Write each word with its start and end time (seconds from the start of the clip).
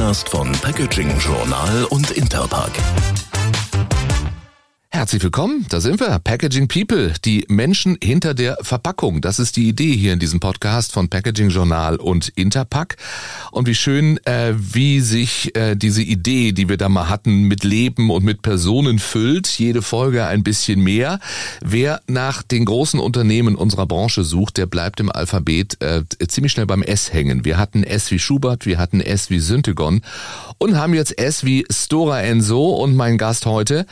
Podcast 0.00 0.30
von 0.30 0.50
Packaging 0.50 1.10
Journal 1.18 1.84
und 1.90 2.10
Interpack. 2.12 2.72
Herzlich 5.00 5.22
willkommen, 5.22 5.64
da 5.70 5.80
sind 5.80 5.98
wir. 5.98 6.18
Packaging 6.18 6.68
People, 6.68 7.14
die 7.24 7.46
Menschen 7.48 7.96
hinter 8.04 8.34
der 8.34 8.58
Verpackung. 8.60 9.22
Das 9.22 9.38
ist 9.38 9.56
die 9.56 9.66
Idee 9.66 9.96
hier 9.96 10.12
in 10.12 10.18
diesem 10.18 10.40
Podcast 10.40 10.92
von 10.92 11.08
Packaging 11.08 11.48
Journal 11.48 11.96
und 11.96 12.28
Interpack. 12.36 12.98
Und 13.50 13.66
wie 13.66 13.74
schön, 13.74 14.18
äh, 14.26 14.52
wie 14.54 15.00
sich 15.00 15.56
äh, 15.56 15.74
diese 15.74 16.02
Idee, 16.02 16.52
die 16.52 16.68
wir 16.68 16.76
da 16.76 16.90
mal 16.90 17.08
hatten, 17.08 17.44
mit 17.44 17.64
Leben 17.64 18.10
und 18.10 18.24
mit 18.24 18.42
Personen 18.42 18.98
füllt. 18.98 19.48
Jede 19.48 19.80
Folge 19.80 20.26
ein 20.26 20.42
bisschen 20.42 20.82
mehr. 20.82 21.18
Wer 21.64 22.02
nach 22.06 22.42
den 22.42 22.66
großen 22.66 23.00
Unternehmen 23.00 23.54
unserer 23.54 23.86
Branche 23.86 24.22
sucht, 24.22 24.58
der 24.58 24.66
bleibt 24.66 25.00
im 25.00 25.10
Alphabet 25.10 25.82
äh, 25.82 26.02
ziemlich 26.28 26.52
schnell 26.52 26.66
beim 26.66 26.82
S 26.82 27.10
hängen. 27.10 27.46
Wir 27.46 27.56
hatten 27.56 27.84
S 27.84 28.10
wie 28.10 28.18
Schubert, 28.18 28.66
wir 28.66 28.76
hatten 28.76 29.00
S 29.00 29.30
wie 29.30 29.38
Syntagon 29.38 30.02
und 30.58 30.76
haben 30.76 30.92
jetzt 30.92 31.18
S 31.18 31.42
wie 31.42 31.64
Stora 31.72 32.20
Enso. 32.20 32.74
Und 32.74 32.94
mein 32.96 33.16
Gast 33.16 33.46
heute 33.46 33.86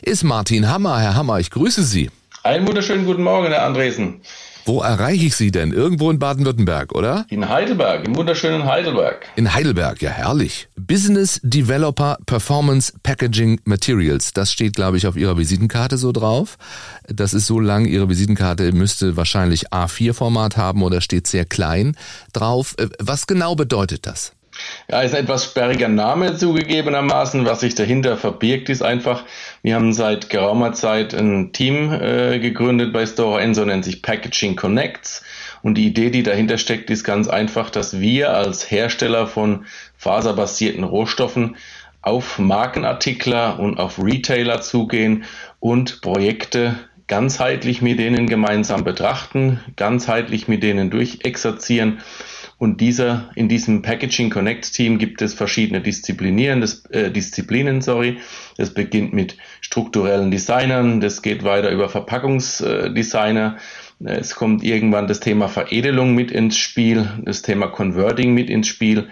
ist 0.00 0.24
Martin 0.24 0.53
Martin 0.54 0.70
Hammer. 0.70 1.00
Herr 1.00 1.16
Hammer, 1.16 1.40
ich 1.40 1.50
grüße 1.50 1.82
Sie. 1.82 2.10
Einen 2.44 2.64
wunderschönen 2.68 3.04
guten 3.06 3.24
Morgen, 3.24 3.48
Herr 3.48 3.64
Andresen. 3.64 4.20
Wo 4.66 4.82
erreiche 4.82 5.26
ich 5.26 5.34
Sie 5.34 5.50
denn? 5.50 5.72
Irgendwo 5.72 6.12
in 6.12 6.20
Baden-Württemberg, 6.20 6.94
oder? 6.94 7.26
In 7.28 7.48
Heidelberg, 7.48 8.06
im 8.06 8.14
wunderschönen 8.14 8.64
Heidelberg. 8.64 9.26
In 9.34 9.52
Heidelberg, 9.52 10.00
ja 10.00 10.10
herrlich. 10.10 10.68
Business 10.76 11.40
Developer 11.42 12.18
Performance 12.26 12.92
Packaging 13.02 13.62
Materials. 13.64 14.32
Das 14.32 14.52
steht, 14.52 14.76
glaube 14.76 14.96
ich, 14.96 15.08
auf 15.08 15.16
Ihrer 15.16 15.36
Visitenkarte 15.36 15.98
so 15.98 16.12
drauf. 16.12 16.56
Das 17.08 17.34
ist 17.34 17.46
so 17.46 17.58
lang, 17.58 17.84
Ihre 17.86 18.08
Visitenkarte 18.08 18.70
müsste 18.70 19.16
wahrscheinlich 19.16 19.72
A4-Format 19.72 20.56
haben 20.56 20.84
oder 20.84 21.00
steht 21.00 21.26
sehr 21.26 21.46
klein 21.46 21.96
drauf. 22.32 22.76
Äh, 22.78 22.90
was 23.00 23.26
genau 23.26 23.56
bedeutet 23.56 24.06
das? 24.06 24.34
Ja, 24.90 25.02
ist 25.02 25.14
ein 25.14 25.24
etwas 25.24 25.44
sperriger 25.44 25.88
Name 25.88 26.36
zugegebenermaßen. 26.36 27.44
Was 27.46 27.60
sich 27.60 27.74
dahinter 27.74 28.16
verbirgt, 28.16 28.68
ist 28.68 28.82
einfach, 28.82 29.24
wir 29.62 29.74
haben 29.74 29.92
seit 29.92 30.30
geraumer 30.30 30.72
Zeit 30.72 31.14
ein 31.14 31.52
Team 31.52 31.92
äh, 31.92 32.38
gegründet 32.38 32.92
bei 32.92 33.06
Store 33.06 33.40
Enso, 33.40 33.64
nennt 33.64 33.84
sich 33.84 34.02
Packaging 34.02 34.56
Connects. 34.56 35.22
Und 35.62 35.76
die 35.76 35.86
Idee, 35.86 36.10
die 36.10 36.22
dahinter 36.22 36.58
steckt, 36.58 36.90
ist 36.90 37.04
ganz 37.04 37.28
einfach, 37.28 37.70
dass 37.70 37.98
wir 37.98 38.34
als 38.34 38.70
Hersteller 38.70 39.26
von 39.26 39.64
faserbasierten 39.96 40.84
Rohstoffen 40.84 41.56
auf 42.02 42.38
Markenartikler 42.38 43.58
und 43.58 43.78
auf 43.78 43.98
Retailer 43.98 44.60
zugehen 44.60 45.24
und 45.60 46.02
Projekte 46.02 46.74
ganzheitlich 47.06 47.82
mit 47.82 47.98
denen 47.98 48.26
gemeinsam 48.26 48.84
betrachten, 48.84 49.60
ganzheitlich 49.76 50.48
mit 50.48 50.62
denen 50.62 50.90
durchexerzieren 50.90 52.00
und 52.58 52.80
dieser, 52.80 53.30
in 53.34 53.48
diesem 53.48 53.82
Packaging 53.82 54.30
Connect 54.30 54.72
Team 54.72 54.98
gibt 54.98 55.22
es 55.22 55.34
verschiedene 55.34 55.80
Disziplinieren, 55.80 56.60
das, 56.60 56.84
äh, 56.86 57.10
Disziplinen, 57.10 57.82
sorry. 57.82 58.18
Das 58.56 58.72
beginnt 58.72 59.12
mit 59.12 59.36
strukturellen 59.60 60.30
Designern, 60.30 61.00
das 61.00 61.22
geht 61.22 61.44
weiter 61.44 61.70
über 61.70 61.88
Verpackungsdesigner. 61.88 63.58
Es 64.04 64.34
kommt 64.34 64.62
irgendwann 64.62 65.06
das 65.06 65.20
Thema 65.20 65.48
Veredelung 65.48 66.14
mit 66.14 66.30
ins 66.30 66.56
Spiel, 66.56 67.08
das 67.22 67.42
Thema 67.42 67.68
Converting 67.68 68.34
mit 68.34 68.50
ins 68.50 68.68
Spiel, 68.68 69.08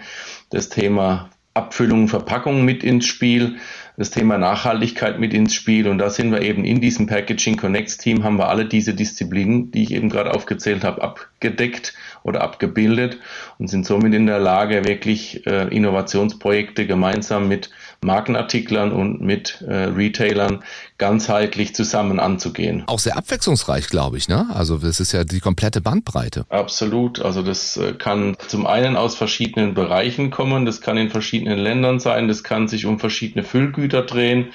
das 0.49 0.69
Thema 0.69 1.29
Abfüllung, 1.53 2.07
Verpackung 2.07 2.65
mit 2.65 2.83
ins 2.83 3.05
Spiel, 3.05 3.57
das 3.97 4.09
Thema 4.09 4.37
Nachhaltigkeit 4.37 5.19
mit 5.19 5.33
ins 5.33 5.53
Spiel. 5.53 5.87
Und 5.87 5.99
da 5.99 6.09
sind 6.09 6.31
wir 6.31 6.41
eben 6.41 6.65
in 6.65 6.81
diesem 6.81 7.05
Packaging 7.07 7.57
Connects 7.57 7.97
Team, 7.97 8.23
haben 8.23 8.37
wir 8.37 8.49
alle 8.49 8.65
diese 8.65 8.93
Disziplinen, 8.93 9.71
die 9.71 9.83
ich 9.83 9.91
eben 9.91 10.09
gerade 10.09 10.33
aufgezählt 10.33 10.83
habe, 10.83 11.01
abgedeckt 11.01 11.93
oder 12.23 12.41
abgebildet 12.41 13.17
und 13.59 13.67
sind 13.67 13.85
somit 13.85 14.13
in 14.13 14.25
der 14.25 14.39
Lage, 14.39 14.85
wirklich 14.85 15.45
äh, 15.45 15.67
Innovationsprojekte 15.67 16.87
gemeinsam 16.87 17.47
mit 17.47 17.69
Markenartiklern 18.01 18.91
und 18.91 19.21
mit 19.21 19.61
äh, 19.61 19.73
Retailern 19.73 20.63
ganzheitlich 20.97 21.75
zusammen 21.75 22.19
anzugehen. 22.19 22.83
Auch 22.87 22.99
sehr 22.99 23.17
abwechslungsreich, 23.17 23.87
glaube 23.87 24.17
ich, 24.17 24.27
ne? 24.29 24.47
Also 24.53 24.77
das 24.77 24.99
ist 24.99 25.11
ja 25.11 25.23
die 25.23 25.39
komplette 25.39 25.81
Bandbreite. 25.81 26.45
Absolut. 26.49 27.21
Also 27.21 27.43
das 27.43 27.77
äh, 27.77 27.93
kann 27.93 28.37
zum 28.47 28.65
einen 28.65 28.95
aus 28.95 29.15
verschiedenen 29.15 29.73
Bereichen 29.73 30.31
kommen, 30.31 30.65
das 30.65 30.81
kann 30.81 30.97
in 30.97 31.09
verschiedenen 31.09 31.59
Ländern 31.59 31.99
sein, 31.99 32.27
das 32.27 32.43
kann 32.43 32.67
sich 32.67 32.85
um 32.85 32.99
verschiedene 32.99 33.43
Füllgüter 33.43 33.82
drehen. 33.87 34.53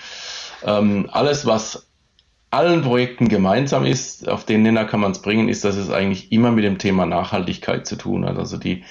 Ähm, 0.64 1.08
alles, 1.10 1.46
was 1.46 1.88
allen 2.50 2.82
Projekten 2.82 3.28
gemeinsam 3.28 3.84
ist, 3.84 4.28
auf 4.28 4.44
den 4.44 4.62
Nenner 4.62 4.84
kann 4.84 5.00
man 5.00 5.12
es 5.12 5.20
bringen, 5.20 5.48
ist, 5.48 5.64
dass 5.64 5.76
es 5.76 5.90
eigentlich 5.90 6.32
immer 6.32 6.50
mit 6.50 6.64
dem 6.64 6.78
Thema 6.78 7.04
Nachhaltigkeit 7.04 7.86
zu 7.86 7.96
tun 7.96 8.24
hat. 8.24 8.38
Also 8.38 8.56
die 8.56 8.84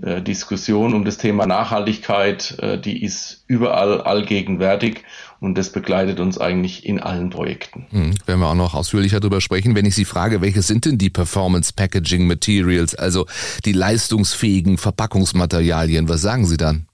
äh, 0.00 0.22
Diskussion 0.22 0.94
um 0.94 1.04
das 1.04 1.18
Thema 1.18 1.46
Nachhaltigkeit, 1.46 2.58
äh, 2.60 2.78
die 2.78 3.02
ist 3.02 3.44
überall 3.46 4.00
allgegenwärtig 4.00 5.04
und 5.40 5.56
das 5.56 5.72
begleitet 5.72 6.20
uns 6.20 6.38
eigentlich 6.38 6.86
in 6.86 7.00
allen 7.00 7.30
Projekten. 7.30 7.86
Hm, 7.90 8.14
werden 8.26 8.40
wir 8.40 8.48
auch 8.48 8.54
noch 8.54 8.74
ausführlicher 8.74 9.20
darüber 9.20 9.40
sprechen. 9.40 9.74
Wenn 9.74 9.86
ich 9.86 9.94
Sie 9.94 10.04
frage, 10.04 10.40
welche 10.40 10.62
sind 10.62 10.84
denn 10.84 10.98
die 10.98 11.10
Performance 11.10 11.72
Packaging 11.74 12.26
Materials, 12.26 12.94
also 12.94 13.26
die 13.64 13.72
leistungsfähigen 13.72 14.78
Verpackungsmaterialien, 14.78 16.08
was 16.08 16.20
sagen 16.20 16.46
Sie 16.46 16.56
dann? 16.56 16.86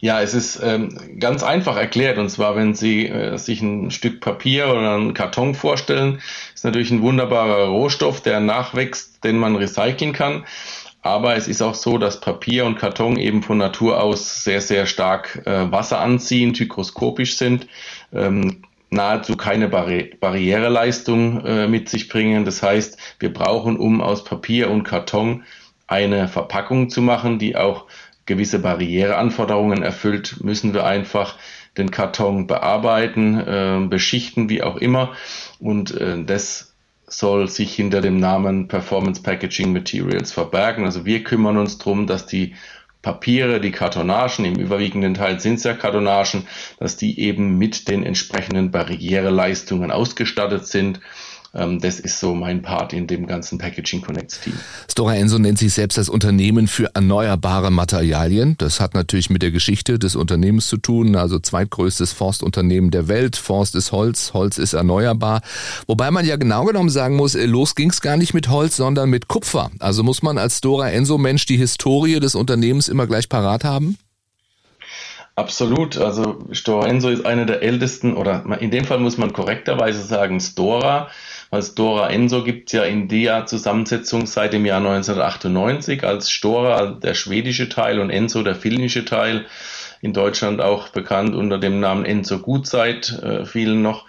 Ja, 0.00 0.20
es 0.22 0.34
ist 0.34 0.60
ähm, 0.62 1.18
ganz 1.18 1.42
einfach 1.42 1.76
erklärt. 1.76 2.18
Und 2.18 2.28
zwar, 2.28 2.56
wenn 2.56 2.74
Sie 2.74 3.06
äh, 3.06 3.36
sich 3.36 3.60
ein 3.62 3.90
Stück 3.90 4.20
Papier 4.20 4.68
oder 4.68 4.94
einen 4.94 5.14
Karton 5.14 5.54
vorstellen, 5.54 6.20
ist 6.54 6.64
natürlich 6.64 6.90
ein 6.90 7.02
wunderbarer 7.02 7.68
Rohstoff, 7.68 8.20
der 8.20 8.40
nachwächst, 8.40 9.24
den 9.24 9.38
man 9.38 9.56
recyceln 9.56 10.12
kann. 10.12 10.44
Aber 11.02 11.36
es 11.36 11.48
ist 11.48 11.62
auch 11.62 11.74
so, 11.74 11.96
dass 11.96 12.20
Papier 12.20 12.66
und 12.66 12.78
Karton 12.78 13.16
eben 13.16 13.42
von 13.42 13.58
Natur 13.58 14.02
aus 14.02 14.44
sehr, 14.44 14.60
sehr 14.60 14.86
stark 14.86 15.42
äh, 15.46 15.70
Wasser 15.70 16.00
anziehen, 16.00 16.54
hygroskopisch 16.54 17.36
sind, 17.36 17.66
ähm, 18.12 18.62
nahezu 18.90 19.36
keine 19.36 19.68
Barri 19.68 20.16
Barriereleistung 20.18 21.44
äh, 21.44 21.68
mit 21.68 21.88
sich 21.88 22.08
bringen. 22.08 22.44
Das 22.44 22.62
heißt, 22.62 22.98
wir 23.20 23.32
brauchen, 23.32 23.76
um 23.76 24.00
aus 24.00 24.24
Papier 24.24 24.70
und 24.70 24.82
Karton 24.82 25.44
eine 25.86 26.28
Verpackung 26.28 26.90
zu 26.90 27.00
machen, 27.00 27.38
die 27.38 27.56
auch 27.56 27.86
gewisse 28.28 28.60
Barriereanforderungen 28.60 29.82
erfüllt, 29.82 30.36
müssen 30.44 30.74
wir 30.74 30.84
einfach 30.84 31.36
den 31.76 31.90
Karton 31.90 32.46
bearbeiten, 32.46 33.40
äh, 33.40 33.86
beschichten, 33.88 34.48
wie 34.48 34.62
auch 34.62 34.76
immer. 34.76 35.14
Und 35.58 35.90
äh, 36.00 36.22
das 36.22 36.74
soll 37.06 37.48
sich 37.48 37.74
hinter 37.74 38.00
dem 38.00 38.20
Namen 38.20 38.68
Performance 38.68 39.22
Packaging 39.22 39.72
Materials 39.72 40.30
verbergen. 40.30 40.84
Also 40.84 41.04
wir 41.06 41.24
kümmern 41.24 41.56
uns 41.56 41.78
darum, 41.78 42.06
dass 42.06 42.26
die 42.26 42.54
Papiere, 43.00 43.60
die 43.60 43.70
Kartonagen, 43.70 44.44
im 44.44 44.56
überwiegenden 44.56 45.14
Teil 45.14 45.40
sind 45.40 45.54
es 45.54 45.64
ja 45.64 45.72
Kartonagen, 45.72 46.46
dass 46.78 46.96
die 46.96 47.18
eben 47.20 47.56
mit 47.56 47.88
den 47.88 48.04
entsprechenden 48.04 48.70
Barriereleistungen 48.70 49.90
ausgestattet 49.90 50.66
sind 50.66 51.00
das 51.80 52.00
ist 52.00 52.20
so 52.20 52.34
mein 52.34 52.62
Part 52.62 52.92
in 52.92 53.06
dem 53.06 53.26
ganzen 53.26 53.58
Packaging 53.58 54.00
Connects 54.00 54.40
Team. 54.40 54.54
Stora 54.90 55.16
Enso 55.16 55.38
nennt 55.38 55.58
sich 55.58 55.74
selbst 55.74 55.98
das 55.98 56.08
Unternehmen 56.08 56.68
für 56.68 56.90
erneuerbare 56.94 57.70
Materialien. 57.70 58.54
Das 58.58 58.80
hat 58.80 58.94
natürlich 58.94 59.30
mit 59.30 59.42
der 59.42 59.50
Geschichte 59.50 59.98
des 59.98 60.16
Unternehmens 60.16 60.68
zu 60.68 60.76
tun. 60.76 61.16
Also 61.16 61.38
zweitgrößtes 61.38 62.12
Forstunternehmen 62.12 62.90
der 62.90 63.08
Welt. 63.08 63.36
Forst 63.36 63.74
ist 63.74 63.92
Holz, 63.92 64.32
Holz 64.34 64.58
ist 64.58 64.72
erneuerbar. 64.72 65.40
Wobei 65.86 66.10
man 66.10 66.24
ja 66.24 66.36
genau 66.36 66.64
genommen 66.64 66.90
sagen 66.90 67.16
muss, 67.16 67.34
äh, 67.34 67.46
los 67.46 67.74
ging 67.74 67.90
es 67.90 68.00
gar 68.00 68.16
nicht 68.16 68.34
mit 68.34 68.48
Holz, 68.48 68.76
sondern 68.76 69.10
mit 69.10 69.28
Kupfer. 69.28 69.70
Also 69.80 70.02
muss 70.02 70.22
man 70.22 70.38
als 70.38 70.58
Stora 70.58 70.90
Enso 70.90 71.18
Mensch 71.18 71.46
die 71.46 71.56
Historie 71.56 72.20
des 72.20 72.34
Unternehmens 72.34 72.88
immer 72.88 73.06
gleich 73.06 73.28
parat 73.28 73.64
haben? 73.64 73.98
Absolut. 75.38 75.96
Also 75.98 76.44
Stora 76.50 76.88
Enso 76.88 77.10
ist 77.10 77.24
eine 77.24 77.46
der 77.46 77.62
ältesten, 77.62 78.14
oder 78.14 78.44
in 78.60 78.72
dem 78.72 78.84
Fall 78.84 78.98
muss 78.98 79.18
man 79.18 79.32
korrekterweise 79.32 80.02
sagen 80.02 80.40
Stora, 80.40 81.10
weil 81.50 81.62
Stora 81.62 82.10
Enso 82.10 82.44
gibt 82.44 82.68
es 82.68 82.72
ja 82.72 82.84
in 82.84 83.08
der 83.08 83.46
Zusammensetzung 83.46 84.26
seit 84.26 84.52
dem 84.52 84.66
Jahr 84.66 84.78
1998 84.78 86.04
als 86.04 86.30
Stora 86.30 86.86
der 86.86 87.14
schwedische 87.14 87.68
Teil 87.68 88.00
und 88.00 88.10
Enso 88.10 88.42
der 88.42 88.54
finnische 88.54 89.04
Teil. 89.04 89.46
In 90.00 90.12
Deutschland 90.12 90.60
auch 90.60 90.88
bekannt 90.88 91.34
unter 91.34 91.58
dem 91.58 91.80
Namen 91.80 92.04
Enso 92.04 92.38
Gutzeit, 92.38 93.10
äh, 93.22 93.44
vielen 93.44 93.82
noch. 93.82 94.06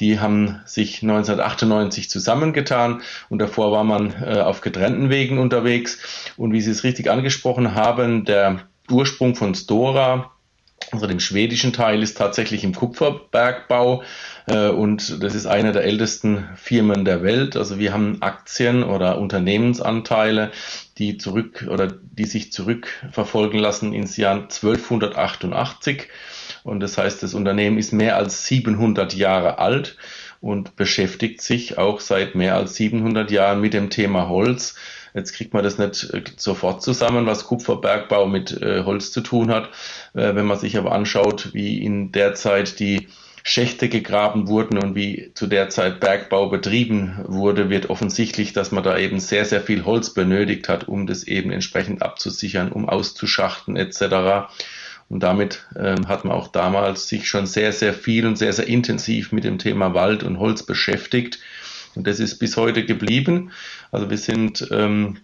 Die 0.00 0.20
haben 0.20 0.60
sich 0.66 1.02
1998 1.02 2.10
zusammengetan 2.10 3.02
und 3.30 3.38
davor 3.38 3.72
war 3.72 3.84
man 3.84 4.12
äh, 4.22 4.40
auf 4.40 4.60
getrennten 4.60 5.10
Wegen 5.10 5.38
unterwegs. 5.38 6.32
Und 6.36 6.52
wie 6.52 6.60
Sie 6.60 6.70
es 6.70 6.84
richtig 6.84 7.10
angesprochen 7.10 7.74
haben, 7.74 8.24
der 8.24 8.60
Ursprung 8.90 9.34
von 9.34 9.54
Stora 9.54 10.30
also 10.92 11.06
dem 11.06 11.20
schwedischen 11.20 11.72
Teil 11.72 12.02
ist 12.02 12.16
tatsächlich 12.16 12.62
im 12.62 12.74
Kupferbergbau 12.74 14.02
und 14.46 15.22
das 15.24 15.34
ist 15.34 15.46
eine 15.46 15.72
der 15.72 15.82
ältesten 15.82 16.48
Firmen 16.54 17.04
der 17.04 17.22
Welt. 17.22 17.56
Also 17.56 17.80
wir 17.80 17.92
haben 17.92 18.22
Aktien 18.22 18.84
oder 18.84 19.18
Unternehmensanteile, 19.18 20.52
die 20.98 21.18
zurück 21.18 21.66
oder 21.68 21.88
die 21.88 22.26
sich 22.26 22.52
zurückverfolgen 22.52 23.58
lassen 23.58 23.92
ins 23.92 24.16
Jahr 24.16 24.34
1288 24.42 26.08
und 26.62 26.80
das 26.80 26.96
heißt, 26.96 27.22
das 27.22 27.34
Unternehmen 27.34 27.78
ist 27.78 27.92
mehr 27.92 28.16
als 28.16 28.46
700 28.46 29.14
Jahre 29.14 29.58
alt 29.58 29.96
und 30.40 30.76
beschäftigt 30.76 31.42
sich 31.42 31.76
auch 31.78 31.98
seit 31.98 32.36
mehr 32.36 32.54
als 32.54 32.76
700 32.76 33.30
Jahren 33.30 33.60
mit 33.60 33.74
dem 33.74 33.90
Thema 33.90 34.28
Holz 34.28 34.76
Jetzt 35.16 35.32
kriegt 35.32 35.54
man 35.54 35.64
das 35.64 35.78
nicht 35.78 36.12
äh, 36.12 36.22
sofort 36.36 36.82
zusammen, 36.82 37.24
was 37.24 37.46
Kupferbergbau 37.46 38.26
mit 38.26 38.60
äh, 38.60 38.84
Holz 38.84 39.12
zu 39.12 39.22
tun 39.22 39.50
hat. 39.50 39.70
Äh, 40.12 40.34
wenn 40.34 40.44
man 40.44 40.58
sich 40.58 40.76
aber 40.76 40.92
anschaut, 40.92 41.54
wie 41.54 41.82
in 41.82 42.12
der 42.12 42.34
Zeit 42.34 42.78
die 42.80 43.08
Schächte 43.48 43.88
gegraben 43.88 44.48
wurden 44.48 44.76
und 44.76 44.96
wie 44.96 45.30
zu 45.34 45.46
der 45.46 45.68
Zeit 45.68 46.00
Bergbau 46.00 46.48
betrieben 46.48 47.20
wurde, 47.28 47.70
wird 47.70 47.90
offensichtlich, 47.90 48.52
dass 48.52 48.72
man 48.72 48.82
da 48.82 48.98
eben 48.98 49.20
sehr, 49.20 49.44
sehr 49.44 49.60
viel 49.60 49.84
Holz 49.84 50.10
benötigt 50.10 50.68
hat, 50.68 50.88
um 50.88 51.06
das 51.06 51.22
eben 51.22 51.52
entsprechend 51.52 52.02
abzusichern, 52.02 52.72
um 52.72 52.88
auszuschachten 52.88 53.76
etc. 53.76 54.50
Und 55.08 55.22
damit 55.22 55.64
ähm, 55.78 56.08
hat 56.08 56.24
man 56.24 56.36
auch 56.36 56.48
damals 56.48 57.06
sich 57.06 57.28
schon 57.28 57.46
sehr, 57.46 57.72
sehr 57.72 57.94
viel 57.94 58.26
und 58.26 58.36
sehr, 58.36 58.52
sehr 58.52 58.66
intensiv 58.66 59.30
mit 59.30 59.44
dem 59.44 59.60
Thema 59.60 59.94
Wald 59.94 60.24
und 60.24 60.40
Holz 60.40 60.64
beschäftigt. 60.64 61.38
Und 61.94 62.08
das 62.08 62.18
ist 62.18 62.38
bis 62.38 62.56
heute 62.56 62.84
geblieben. 62.84 63.52
Also 63.92 64.10
wir 64.10 64.18
sind 64.18 64.66
ähm, 64.72 65.18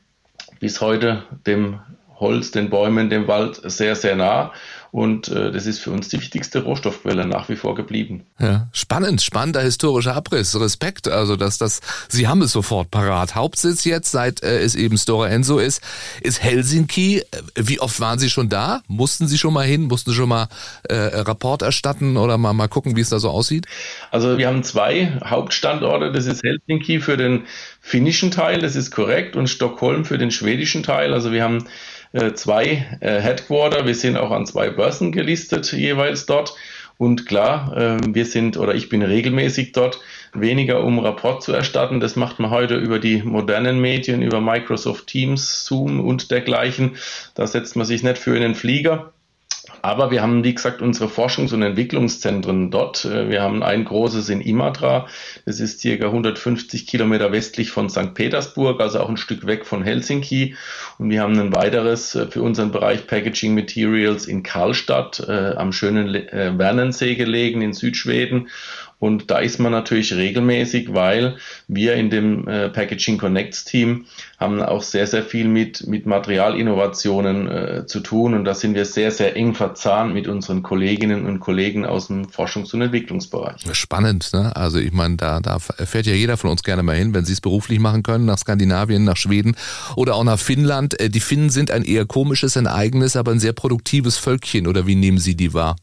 bis 0.60 0.80
heute 0.80 1.24
dem 1.44 1.80
Holz, 2.20 2.52
den 2.52 2.70
Bäumen, 2.70 3.10
dem 3.10 3.26
Wald 3.26 3.60
sehr, 3.64 3.96
sehr 3.96 4.14
nah. 4.14 4.52
Und 4.92 5.28
äh, 5.28 5.50
das 5.50 5.64
ist 5.64 5.78
für 5.78 5.90
uns 5.90 6.10
die 6.10 6.20
wichtigste 6.20 6.64
Rohstoffquelle 6.64 7.24
nach 7.24 7.48
wie 7.48 7.56
vor 7.56 7.74
geblieben. 7.74 8.26
Ja, 8.38 8.68
spannend, 8.72 9.22
spannender 9.22 9.62
historischer 9.62 10.14
Abriss. 10.14 10.54
Respekt. 10.60 11.08
Also, 11.08 11.36
dass 11.36 11.56
das, 11.56 11.80
Sie 12.10 12.28
haben 12.28 12.42
es 12.42 12.52
sofort 12.52 12.90
parat. 12.90 13.34
Hauptsitz 13.34 13.84
jetzt, 13.84 14.10
seit 14.10 14.42
äh, 14.42 14.60
es 14.60 14.74
eben 14.74 14.98
Stora 14.98 15.30
Enso 15.30 15.58
ist, 15.58 15.82
ist 16.20 16.42
Helsinki. 16.42 17.20
Äh, 17.20 17.24
wie 17.56 17.80
oft 17.80 18.00
waren 18.00 18.18
Sie 18.18 18.28
schon 18.28 18.50
da? 18.50 18.82
Mussten 18.86 19.28
Sie 19.28 19.38
schon 19.38 19.54
mal 19.54 19.64
hin? 19.64 19.84
Mussten 19.84 20.10
Sie 20.10 20.16
schon 20.16 20.28
mal 20.28 20.48
äh, 20.82 20.94
Rapport 20.94 21.62
erstatten 21.62 22.18
oder 22.18 22.36
mal, 22.36 22.52
mal 22.52 22.68
gucken, 22.68 22.94
wie 22.94 23.00
es 23.00 23.08
da 23.08 23.18
so 23.18 23.30
aussieht? 23.30 23.64
Also, 24.10 24.36
wir 24.36 24.46
haben 24.46 24.62
zwei 24.62 25.18
Hauptstandorte. 25.24 26.12
Das 26.12 26.26
ist 26.26 26.42
Helsinki 26.42 27.00
für 27.00 27.16
den 27.16 27.44
finnischen 27.80 28.30
Teil, 28.30 28.60
das 28.60 28.76
ist 28.76 28.90
korrekt, 28.90 29.36
und 29.36 29.48
Stockholm 29.48 30.04
für 30.04 30.18
den 30.18 30.30
schwedischen 30.30 30.82
Teil. 30.82 31.14
Also, 31.14 31.32
wir 31.32 31.42
haben 31.42 31.64
äh, 32.12 32.34
zwei 32.34 32.86
äh, 33.00 33.20
Headquarter. 33.20 33.86
Wir 33.86 33.94
sind 33.94 34.18
auch 34.18 34.30
an 34.30 34.44
zwei 34.46 34.76
Börsen 34.82 35.12
gelistet 35.12 35.72
jeweils 35.72 36.26
dort. 36.26 36.56
Und 36.98 37.26
klar, 37.26 37.76
äh, 37.76 37.98
wir 38.14 38.26
sind 38.26 38.56
oder 38.56 38.74
ich 38.74 38.88
bin 38.88 39.02
regelmäßig 39.02 39.70
dort, 39.70 40.00
weniger 40.34 40.82
um 40.82 40.98
Rapport 40.98 41.40
zu 41.40 41.52
erstatten. 41.52 42.00
Das 42.00 42.16
macht 42.16 42.40
man 42.40 42.50
heute 42.50 42.76
über 42.76 42.98
die 42.98 43.22
modernen 43.22 43.80
Medien, 43.80 44.22
über 44.22 44.40
Microsoft 44.40 45.06
Teams, 45.06 45.64
Zoom 45.64 46.00
und 46.00 46.32
dergleichen. 46.32 46.96
Da 47.36 47.46
setzt 47.46 47.76
man 47.76 47.86
sich 47.86 48.02
nicht 48.02 48.18
für 48.18 48.34
in 48.34 48.42
den 48.42 48.54
Flieger 48.56 49.12
aber 49.82 50.12
wir 50.12 50.22
haben, 50.22 50.44
wie 50.44 50.54
gesagt, 50.54 50.80
unsere 50.80 51.08
Forschungs- 51.08 51.52
und 51.52 51.62
Entwicklungszentren 51.62 52.70
dort. 52.70 53.04
Äh, 53.04 53.28
wir 53.28 53.42
haben 53.42 53.62
ein 53.62 53.84
großes 53.84 54.28
in 54.28 54.40
Imatra. 54.40 55.08
Das 55.44 55.58
ist 55.58 55.80
circa 55.80 56.06
150 56.06 56.86
Kilometer 56.86 57.32
westlich 57.32 57.70
von 57.70 57.90
St. 57.90 58.14
Petersburg, 58.14 58.80
also 58.80 59.00
auch 59.00 59.08
ein 59.08 59.16
Stück 59.16 59.46
weg 59.46 59.66
von 59.66 59.82
Helsinki. 59.82 60.54
Und 60.98 61.10
wir 61.10 61.20
haben 61.20 61.38
ein 61.38 61.54
weiteres 61.54 62.14
äh, 62.14 62.28
für 62.28 62.42
unseren 62.42 62.70
Bereich 62.70 63.06
Packaging 63.06 63.54
Materials 63.54 64.26
in 64.26 64.42
Karlstadt 64.42 65.20
äh, 65.28 65.54
am 65.56 65.72
schönen 65.72 66.14
äh, 66.14 66.56
Wernensee 66.56 67.16
gelegen 67.16 67.60
in 67.60 67.72
Südschweden. 67.72 68.48
Und 69.02 69.32
da 69.32 69.40
ist 69.40 69.58
man 69.58 69.72
natürlich 69.72 70.14
regelmäßig, 70.14 70.94
weil 70.94 71.36
wir 71.66 71.94
in 71.94 72.08
dem 72.08 72.46
äh, 72.46 72.68
Packaging 72.68 73.18
Connects 73.18 73.64
Team 73.64 74.06
haben 74.38 74.62
auch 74.62 74.84
sehr, 74.84 75.08
sehr 75.08 75.24
viel 75.24 75.48
mit, 75.48 75.88
mit 75.88 76.06
Materialinnovationen 76.06 77.48
äh, 77.48 77.86
zu 77.86 77.98
tun. 77.98 78.32
Und 78.32 78.44
da 78.44 78.54
sind 78.54 78.76
wir 78.76 78.84
sehr, 78.84 79.10
sehr 79.10 79.34
eng 79.34 79.56
verzahnt 79.56 80.14
mit 80.14 80.28
unseren 80.28 80.62
Kolleginnen 80.62 81.26
und 81.26 81.40
Kollegen 81.40 81.84
aus 81.84 82.06
dem 82.06 82.28
Forschungs- 82.28 82.72
und 82.74 82.82
Entwicklungsbereich. 82.82 83.62
Spannend, 83.72 84.32
ne? 84.32 84.54
Also 84.54 84.78
ich 84.78 84.92
meine, 84.92 85.16
da, 85.16 85.40
da 85.40 85.58
fährt 85.58 86.06
ja 86.06 86.14
jeder 86.14 86.36
von 86.36 86.50
uns 86.50 86.62
gerne 86.62 86.84
mal 86.84 86.94
hin, 86.94 87.12
wenn 87.12 87.24
sie 87.24 87.32
es 87.32 87.40
beruflich 87.40 87.80
machen 87.80 88.04
können, 88.04 88.24
nach 88.24 88.38
Skandinavien, 88.38 89.02
nach 89.02 89.16
Schweden 89.16 89.56
oder 89.96 90.14
auch 90.14 90.22
nach 90.22 90.38
Finnland. 90.38 91.00
Äh, 91.00 91.10
die 91.10 91.18
Finnen 91.18 91.50
sind 91.50 91.72
ein 91.72 91.82
eher 91.82 92.06
komisches, 92.06 92.56
ein 92.56 92.68
eigenes, 92.68 93.16
aber 93.16 93.32
ein 93.32 93.40
sehr 93.40 93.52
produktives 93.52 94.16
Völkchen. 94.16 94.68
Oder 94.68 94.86
wie 94.86 94.94
nehmen 94.94 95.18
Sie 95.18 95.34
die 95.34 95.52
wahr? 95.54 95.74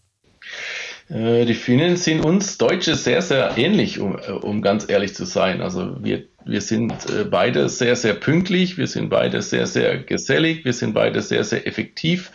Äh, 1.10 1.46
die 1.46 1.56
Finnen 1.56 1.98
sind 1.98 2.24
uns 2.24 2.58
Deutsche 2.58 2.96
sehr, 2.96 3.22
sehr 3.22 3.58
ähnlich, 3.58 4.00
um, 4.00 4.18
äh, 4.18 4.32
um 4.32 4.62
ganz 4.62 4.88
ehrlich 4.90 5.16
zu 5.16 5.26
sein. 5.26 5.62
Also 5.62 6.04
wir, 6.04 6.24
wir 6.46 6.62
sind 6.62 6.92
äh, 7.10 7.26
beide 7.26 7.68
sehr, 7.70 7.96
sehr 7.96 8.14
pünktlich, 8.14 8.78
wir 8.78 8.88
sind 8.88 9.10
beide 9.10 9.42
sehr, 9.42 9.68
sehr 9.68 9.98
gesellig, 9.98 10.66
wir 10.66 10.74
sind 10.74 10.94
beide 10.94 11.22
sehr, 11.22 11.44
sehr 11.44 11.68
effektiv. 11.68 12.32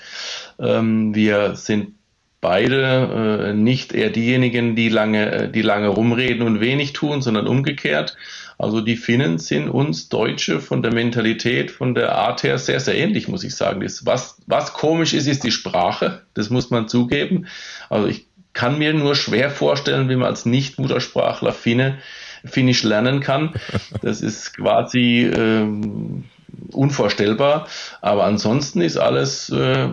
Ähm, 0.59 1.15
wir 1.15 1.57
sind 1.57 1.95
beide 2.41 3.55
nicht 3.57 3.95
eher 3.95 4.11
diejenigen, 4.11 4.77
die 4.77 4.91
lange, 4.91 5.49
die 5.49 5.63
lange 5.63 5.89
rumreden 5.89 6.43
und 6.43 6.61
wenig 6.61 6.93
tun, 6.93 7.23
sondern 7.23 7.47
umgekehrt. 7.47 8.19
Also 8.59 8.83
die 8.83 8.97
Finnen 8.97 9.39
sind 9.39 9.71
uns 9.71 10.11
Deutsche 10.11 10.61
von 10.61 10.83
der 10.83 10.93
Mentalität, 10.93 11.71
von 11.71 11.95
der 11.95 12.15
Art 12.17 12.43
her 12.43 12.59
sehr, 12.59 12.81
sehr 12.81 12.99
ähnlich, 12.99 13.29
muss 13.29 13.45
ich 13.45 13.55
sagen. 13.57 13.81
Das, 13.81 14.05
was, 14.05 14.43
was 14.47 14.75
komisch 14.75 15.15
ist, 15.15 15.27
ist 15.27 15.43
die 15.43 15.53
Sprache. 15.53 16.21
Das 16.35 16.51
muss 16.51 16.69
man 16.69 16.87
zugeben. 16.87 17.47
Also 17.89 18.09
ich 18.09 18.27
kann 18.55 18.79
mir 18.79 18.95
nur 18.95 19.15
schwer 19.15 19.51
vorstellen, 19.51 20.09
wie 20.09 20.17
man 20.17 20.29
als 20.29 20.47
Nicht-Muttersprachler 20.47 21.53
Finne, 21.53 21.99
Finnisch 22.45 22.83
lernen 22.83 23.21
kann. 23.21 23.55
Das 24.03 24.21
ist 24.21 24.57
quasi 24.57 25.23
ähm, 25.25 26.25
unvorstellbar. 26.73 27.67
Aber 28.01 28.25
ansonsten 28.25 28.81
ist 28.81 28.97
alles 28.97 29.51
äh, 29.51 29.89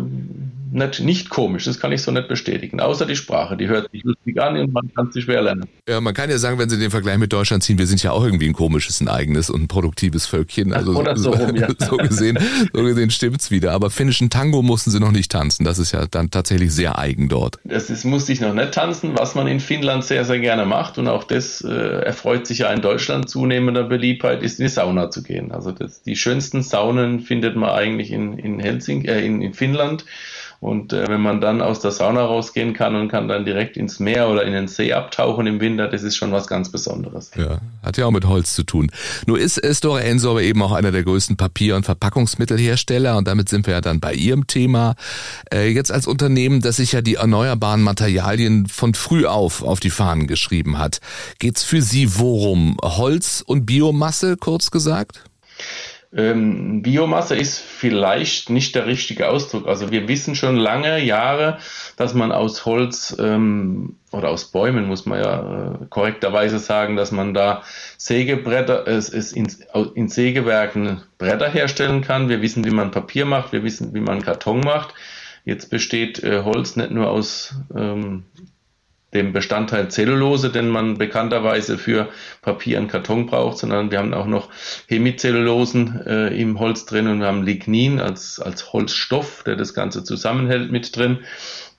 nicht, 0.71 1.01
nicht 1.01 1.29
komisch, 1.29 1.65
das 1.65 1.79
kann 1.79 1.91
ich 1.91 2.01
so 2.01 2.11
nicht 2.11 2.27
bestätigen. 2.27 2.79
Außer 2.79 3.05
die 3.05 3.15
Sprache, 3.15 3.57
die 3.57 3.67
hört 3.67 3.91
sich 3.91 4.03
lustig 4.03 4.41
an 4.41 4.57
und 4.57 4.73
man 4.73 4.91
kann 4.93 5.11
sie 5.11 5.21
schwer 5.21 5.41
lernen. 5.41 5.65
Ja, 5.87 5.99
man 6.01 6.13
kann 6.13 6.29
ja 6.29 6.37
sagen, 6.37 6.57
wenn 6.59 6.69
Sie 6.69 6.79
den 6.79 6.91
Vergleich 6.91 7.17
mit 7.17 7.33
Deutschland 7.33 7.63
ziehen, 7.63 7.77
wir 7.77 7.87
sind 7.87 8.01
ja 8.03 8.11
auch 8.11 8.23
irgendwie 8.23 8.47
ein 8.47 8.53
komisches, 8.53 9.01
ein 9.01 9.07
eigenes 9.07 9.49
und 9.49 9.63
ein 9.63 9.67
produktives 9.67 10.25
Völkchen. 10.25 10.73
Also 10.73 10.95
Oder 10.95 11.17
so, 11.17 11.31
rum, 11.31 11.55
ja. 11.55 11.67
so 11.79 11.97
gesehen, 11.97 12.39
so 12.73 12.83
gesehen 12.83 13.11
stimmt's 13.11 13.51
wieder. 13.51 13.73
Aber 13.73 13.89
finnischen 13.89 14.29
Tango 14.29 14.61
mussten 14.61 14.91
Sie 14.91 14.99
noch 14.99 15.11
nicht 15.11 15.31
tanzen. 15.31 15.65
Das 15.65 15.79
ist 15.79 15.91
ja 15.91 16.05
dann 16.09 16.31
tatsächlich 16.31 16.71
sehr 16.73 16.97
eigen 16.97 17.29
dort. 17.29 17.59
Das 17.63 17.89
ist, 17.89 18.05
musste 18.05 18.31
ich 18.31 18.41
noch 18.41 18.53
nicht 18.53 18.73
tanzen, 18.73 19.17
was 19.17 19.35
man 19.35 19.47
in 19.47 19.59
Finnland 19.59 20.03
sehr, 20.03 20.25
sehr 20.25 20.39
gerne 20.39 20.65
macht. 20.65 20.97
Und 20.97 21.07
auch 21.07 21.23
das 21.23 21.61
äh, 21.61 21.69
erfreut 21.69 22.47
sich 22.47 22.59
ja 22.59 22.71
in 22.71 22.81
Deutschland 22.81 23.29
zunehmender 23.29 23.83
Beliebtheit, 23.83 24.43
ist 24.43 24.59
in 24.59 24.65
die 24.65 24.71
Sauna 24.71 25.09
zu 25.09 25.23
gehen. 25.23 25.51
Also 25.51 25.71
das, 25.71 26.03
die 26.03 26.15
schönsten 26.15 26.63
Saunen 26.63 27.19
findet 27.19 27.55
man 27.55 27.69
eigentlich 27.69 28.11
in, 28.11 28.37
in 28.37 28.59
Helsinki, 28.59 29.07
äh, 29.07 29.25
in, 29.25 29.41
in 29.41 29.53
Finnland. 29.53 30.05
Und 30.61 30.93
äh, 30.93 31.07
wenn 31.07 31.21
man 31.21 31.41
dann 31.41 31.59
aus 31.59 31.79
der 31.79 31.89
Sauna 31.89 32.23
rausgehen 32.23 32.73
kann 32.73 32.95
und 32.95 33.07
kann 33.07 33.27
dann 33.27 33.45
direkt 33.45 33.77
ins 33.77 33.99
Meer 33.99 34.29
oder 34.29 34.43
in 34.45 34.53
den 34.53 34.67
See 34.67 34.93
abtauchen 34.93 35.47
im 35.47 35.59
Winter, 35.59 35.87
das 35.87 36.03
ist 36.03 36.15
schon 36.15 36.31
was 36.31 36.45
ganz 36.45 36.69
Besonderes. 36.69 37.31
Ja, 37.35 37.57
hat 37.81 37.97
ja 37.97 38.05
auch 38.05 38.11
mit 38.11 38.27
Holz 38.27 38.53
zu 38.53 38.61
tun. 38.63 38.91
Nur 39.25 39.39
ist 39.39 39.59
Stora 39.75 40.01
Enso 40.01 40.29
aber 40.29 40.43
eben 40.43 40.61
auch 40.61 40.71
einer 40.71 40.91
der 40.91 41.01
größten 41.01 41.35
Papier- 41.35 41.75
und 41.75 41.85
Verpackungsmittelhersteller 41.85 43.17
und 43.17 43.27
damit 43.27 43.49
sind 43.49 43.65
wir 43.65 43.73
ja 43.73 43.81
dann 43.81 43.99
bei 43.99 44.13
Ihrem 44.13 44.45
Thema. 44.45 44.93
Äh, 45.51 45.69
jetzt 45.69 45.91
als 45.91 46.05
Unternehmen, 46.05 46.61
das 46.61 46.75
sich 46.75 46.91
ja 46.91 47.01
die 47.01 47.15
erneuerbaren 47.15 47.81
Materialien 47.81 48.67
von 48.67 48.93
früh 48.93 49.25
auf 49.25 49.63
auf 49.63 49.79
die 49.79 49.89
Fahnen 49.89 50.27
geschrieben 50.27 50.77
hat, 50.77 50.99
geht's 51.39 51.63
für 51.63 51.81
Sie 51.81 52.19
worum? 52.19 52.77
Holz 52.83 53.43
und 53.43 53.65
Biomasse, 53.65 54.37
kurz 54.37 54.69
gesagt? 54.69 55.23
Ähm, 56.13 56.81
Biomasse 56.81 57.35
ist 57.35 57.59
vielleicht 57.59 58.49
nicht 58.49 58.75
der 58.75 58.85
richtige 58.85 59.29
Ausdruck. 59.29 59.65
Also 59.67 59.91
wir 59.91 60.09
wissen 60.09 60.35
schon 60.35 60.57
lange 60.57 60.99
Jahre, 60.99 61.59
dass 61.95 62.13
man 62.13 62.33
aus 62.33 62.65
Holz 62.65 63.15
ähm, 63.17 63.95
oder 64.11 64.29
aus 64.29 64.51
Bäumen 64.51 64.87
muss 64.87 65.05
man 65.05 65.19
ja 65.19 65.73
äh, 65.81 65.85
korrekterweise 65.89 66.59
sagen, 66.59 66.97
dass 66.97 67.11
man 67.11 67.33
da 67.33 67.63
Sägebretter, 67.97 68.85
es, 68.87 69.07
es 69.07 69.31
in, 69.31 69.47
in 69.95 70.09
Sägewerken 70.09 71.01
Bretter 71.17 71.49
herstellen 71.49 72.01
kann. 72.01 72.27
Wir 72.27 72.41
wissen, 72.41 72.65
wie 72.65 72.71
man 72.71 72.91
Papier 72.91 73.25
macht, 73.25 73.53
wir 73.53 73.63
wissen, 73.63 73.93
wie 73.93 74.01
man 74.01 74.21
Karton 74.21 74.59
macht. 74.59 74.93
Jetzt 75.45 75.69
besteht 75.69 76.21
äh, 76.23 76.43
Holz 76.43 76.75
nicht 76.75 76.91
nur 76.91 77.09
aus 77.09 77.55
ähm, 77.73 78.23
dem 79.13 79.33
Bestandteil 79.33 79.89
Zellulose, 79.89 80.51
den 80.51 80.69
man 80.69 80.97
bekannterweise 80.97 81.77
für 81.77 82.09
Papier 82.41 82.79
und 82.79 82.87
Karton 82.87 83.25
braucht, 83.25 83.57
sondern 83.57 83.91
wir 83.91 83.99
haben 83.99 84.13
auch 84.13 84.25
noch 84.25 84.49
Hemicellulosen 84.87 86.01
äh, 86.05 86.27
im 86.41 86.59
Holz 86.59 86.85
drin 86.85 87.07
und 87.07 87.19
wir 87.19 87.27
haben 87.27 87.43
Lignin 87.43 87.99
als, 87.99 88.39
als 88.39 88.71
Holzstoff, 88.71 89.43
der 89.43 89.55
das 89.55 89.73
Ganze 89.73 90.03
zusammenhält 90.03 90.71
mit 90.71 90.95
drin. 90.95 91.19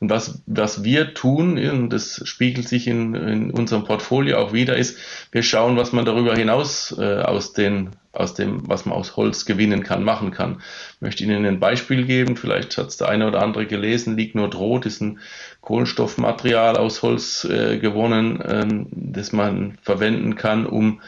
Und 0.03 0.11
was, 0.11 0.43
was 0.47 0.83
wir 0.83 1.15
tun, 1.15 1.57
und 1.59 1.91
das 1.91 2.21
spiegelt 2.25 2.67
sich 2.67 2.89
in, 2.89 3.15
in 3.15 3.51
unserem 3.53 3.85
Portfolio 3.85 4.39
auch 4.39 4.53
wieder, 4.53 4.77
ist, 4.77 4.99
wir 5.31 5.45
schauen, 5.45 5.77
was 5.77 5.93
man 5.93 6.05
darüber 6.05 6.35
hinaus 6.35 6.93
äh, 6.99 7.21
aus, 7.21 7.53
den, 7.53 7.91
aus 8.11 8.35
dem, 8.35 8.69
was 8.69 8.85
man 8.85 8.99
aus 8.99 9.17
Holz 9.17 9.45
gewinnen 9.45 9.85
kann, 9.85 10.03
machen 10.03 10.33
kann. 10.33 10.61
Ich 10.97 11.01
möchte 11.03 11.23
Ihnen 11.23 11.47
ein 11.47 11.61
Beispiel 11.61 12.05
geben, 12.05 12.37
vielleicht 12.37 12.77
hat 12.79 12.89
es 12.89 12.97
der 12.97 13.11
eine 13.11 13.29
oder 13.29 13.43
andere 13.43 13.67
gelesen, 13.67 14.17
Lignodrot 14.17 14.87
ist 14.87 15.01
ein 15.03 15.21
Kohlenstoffmaterial 15.63 16.77
aus 16.77 17.03
Holz 17.03 17.45
äh, 17.45 17.79
gewonnen, 17.79 18.43
ähm, 18.47 18.87
das 18.91 19.33
man 19.33 19.79
verwenden 19.81 20.35
kann, 20.35 20.67
um 20.67 21.01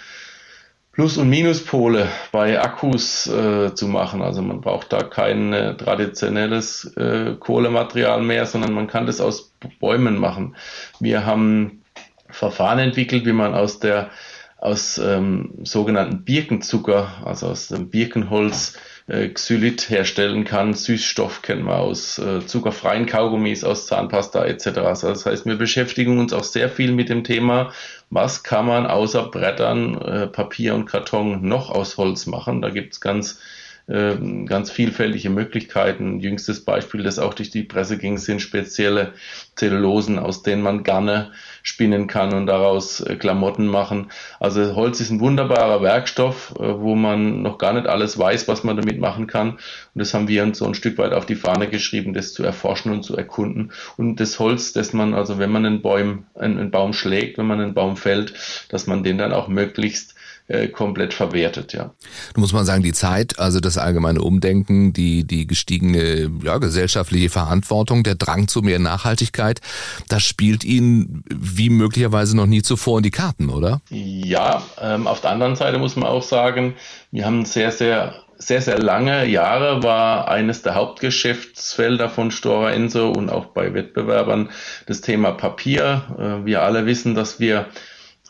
Plus- 0.93 1.19
und 1.19 1.29
Minuspole 1.29 2.09
bei 2.31 2.61
Akkus 2.63 3.27
äh, 3.27 3.75
zu 3.75 3.89
machen. 3.89 4.23
Also 4.23 4.43
man 4.43 4.61
braucht 4.61 4.93
da 4.93 5.03
kein 5.03 5.53
äh, 5.53 5.77
traditionelles 5.77 6.85
äh, 6.97 7.35
Kohlematerial 7.39 8.23
mehr, 8.23 8.47
sondern 8.47 8.73
man 8.73 8.87
kann 8.87 9.07
das 9.07 9.21
aus 9.21 9.53
Bäumen 9.81 10.17
machen. 10.17 10.55
Wir 11.01 11.27
haben 11.27 11.83
Verfahren 12.31 12.79
entwickelt, 12.79 13.27
wie 13.27 13.33
man 13.33 13.55
aus 13.55 13.81
der 13.81 14.11
aus 14.59 14.97
ähm, 14.97 15.51
sogenannten 15.63 16.25
Birkenzucker, 16.25 17.09
also 17.25 17.49
aus 17.49 17.69
dem 17.69 17.91
Birkenholz, 17.91 18.79
äh, 19.07 19.29
Xylit 19.29 19.91
herstellen 19.91 20.45
kann. 20.45 20.75
Süßstoff 20.75 21.43
kennen 21.43 21.65
wir 21.65 21.79
aus 21.79 22.19
äh, 22.19 22.47
zuckerfreien 22.47 23.07
Kaugummis, 23.07 23.65
aus 23.65 23.87
Zahnpasta 23.87 24.45
etc. 24.45 24.79
Also 24.79 25.09
das 25.09 25.27
heißt, 25.27 25.47
wir 25.47 25.57
beschäftigen 25.57 26.19
uns 26.19 26.33
auch 26.33 26.45
sehr 26.45 26.69
viel 26.69 26.93
mit 26.93 27.09
dem 27.09 27.25
Thema, 27.25 27.73
was 28.11 28.43
kann 28.43 28.67
man 28.67 28.87
außer 28.87 29.25
Brettern, 29.25 30.01
äh, 30.01 30.27
Papier 30.27 30.75
und 30.75 30.87
Karton 30.87 31.47
noch 31.47 31.71
aus 31.71 31.97
Holz 31.97 32.27
machen. 32.27 32.63
Da 32.63 32.71
gibt's 32.71 33.01
ganz 33.01 33.33
ähm, 33.33 33.64
ganz 33.87 34.71
vielfältige 34.71 35.29
Möglichkeiten. 35.29 36.19
Jüngstes 36.19 36.65
Beispiel, 36.65 37.03
das 37.03 37.19
auch 37.19 37.35
durch 37.35 37.51
die 37.51 37.65
Presse 37.65 37.99
ging, 37.99 38.17
sind 38.17 38.41
spezielle 38.41 39.13
Zellulosen, 39.57 40.19
aus 40.19 40.43
denen 40.43 40.63
man 40.63 40.85
Garne 40.85 41.33
spinnen 41.63 42.07
kann 42.07 42.33
und 42.35 42.47
daraus 42.47 43.01
äh, 43.01 43.17
Klamotten 43.17 43.67
machen. 43.67 44.11
Also 44.41 44.75
Holz 44.75 45.01
ist 45.01 45.11
ein 45.11 45.21
wunderbarer 45.21 45.83
Werkstoff, 45.83 46.55
äh, 46.59 46.63
wo 46.63 46.95
man 46.95 47.43
noch 47.43 47.59
gar 47.59 47.73
nicht 47.75 47.87
alles 47.87 48.19
weiß, 48.19 48.49
was 48.49 48.65
man 48.65 48.77
damit 48.77 48.99
machen 49.01 49.27
kann. 49.27 49.51
Und 49.51 49.59
das 49.95 50.15
haben 50.15 50.29
wir 50.29 50.43
uns 50.43 50.59
so 50.59 50.67
ein 50.67 50.75
Stück 50.75 50.99
weit 50.99 51.13
auf 51.13 51.27
die 51.27 51.37
Fahne 51.37 51.69
geschrieben, 51.69 52.15
das 52.15 52.33
zu 52.33 52.43
erforschen 52.43 52.91
und 52.91 53.03
zu 53.03 53.17
erkunden. 53.17 53.73
Und 53.97 54.19
das 54.19 54.39
Holz, 54.39 54.73
das 54.73 54.93
man, 54.93 55.15
also 55.15 55.39
wenn 55.39 55.53
man 55.53 55.65
einen 55.67 55.83
Baum, 55.83 56.25
einen 56.35 56.71
Baum 56.71 56.93
schlägt, 56.93 57.39
wenn 57.39 57.47
man 57.47 57.61
einen 57.61 57.75
Baum 57.75 57.97
fällt, 57.97 58.35
dass 58.71 58.87
man 58.87 59.05
den 59.05 59.19
dann 59.19 59.33
auch 59.33 59.49
möglichst 59.49 60.14
äh, 60.47 60.69
komplett 60.69 61.15
verwertet, 61.15 61.73
ja. 61.73 61.95
Du 62.35 62.41
muss 62.41 62.53
man 62.53 62.67
sagen, 62.67 62.83
die 62.83 62.93
Zeit, 62.93 63.39
also 63.39 63.61
das 63.61 63.79
allgemeine 63.79 64.21
Umdenken, 64.21 64.93
die, 64.93 65.25
die 65.25 65.47
gestiegene 65.47 66.31
ja, 66.43 66.59
gesellschaftliche 66.59 67.31
Verantwortung, 67.31 68.03
der 68.03 68.15
Drang 68.15 68.47
zu 68.47 68.61
mehr 68.61 68.79
Nachhaltigkeit, 68.79 69.63
das 70.09 70.23
spielt 70.23 70.63
Ihnen 70.63 71.25
wie 71.31 71.71
möglicherweise 71.71 72.37
noch 72.37 72.47
nie 72.47 72.61
zuvor 72.61 72.99
in 72.99 73.05
die 73.05 73.11
Karten, 73.11 73.49
oder? 73.49 73.81
Ja, 73.89 74.63
ähm, 74.81 75.07
auf 75.07 75.23
der 75.23 75.31
anderen 75.31 75.57
Seite 75.57 75.79
muss 75.79 75.97
man 75.97 76.09
auch 76.09 76.23
sagen, 76.23 76.75
wir 77.11 77.25
haben 77.25 77.47
sehr, 77.47 77.73
sehr 77.73 78.15
sehr, 78.37 78.61
sehr 78.61 78.79
lange 78.79 79.27
Jahre 79.27 79.83
war 79.83 80.29
eines 80.29 80.63
der 80.63 80.75
Hauptgeschäftsfelder 80.75 82.11
von 82.11 82.31
Stora 82.31 82.73
Enso 82.73 83.11
und 83.11 83.31
auch 83.31 83.47
bei 83.47 83.73
Wettbewerbern 83.73 84.51
das 84.87 85.01
Thema 85.01 85.33
Papier. 85.33 86.03
Äh, 86.19 86.45
wir 86.45 86.63
alle 86.63 86.85
wissen, 86.85 87.15
dass 87.15 87.41
wir 87.41 87.69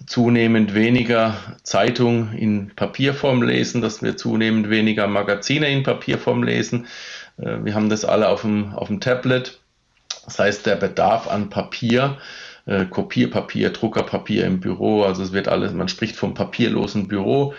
zunehmend 0.07 0.75
weniger 0.75 1.37
Zeitung 1.63 2.33
in 2.33 2.75
Papierform 2.75 3.43
lesen, 3.43 3.81
dass 3.81 4.03
wir 4.03 4.17
zunehmend 4.17 4.71
weniger 4.71 5.07
Magazine 5.07 5.71
in 5.71 5.83
Papierform 5.83 6.43
lesen. 6.43 6.87
Äh, 7.39 7.65
wir 7.65 7.75
haben 7.75 7.89
das 7.89 8.05
alle 8.05 8.29
auf 8.29 8.43
dem, 8.43 8.75
auf 8.75 8.89
dem 8.89 9.01
Tablet. 9.01 9.61
Das 10.25 10.39
heißt, 10.39 10.67
der 10.67 10.77
Bedarf 10.77 11.29
an 11.29 11.51
Papier, 11.51 12.19
äh, 12.67 12.87
Kopierpapier, 12.87 13.71
Druckerpapier 13.71 14.47
im 14.47 14.61
Büro, 14.61 15.03
also 15.03 15.23
es 15.23 15.33
wird 15.33 15.49
alles, 15.49 15.73
man 15.73 15.89
spricht 15.89 16.17
vom 16.17 16.35
papierlosen 16.35 17.09
Büro, 17.09 17.55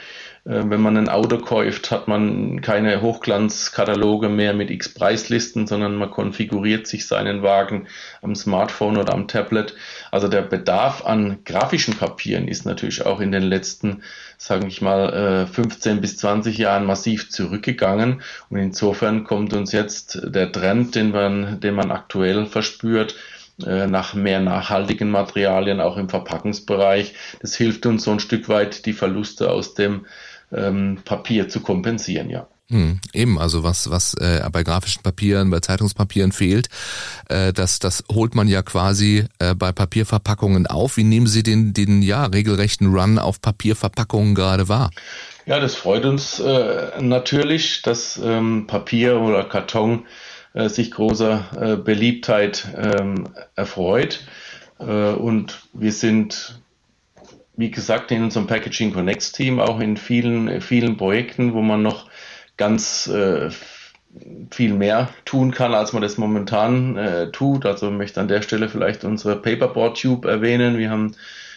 äh, 0.45 0.63
wenn 0.65 0.81
man 0.81 0.97
ein 0.97 1.09
Auto 1.09 1.39
kauft, 1.39 1.91
hat 1.91 2.07
man 2.07 2.61
keine 2.61 3.01
Hochglanzkataloge 3.01 4.29
mehr 4.29 4.53
mit 4.53 4.69
X-Preislisten, 4.69 5.67
sondern 5.67 5.95
man 5.95 6.11
konfiguriert 6.11 6.87
sich 6.87 7.07
seinen 7.07 7.43
Wagen 7.43 7.87
am 8.21 8.35
Smartphone 8.35 8.97
oder 8.97 9.13
am 9.13 9.27
Tablet. 9.27 9.75
Also 10.15 10.29
der 10.29 10.43
Bedarf 10.43 11.05
an 11.05 11.39
grafischen 11.43 11.93
Papieren 11.93 12.47
ist 12.47 12.65
natürlich 12.65 13.05
auch 13.05 13.19
in 13.19 13.33
den 13.33 13.43
letzten, 13.43 14.01
sage 14.37 14.65
ich 14.65 14.81
mal, 14.81 15.45
15 15.45 15.97
äh, 15.97 15.99
bis 15.99 16.15
20 16.15 16.57
Jahren 16.57 16.85
massiv 16.85 17.29
zurückgegangen. 17.29 18.21
Und 18.49 18.57
insofern 18.57 19.25
kommt 19.25 19.51
uns 19.51 19.73
jetzt 19.73 20.21
der 20.23 20.53
Trend, 20.53 20.95
den 20.95 21.11
man, 21.11 21.59
den 21.59 21.73
man 21.73 21.91
aktuell 21.91 22.45
verspürt, 22.45 23.17
äh, 23.65 23.87
nach 23.87 24.13
mehr 24.13 24.39
nachhaltigen 24.39 25.11
Materialien, 25.11 25.81
auch 25.81 25.97
im 25.97 26.07
Verpackungsbereich. 26.07 27.13
Das 27.41 27.57
hilft 27.57 27.85
uns 27.85 28.05
so 28.05 28.11
ein 28.11 28.21
Stück 28.21 28.47
weit, 28.47 28.85
die 28.85 28.93
Verluste 28.93 29.51
aus 29.51 29.73
dem 29.73 30.05
ähm, 30.53 30.99
Papier 31.03 31.49
zu 31.49 31.59
kompensieren, 31.59 32.29
ja. 32.29 32.47
Hm, 32.71 32.99
eben, 33.13 33.37
also 33.37 33.63
was, 33.63 33.91
was 33.91 34.15
äh, 34.15 34.41
bei 34.51 34.63
grafischen 34.63 35.03
Papieren, 35.03 35.51
bei 35.51 35.59
Zeitungspapieren 35.59 36.31
fehlt, 36.31 36.67
äh, 37.29 37.53
das, 37.53 37.77
das 37.77 38.03
holt 38.11 38.33
man 38.33 38.47
ja 38.47 38.63
quasi 38.63 39.25
äh, 39.37 39.53
bei 39.53 39.71
Papierverpackungen 39.71 40.65
auf. 40.65 40.97
Wie 40.97 41.03
nehmen 41.03 41.27
Sie 41.27 41.43
den, 41.43 41.73
den 41.73 42.01
ja, 42.01 42.25
regelrechten 42.25 42.91
Run 42.91 43.19
auf 43.19 43.39
Papierverpackungen 43.39 44.33
gerade 44.33 44.67
wahr? 44.67 44.89
Ja, 45.45 45.59
das 45.59 45.75
freut 45.75 46.05
uns 46.05 46.39
äh, 46.39 46.99
natürlich, 46.99 47.83
dass 47.83 48.19
ähm, 48.23 48.65
Papier 48.65 49.21
oder 49.21 49.43
Karton 49.43 50.07
äh, 50.53 50.67
sich 50.67 50.89
großer 50.89 51.45
äh, 51.59 51.75
Beliebtheit 51.75 52.67
ähm, 52.75 53.29
erfreut. 53.55 54.25
Äh, 54.79 54.85
und 54.85 55.61
wir 55.73 55.91
sind 55.91 56.59
wie 57.57 57.71
gesagt, 57.71 58.11
in 58.11 58.23
unserem 58.23 58.47
Packaging 58.47 58.91
Connects 58.91 59.31
Team 59.31 59.61
auch 59.61 59.79
in 59.79 59.95
vielen, 59.95 60.59
vielen 60.59 60.97
Projekten, 60.97 61.53
wo 61.53 61.61
man 61.61 61.81
noch 61.81 62.09
ganz 62.57 63.07
äh, 63.07 63.49
viel 64.51 64.73
mehr 64.73 65.09
tun 65.25 65.51
kann, 65.51 65.73
als 65.73 65.93
man 65.93 66.01
das 66.01 66.17
momentan 66.17 66.97
äh, 66.97 67.31
tut. 67.31 67.65
Also 67.65 67.91
möchte 67.91 68.21
an 68.21 68.27
der 68.27 68.41
Stelle 68.41 68.69
vielleicht 68.69 69.03
unsere 69.03 69.35
Paperboard 69.35 70.01
Tube 70.01 70.25
erwähnen. 70.25 70.77
Wir 70.77 70.89
haben 70.89 71.15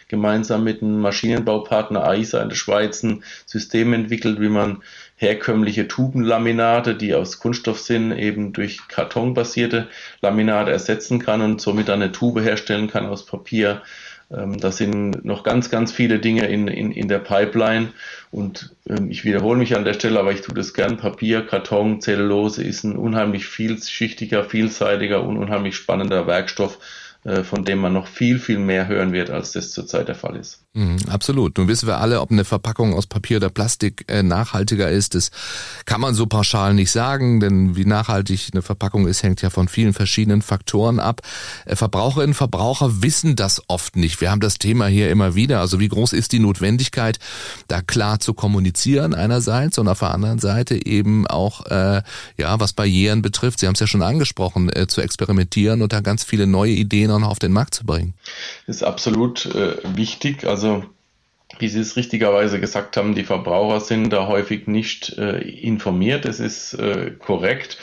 gemeinsam 0.08 0.64
mit 0.64 0.82
einem 0.82 1.00
Maschinenbaupartner 1.00 2.02
AISA 2.06 2.42
in 2.42 2.48
der 2.48 2.56
Schweiz 2.56 3.02
ein 3.02 3.22
System 3.44 3.92
entwickelt, 3.92 4.40
wie 4.40 4.48
man 4.48 4.82
herkömmliche 5.16 5.86
Tubenlaminate, 5.86 6.94
die 6.94 7.14
aus 7.14 7.38
Kunststoff 7.38 7.78
sind, 7.80 8.12
eben 8.12 8.52
durch 8.52 8.88
kartonbasierte 8.88 9.88
Laminate 10.22 10.70
ersetzen 10.70 11.18
kann 11.18 11.42
und 11.42 11.60
somit 11.60 11.90
eine 11.90 12.10
Tube 12.10 12.40
herstellen 12.40 12.88
kann 12.88 13.06
aus 13.06 13.26
Papier, 13.26 13.82
ähm, 14.30 14.58
das 14.58 14.76
sind 14.76 15.24
noch 15.24 15.42
ganz, 15.42 15.70
ganz 15.70 15.92
viele 15.92 16.18
Dinge 16.18 16.46
in, 16.46 16.68
in, 16.68 16.92
in 16.92 17.08
der 17.08 17.18
Pipeline. 17.18 17.92
Und 18.30 18.76
ähm, 18.88 19.10
ich 19.10 19.24
wiederhole 19.24 19.58
mich 19.58 19.74
an 19.76 19.84
der 19.84 19.94
Stelle, 19.94 20.20
aber 20.20 20.32
ich 20.32 20.42
tue 20.42 20.54
das 20.54 20.74
gern. 20.74 20.98
Papier, 20.98 21.46
Karton, 21.46 22.00
Zellulose 22.00 22.62
ist 22.62 22.84
ein 22.84 22.96
unheimlich 22.96 23.46
vielschichtiger, 23.46 24.44
vielseitiger 24.44 25.22
und 25.22 25.38
unheimlich 25.38 25.76
spannender 25.76 26.26
Werkstoff, 26.26 26.78
von 27.44 27.64
dem 27.64 27.78
man 27.78 27.92
noch 27.92 28.06
viel, 28.06 28.38
viel 28.38 28.58
mehr 28.58 28.88
hören 28.88 29.12
wird, 29.12 29.30
als 29.30 29.52
das 29.52 29.70
zurzeit 29.70 30.08
der 30.08 30.14
Fall 30.14 30.36
ist. 30.36 30.60
Mhm, 30.74 30.98
absolut. 31.08 31.58
Nun 31.58 31.66
wissen 31.66 31.88
wir 31.88 31.98
alle, 31.98 32.20
ob 32.20 32.30
eine 32.30 32.44
Verpackung 32.44 32.94
aus 32.94 33.06
Papier 33.06 33.38
oder 33.38 33.48
Plastik 33.48 34.04
äh, 34.06 34.22
nachhaltiger 34.22 34.88
ist. 34.90 35.14
Das 35.14 35.30
kann 35.86 36.00
man 36.00 36.14
so 36.14 36.26
pauschal 36.26 36.74
nicht 36.74 36.90
sagen, 36.90 37.40
denn 37.40 37.74
wie 37.74 37.84
nachhaltig 37.84 38.50
eine 38.52 38.62
Verpackung 38.62 39.08
ist, 39.08 39.22
hängt 39.22 39.42
ja 39.42 39.50
von 39.50 39.66
vielen 39.66 39.92
verschiedenen 39.92 40.40
Faktoren 40.40 41.00
ab. 41.00 41.22
Äh, 41.64 41.74
Verbraucherinnen 41.74 42.30
und 42.30 42.34
Verbraucher 42.34 43.02
wissen 43.02 43.34
das 43.34 43.60
oft 43.66 43.96
nicht. 43.96 44.20
Wir 44.20 44.30
haben 44.30 44.40
das 44.40 44.58
Thema 44.58 44.86
hier 44.86 45.10
immer 45.10 45.34
wieder. 45.34 45.60
Also 45.60 45.80
wie 45.80 45.88
groß 45.88 46.12
ist 46.12 46.32
die 46.32 46.38
Notwendigkeit, 46.38 47.18
da 47.66 47.82
klar 47.82 48.20
zu 48.20 48.32
kommunizieren 48.34 49.14
einerseits 49.14 49.78
und 49.78 49.88
auf 49.88 49.98
der 49.98 50.12
anderen 50.12 50.38
Seite 50.38 50.86
eben 50.86 51.26
auch, 51.26 51.66
äh, 51.66 52.02
ja, 52.36 52.60
was 52.60 52.72
Barrieren 52.72 53.20
betrifft, 53.20 53.58
Sie 53.58 53.66
haben 53.66 53.74
es 53.74 53.80
ja 53.80 53.86
schon 53.86 54.02
angesprochen, 54.02 54.70
äh, 54.72 54.86
zu 54.86 55.00
experimentieren 55.00 55.82
und 55.82 55.92
da 55.92 56.00
ganz 56.02 56.22
viele 56.22 56.46
neue 56.46 56.72
Ideen 56.72 57.10
noch 57.18 57.30
auf 57.30 57.38
den 57.38 57.52
Markt 57.52 57.74
zu 57.74 57.84
bringen. 57.84 58.14
Das 58.66 58.76
ist 58.76 58.82
absolut 58.82 59.46
äh, 59.46 59.76
wichtig. 59.96 60.44
Also 60.44 60.58
also, 60.58 60.82
wie 61.60 61.68
Sie 61.68 61.78
es 61.78 61.96
richtigerweise 61.96 62.58
gesagt 62.58 62.96
haben, 62.96 63.14
die 63.14 63.22
Verbraucher 63.22 63.80
sind 63.80 64.12
da 64.12 64.26
häufig 64.26 64.66
nicht 64.66 65.16
äh, 65.18 65.38
informiert. 65.38 66.24
Es 66.24 66.40
ist 66.40 66.74
äh, 66.74 67.12
korrekt. 67.12 67.78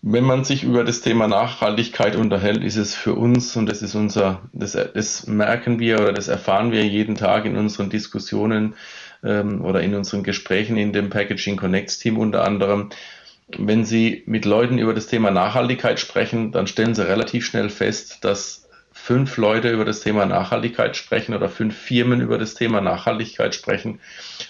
Wenn 0.00 0.24
man 0.24 0.44
sich 0.44 0.62
über 0.62 0.84
das 0.84 1.02
Thema 1.02 1.28
Nachhaltigkeit 1.28 2.16
unterhält, 2.16 2.64
ist 2.64 2.76
es 2.76 2.94
für 2.94 3.14
uns, 3.14 3.56
und 3.56 3.66
das 3.66 3.82
ist 3.82 3.94
unser, 3.94 4.40
das, 4.54 4.72
das 4.72 5.26
merken 5.26 5.78
wir 5.78 6.00
oder 6.00 6.14
das 6.14 6.28
erfahren 6.28 6.72
wir 6.72 6.84
jeden 6.86 7.14
Tag 7.14 7.44
in 7.44 7.56
unseren 7.56 7.90
Diskussionen 7.90 8.74
ähm, 9.22 9.62
oder 9.62 9.82
in 9.82 9.94
unseren 9.94 10.22
Gesprächen 10.22 10.78
in 10.78 10.94
dem 10.94 11.10
Packaging 11.10 11.56
Connects 11.56 11.98
Team 11.98 12.18
unter 12.18 12.42
anderem, 12.42 12.88
wenn 13.48 13.84
Sie 13.84 14.22
mit 14.26 14.44
Leuten 14.44 14.78
über 14.78 14.94
das 14.94 15.06
Thema 15.06 15.30
Nachhaltigkeit 15.30 16.00
sprechen, 16.00 16.52
dann 16.52 16.66
stellen 16.66 16.94
Sie 16.94 17.06
relativ 17.06 17.46
schnell 17.46 17.70
fest, 17.70 18.24
dass 18.24 18.68
fünf 18.92 19.36
Leute 19.36 19.70
über 19.70 19.84
das 19.84 20.00
Thema 20.00 20.26
Nachhaltigkeit 20.26 20.96
sprechen 20.96 21.34
oder 21.34 21.48
fünf 21.48 21.76
Firmen 21.76 22.20
über 22.20 22.38
das 22.38 22.54
Thema 22.54 22.80
Nachhaltigkeit 22.80 23.54
sprechen 23.54 24.00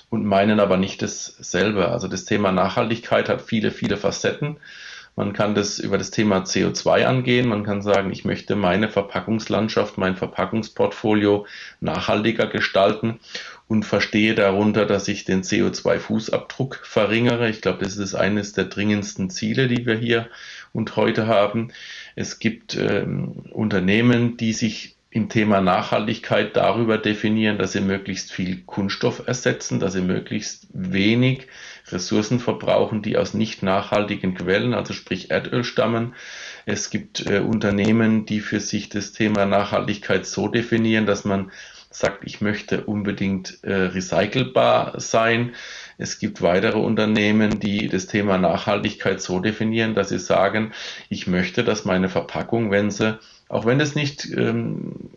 und 0.09 0.25
meinen 0.25 0.61
aber 0.61 0.77
nicht 0.77 1.03
dasselbe. 1.03 1.89
Also 1.89 2.09
das 2.09 2.25
Thema 2.25 2.53
Nachhaltigkeit 2.53 3.29
hat 3.29 3.43
viele, 3.43 3.71
viele 3.71 3.97
Facetten. 3.97 4.57
Man 5.17 5.33
kann 5.33 5.55
das 5.55 5.79
über 5.79 5.97
das 5.97 6.11
Thema 6.11 6.41
CO2 6.41 7.05
angehen. 7.07 7.49
Man 7.49 7.65
kann 7.65 7.81
sagen, 7.81 8.13
ich 8.13 8.27
möchte 8.27 8.55
meine 8.55 8.91
Verpackungslandschaft, 8.91 9.97
mein 9.97 10.15
Verpackungsportfolio 10.15 11.47
nachhaltiger 11.81 12.47
gestalten 12.47 13.19
und 13.67 13.85
verstehe 13.85 14.35
darunter, 14.35 14.85
dass 14.85 15.09
ich 15.09 15.25
den 15.25 15.43
CO2-Fußabdruck 15.43 16.85
verringere. 16.85 17.49
Ich 17.49 17.63
glaube, 17.63 17.83
das 17.83 17.97
ist 17.97 18.15
eines 18.15 18.53
der 18.53 18.67
dringendsten 18.67 19.31
Ziele, 19.31 19.69
die 19.69 19.87
wir 19.87 19.97
hier 19.97 20.29
und 20.73 20.97
heute 20.97 21.27
haben. 21.27 21.73
Es 22.15 22.39
gibt 22.39 22.77
ähm, 22.77 23.45
Unternehmen, 23.51 24.37
die 24.37 24.53
sich 24.53 24.97
im 25.09 25.31
Thema 25.31 25.63
Nachhaltigkeit 25.63 26.55
darüber 26.57 26.99
definieren, 26.99 27.57
dass 27.57 27.73
sie 27.73 27.81
möglichst 27.81 28.31
viel 28.31 28.65
Kunststoff 28.67 29.27
ersetzen, 29.27 29.81
dass 29.81 29.95
sie 29.95 30.03
möglichst 30.03 30.67
wenig 30.75 31.47
Ressourcen 31.91 32.41
verbrauchen, 32.41 33.03
die 33.03 33.17
aus 33.17 33.35
nicht 33.35 33.63
nachhaltigen 33.63 34.35
Quellen, 34.35 34.75
also 34.75 34.93
sprich 34.93 35.31
Erdöl 35.31 35.65
stammen. 35.65 36.15
Es 36.65 36.91
gibt 36.91 37.27
äh, 37.27 37.41
Unternehmen, 37.41 38.27
die 38.27 38.41
für 38.41 38.61
sich 38.61 38.89
das 38.89 39.13
Thema 39.13 39.47
Nachhaltigkeit 39.47 40.27
so 40.27 40.49
definieren, 40.49 41.07
dass 41.07 41.25
man 41.25 41.53
sagt, 41.91 42.25
ich 42.25 42.41
möchte 42.41 42.85
unbedingt 42.85 43.63
äh, 43.63 43.73
recycelbar 43.73 45.01
sein. 45.01 45.55
Es 45.97 46.19
gibt 46.19 46.43
weitere 46.43 46.79
Unternehmen, 46.79 47.59
die 47.59 47.89
das 47.89 48.07
Thema 48.07 48.37
Nachhaltigkeit 48.37 49.21
so 49.21 49.41
definieren, 49.41 49.95
dass 49.95 50.11
sie 50.11 50.19
sagen, 50.19 50.73
ich 51.09 51.27
möchte, 51.27 51.65
dass 51.65 51.85
meine 51.85 52.09
Verpackung, 52.09 52.71
wenn 52.71 52.91
sie, 52.91 53.19
auch 53.49 53.65
wenn 53.65 53.81
es 53.81 53.95
nicht 53.95 54.27
ähm, 54.37 55.11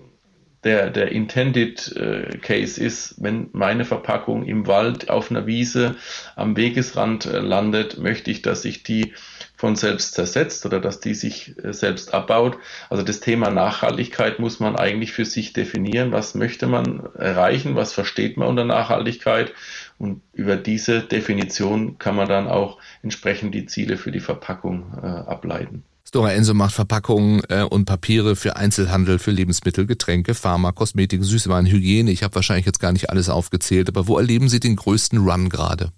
der, 0.63 0.89
der 0.89 1.11
intended 1.11 1.95
äh, 1.95 2.37
Case 2.37 2.83
ist, 2.83 3.15
wenn 3.17 3.49
meine 3.53 3.85
Verpackung 3.85 4.45
im 4.45 4.67
Wald 4.67 5.09
auf 5.09 5.31
einer 5.31 5.47
Wiese 5.47 5.95
am 6.35 6.57
Wegesrand 6.57 7.25
äh, 7.25 7.39
landet, 7.39 7.97
möchte 7.97 8.29
ich, 8.29 8.41
dass 8.41 8.63
sich 8.63 8.83
die 8.83 9.13
von 9.55 9.75
selbst 9.75 10.13
zersetzt 10.13 10.65
oder 10.65 10.79
dass 10.79 10.99
die 10.99 11.13
sich 11.13 11.55
äh, 11.63 11.73
selbst 11.73 12.13
abbaut. 12.13 12.57
Also 12.89 13.03
das 13.03 13.21
Thema 13.21 13.49
Nachhaltigkeit 13.49 14.39
muss 14.39 14.59
man 14.59 14.75
eigentlich 14.75 15.13
für 15.13 15.25
sich 15.25 15.53
definieren. 15.53 16.11
Was 16.11 16.35
möchte 16.35 16.67
man 16.67 17.07
erreichen? 17.15 17.75
Was 17.75 17.93
versteht 17.93 18.35
man 18.35 18.49
unter 18.49 18.65
Nachhaltigkeit? 18.65 19.53
Und 19.97 20.21
über 20.33 20.57
diese 20.57 21.01
Definition 21.01 21.97
kann 21.99 22.15
man 22.15 22.27
dann 22.27 22.47
auch 22.47 22.79
entsprechend 23.01 23.53
die 23.55 23.65
Ziele 23.65 23.97
für 23.97 24.11
die 24.11 24.21
Verpackung 24.21 24.93
äh, 25.01 25.05
ableiten. 25.05 25.83
Stora 26.09 26.31
Enso 26.31 26.55
macht 26.55 26.73
Verpackungen 26.73 27.43
äh, 27.49 27.61
und 27.61 27.85
Papiere 27.85 28.35
für 28.35 28.55
Einzelhandel, 28.55 29.19
für 29.19 29.29
Lebensmittel, 29.29 29.85
Getränke, 29.85 30.33
Pharma, 30.33 30.71
Kosmetik, 30.71 31.23
Süßwaren, 31.23 31.67
Hygiene. 31.67 32.09
Ich 32.09 32.23
habe 32.23 32.33
wahrscheinlich 32.33 32.65
jetzt 32.65 32.79
gar 32.79 32.91
nicht 32.91 33.11
alles 33.11 33.29
aufgezählt, 33.29 33.89
aber 33.89 34.07
wo 34.07 34.17
erleben 34.17 34.49
Sie 34.49 34.59
den 34.59 34.75
größten 34.75 35.19
Run 35.19 35.49
gerade? 35.49 35.91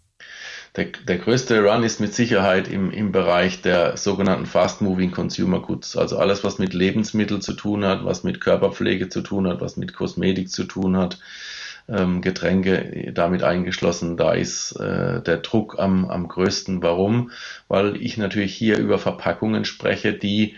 Der, 0.75 0.87
der 1.07 1.17
größte 1.17 1.63
Run 1.63 1.83
ist 1.83 2.01
mit 2.01 2.13
Sicherheit 2.13 2.67
im, 2.67 2.91
im 2.91 3.13
Bereich 3.13 3.61
der 3.61 3.95
sogenannten 3.95 4.47
Fast-Moving 4.47 5.11
Consumer 5.11 5.61
Goods. 5.61 5.95
Also 5.95 6.17
alles, 6.17 6.43
was 6.43 6.59
mit 6.59 6.73
Lebensmitteln 6.73 7.39
zu 7.39 7.53
tun 7.53 7.85
hat, 7.85 8.03
was 8.03 8.25
mit 8.25 8.41
Körperpflege 8.41 9.07
zu 9.07 9.21
tun 9.21 9.47
hat, 9.47 9.61
was 9.61 9.77
mit 9.77 9.93
Kosmetik 9.93 10.51
zu 10.51 10.65
tun 10.65 10.97
hat 10.97 11.19
ähm, 11.87 12.21
Getränke 12.21 13.11
damit 13.13 13.43
eingeschlossen. 13.43 14.17
Da 14.17 14.33
ist 14.33 14.73
äh, 14.73 15.21
der 15.21 15.37
Druck 15.37 15.79
am, 15.79 16.05
am 16.05 16.27
größten. 16.27 16.81
Warum? 16.81 17.31
Weil 17.67 17.95
ich 17.97 18.17
natürlich 18.17 18.55
hier 18.55 18.77
über 18.77 18.99
Verpackungen 18.99 19.65
spreche, 19.65 20.13
die 20.13 20.55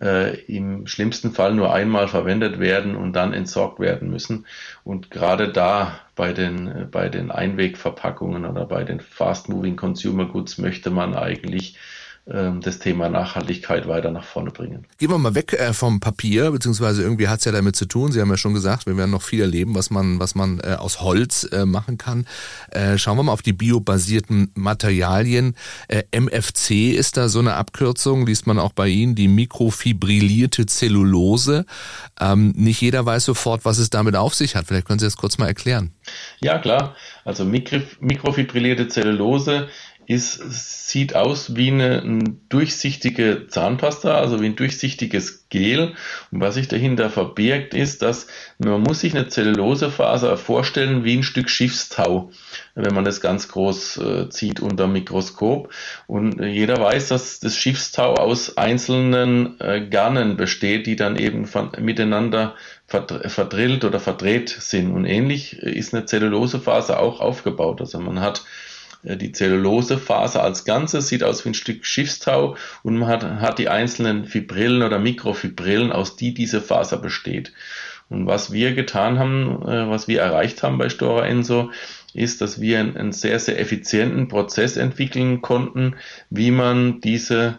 äh, 0.00 0.40
im 0.46 0.86
schlimmsten 0.86 1.32
Fall 1.32 1.54
nur 1.54 1.72
einmal 1.72 2.08
verwendet 2.08 2.58
werden 2.58 2.96
und 2.96 3.12
dann 3.12 3.32
entsorgt 3.32 3.78
werden 3.78 4.10
müssen. 4.10 4.46
Und 4.82 5.10
gerade 5.10 5.52
da 5.52 6.00
bei 6.16 6.32
den, 6.32 6.68
äh, 6.68 6.86
bei 6.90 7.08
den 7.08 7.30
Einwegverpackungen 7.30 8.44
oder 8.44 8.66
bei 8.66 8.84
den 8.84 9.00
Fast-Moving 9.00 9.76
Consumer 9.76 10.26
Goods 10.26 10.58
möchte 10.58 10.90
man 10.90 11.14
eigentlich 11.14 11.76
das 12.26 12.78
Thema 12.78 13.10
Nachhaltigkeit 13.10 13.86
weiter 13.86 14.10
nach 14.10 14.24
vorne 14.24 14.50
bringen. 14.50 14.86
Gehen 14.96 15.10
wir 15.10 15.18
mal 15.18 15.34
weg 15.34 15.52
äh, 15.52 15.74
vom 15.74 16.00
Papier, 16.00 16.52
beziehungsweise 16.52 17.02
irgendwie 17.02 17.28
hat 17.28 17.40
es 17.40 17.44
ja 17.44 17.52
damit 17.52 17.76
zu 17.76 17.84
tun. 17.84 18.12
Sie 18.12 18.20
haben 18.22 18.30
ja 18.30 18.38
schon 18.38 18.54
gesagt, 18.54 18.86
wir 18.86 18.96
werden 18.96 19.10
noch 19.10 19.20
viel 19.20 19.42
erleben, 19.42 19.74
was 19.74 19.90
man, 19.90 20.18
was 20.20 20.34
man 20.34 20.58
äh, 20.60 20.76
aus 20.78 21.02
Holz 21.02 21.46
äh, 21.52 21.66
machen 21.66 21.98
kann. 21.98 22.26
Schauen 22.96 23.18
wir 23.18 23.22
mal 23.24 23.32
auf 23.32 23.42
die 23.42 23.52
biobasierten 23.52 24.50
Materialien. 24.54 25.54
MFC 25.88 26.92
ist 26.92 27.16
da 27.16 27.28
so 27.28 27.38
eine 27.38 27.54
Abkürzung, 27.54 28.26
liest 28.26 28.46
man 28.46 28.58
auch 28.58 28.72
bei 28.72 28.88
Ihnen, 28.88 29.14
die 29.14 29.28
mikrofibrillierte 29.28 30.66
Zellulose. 30.66 31.66
Ähm, 32.20 32.52
nicht 32.56 32.80
jeder 32.80 33.04
weiß 33.04 33.24
sofort, 33.24 33.64
was 33.64 33.78
es 33.78 33.90
damit 33.90 34.16
auf 34.16 34.34
sich 34.34 34.56
hat. 34.56 34.66
Vielleicht 34.66 34.86
können 34.86 34.98
Sie 34.98 35.06
das 35.06 35.16
kurz 35.16 35.38
mal 35.38 35.46
erklären. 35.46 35.92
Ja, 36.40 36.58
klar. 36.58 36.96
Also 37.24 37.44
mikrofibrillierte 37.44 38.88
Zellulose 38.88 39.68
ist, 40.06 40.88
sieht 40.88 41.14
aus 41.14 41.56
wie 41.56 41.70
eine, 41.70 42.02
eine, 42.02 42.36
durchsichtige 42.48 43.46
Zahnpasta, 43.48 44.14
also 44.14 44.40
wie 44.40 44.46
ein 44.46 44.56
durchsichtiges 44.56 45.48
Gel. 45.48 45.94
Und 46.30 46.40
was 46.40 46.54
sich 46.54 46.68
dahinter 46.68 47.10
verbirgt, 47.10 47.74
ist, 47.74 48.02
dass 48.02 48.26
man 48.58 48.80
muss 48.80 49.00
sich 49.00 49.14
eine 49.14 49.28
Zellulosefaser 49.28 50.36
vorstellen 50.36 51.04
wie 51.04 51.16
ein 51.16 51.22
Stück 51.22 51.50
Schiffstau, 51.50 52.30
wenn 52.74 52.94
man 52.94 53.04
das 53.04 53.20
ganz 53.20 53.48
groß 53.48 53.96
äh, 53.96 54.28
zieht 54.30 54.60
unter 54.60 54.86
Mikroskop. 54.86 55.72
Und 56.06 56.40
jeder 56.40 56.78
weiß, 56.78 57.08
dass 57.08 57.40
das 57.40 57.56
Schiffstau 57.56 58.14
aus 58.14 58.56
einzelnen 58.56 59.60
äh, 59.60 59.86
Garnen 59.88 60.36
besteht, 60.36 60.86
die 60.86 60.96
dann 60.96 61.16
eben 61.16 61.46
von, 61.46 61.72
miteinander 61.80 62.54
verdrillt 62.86 63.84
oder 63.84 63.98
verdreht 63.98 64.50
sind. 64.50 64.92
Und 64.92 65.06
ähnlich 65.06 65.58
ist 65.58 65.94
eine 65.94 66.04
Zellulosefaser 66.04 67.00
auch 67.00 67.20
aufgebaut. 67.20 67.80
Also 67.80 67.98
man 67.98 68.20
hat 68.20 68.42
die 69.04 69.32
Zellulosefaser 69.32 70.42
als 70.42 70.64
Ganzes 70.64 71.08
sieht 71.08 71.22
aus 71.22 71.44
wie 71.44 71.50
ein 71.50 71.54
Stück 71.54 71.84
Schiffstau 71.84 72.56
und 72.82 72.98
man 72.98 73.08
hat, 73.08 73.24
hat 73.24 73.58
die 73.58 73.68
einzelnen 73.68 74.24
Fibrillen 74.24 74.82
oder 74.82 74.98
Mikrofibrillen, 74.98 75.92
aus 75.92 76.16
die 76.16 76.32
diese 76.32 76.60
Faser 76.60 76.96
besteht. 76.96 77.52
Und 78.08 78.26
was 78.26 78.52
wir 78.52 78.74
getan 78.74 79.18
haben, 79.18 79.62
äh, 79.62 79.88
was 79.88 80.08
wir 80.08 80.20
erreicht 80.20 80.62
haben 80.62 80.78
bei 80.78 80.88
Stora 80.88 81.26
Enso, 81.26 81.70
ist, 82.14 82.40
dass 82.40 82.60
wir 82.60 82.78
einen 82.78 83.12
sehr, 83.12 83.38
sehr 83.40 83.58
effizienten 83.60 84.28
Prozess 84.28 84.76
entwickeln 84.76 85.42
konnten, 85.42 85.96
wie 86.30 86.50
man 86.50 87.00
diese 87.00 87.58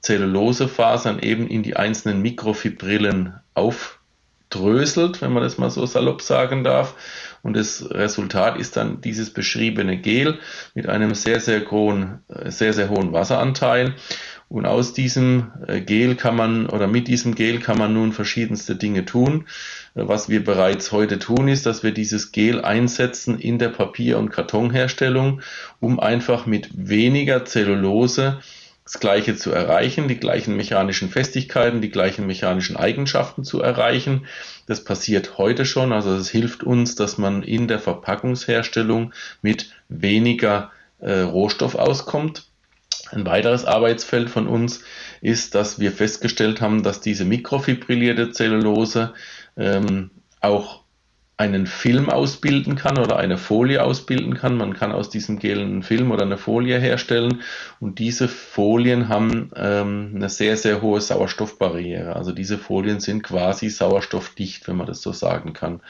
Zellulosefasern 0.00 1.18
eben 1.18 1.46
in 1.48 1.62
die 1.62 1.76
einzelnen 1.76 2.22
Mikrofibrillen 2.22 3.34
aufdröselt, 3.52 5.20
wenn 5.20 5.32
man 5.32 5.42
das 5.42 5.58
mal 5.58 5.70
so 5.70 5.84
salopp 5.84 6.22
sagen 6.22 6.64
darf 6.64 6.94
und 7.42 7.56
das 7.56 7.90
Resultat 7.90 8.58
ist 8.58 8.76
dann 8.76 9.00
dieses 9.00 9.30
beschriebene 9.30 9.96
Gel 9.96 10.38
mit 10.74 10.88
einem 10.88 11.14
sehr, 11.14 11.40
sehr 11.40 11.70
hohen, 11.70 12.20
sehr, 12.46 12.72
sehr 12.72 12.90
hohen 12.90 13.12
Wasseranteil. 13.12 13.94
Und 14.48 14.66
aus 14.66 14.92
diesem 14.92 15.52
äh, 15.68 15.80
Gel 15.80 16.16
kann 16.16 16.34
man 16.34 16.66
oder 16.66 16.88
mit 16.88 17.06
diesem 17.06 17.36
Gel 17.36 17.60
kann 17.60 17.78
man 17.78 17.94
nun 17.94 18.12
verschiedenste 18.12 18.74
Dinge 18.74 19.04
tun. 19.04 19.46
Äh, 19.94 20.08
was 20.08 20.28
wir 20.28 20.44
bereits 20.44 20.90
heute 20.90 21.20
tun, 21.20 21.46
ist, 21.46 21.66
dass 21.66 21.84
wir 21.84 21.92
dieses 21.92 22.32
Gel 22.32 22.60
einsetzen 22.60 23.38
in 23.38 23.60
der 23.60 23.68
Papier- 23.68 24.18
und 24.18 24.30
Kartonherstellung, 24.30 25.40
um 25.78 26.00
einfach 26.00 26.46
mit 26.46 26.68
weniger 26.74 27.44
Zellulose 27.44 28.40
das 28.90 28.98
Gleiche 28.98 29.36
zu 29.36 29.52
erreichen, 29.52 30.08
die 30.08 30.18
gleichen 30.18 30.56
mechanischen 30.56 31.10
Festigkeiten, 31.10 31.80
die 31.80 31.92
gleichen 31.92 32.26
mechanischen 32.26 32.76
Eigenschaften 32.76 33.44
zu 33.44 33.62
erreichen. 33.62 34.26
Das 34.66 34.82
passiert 34.82 35.38
heute 35.38 35.64
schon, 35.64 35.92
also 35.92 36.16
es 36.16 36.28
hilft 36.28 36.64
uns, 36.64 36.96
dass 36.96 37.16
man 37.16 37.44
in 37.44 37.68
der 37.68 37.78
Verpackungsherstellung 37.78 39.12
mit 39.42 39.70
weniger 39.88 40.72
äh, 40.98 41.20
Rohstoff 41.20 41.76
auskommt. 41.76 42.48
Ein 43.12 43.26
weiteres 43.26 43.64
Arbeitsfeld 43.64 44.28
von 44.28 44.48
uns 44.48 44.82
ist, 45.20 45.54
dass 45.54 45.78
wir 45.78 45.92
festgestellt 45.92 46.60
haben, 46.60 46.82
dass 46.82 47.00
diese 47.00 47.24
mikrofibrillierte 47.24 48.32
Zellulose 48.32 49.14
ähm, 49.56 50.10
auch 50.40 50.79
einen 51.40 51.66
Film 51.66 52.10
ausbilden 52.10 52.76
kann 52.76 52.98
oder 52.98 53.16
eine 53.16 53.38
Folie 53.38 53.82
ausbilden 53.82 54.34
kann. 54.34 54.58
Man 54.58 54.74
kann 54.74 54.92
aus 54.92 55.08
diesem 55.08 55.38
Gel 55.38 55.60
einen 55.60 55.82
Film 55.82 56.10
oder 56.10 56.24
eine 56.24 56.36
Folie 56.36 56.78
herstellen 56.78 57.40
und 57.80 57.98
diese 57.98 58.28
Folien 58.28 59.08
haben 59.08 59.50
ähm, 59.56 60.12
eine 60.14 60.28
sehr, 60.28 60.58
sehr 60.58 60.82
hohe 60.82 61.00
Sauerstoffbarriere. 61.00 62.14
Also 62.14 62.32
diese 62.32 62.58
Folien 62.58 63.00
sind 63.00 63.22
quasi 63.22 63.70
sauerstoffdicht, 63.70 64.68
wenn 64.68 64.76
man 64.76 64.86
das 64.86 65.00
so 65.00 65.12
sagen 65.12 65.54
kann. 65.54 65.80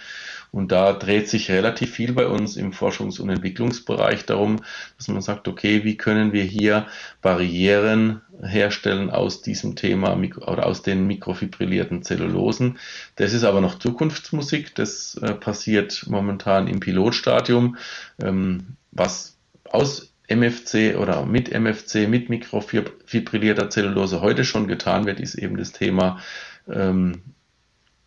Und 0.52 0.72
da 0.72 0.92
dreht 0.92 1.28
sich 1.28 1.50
relativ 1.50 1.92
viel 1.92 2.12
bei 2.12 2.26
uns 2.26 2.56
im 2.56 2.72
Forschungs- 2.72 3.20
und 3.20 3.30
Entwicklungsbereich 3.30 4.26
darum, 4.26 4.62
dass 4.96 5.08
man 5.08 5.22
sagt, 5.22 5.46
okay, 5.46 5.84
wie 5.84 5.96
können 5.96 6.32
wir 6.32 6.42
hier 6.42 6.86
Barrieren 7.22 8.22
herstellen 8.42 9.10
aus 9.10 9.42
diesem 9.42 9.76
Thema 9.76 10.16
oder 10.46 10.66
aus 10.66 10.82
den 10.82 11.06
mikrofibrillierten 11.06 12.02
Zellulosen. 12.02 12.78
Das 13.16 13.32
ist 13.32 13.44
aber 13.44 13.60
noch 13.60 13.78
Zukunftsmusik. 13.78 14.74
Das 14.74 15.14
äh, 15.16 15.34
passiert 15.34 16.06
momentan 16.08 16.66
im 16.66 16.80
Pilotstadium, 16.80 17.76
ähm, 18.22 18.76
was 18.92 19.36
aus 19.64 20.12
MFC 20.28 20.96
oder 20.96 21.26
mit 21.26 21.50
MFC, 21.52 22.08
mit 22.08 22.28
mikrofibrillierter 22.28 23.68
Zellulose 23.68 24.20
heute 24.20 24.44
schon 24.44 24.68
getan 24.68 25.04
wird, 25.04 25.20
ist 25.20 25.34
eben 25.34 25.56
das 25.56 25.72
Thema 25.72 26.20
ähm, 26.68 27.22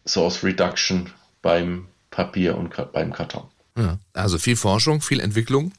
Source 0.05 0.43
Reduction 0.43 1.09
beim 1.41 1.87
Papier 2.13 2.55
und 2.55 2.69
beim 2.93 3.11
Karton. 3.11 3.43
Ja, 3.75 3.97
also 4.13 4.37
viel 4.37 4.55
Forschung, 4.55 5.01
viel 5.01 5.19
Entwicklung 5.19 5.73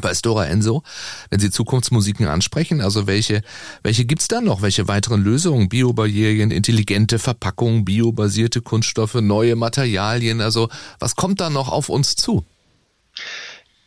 bei 0.00 0.14
Stora 0.14 0.46
Enso, 0.46 0.82
wenn 1.30 1.40
Sie 1.40 1.50
Zukunftsmusiken 1.50 2.26
ansprechen, 2.26 2.80
also 2.80 3.06
welche, 3.06 3.42
welche 3.82 4.04
gibt's 4.04 4.28
da 4.28 4.40
noch? 4.40 4.62
Welche 4.62 4.86
weiteren 4.86 5.22
Lösungen? 5.22 5.68
Biobarrieren, 5.68 6.50
intelligente 6.50 7.18
Verpackungen, 7.18 7.84
biobasierte 7.84 8.60
Kunststoffe, 8.60 9.14
neue 9.14 9.56
Materialien, 9.56 10.40
also 10.40 10.68
was 11.00 11.16
kommt 11.16 11.40
da 11.40 11.50
noch 11.50 11.68
auf 11.68 11.88
uns 11.88 12.14
zu? 12.14 12.44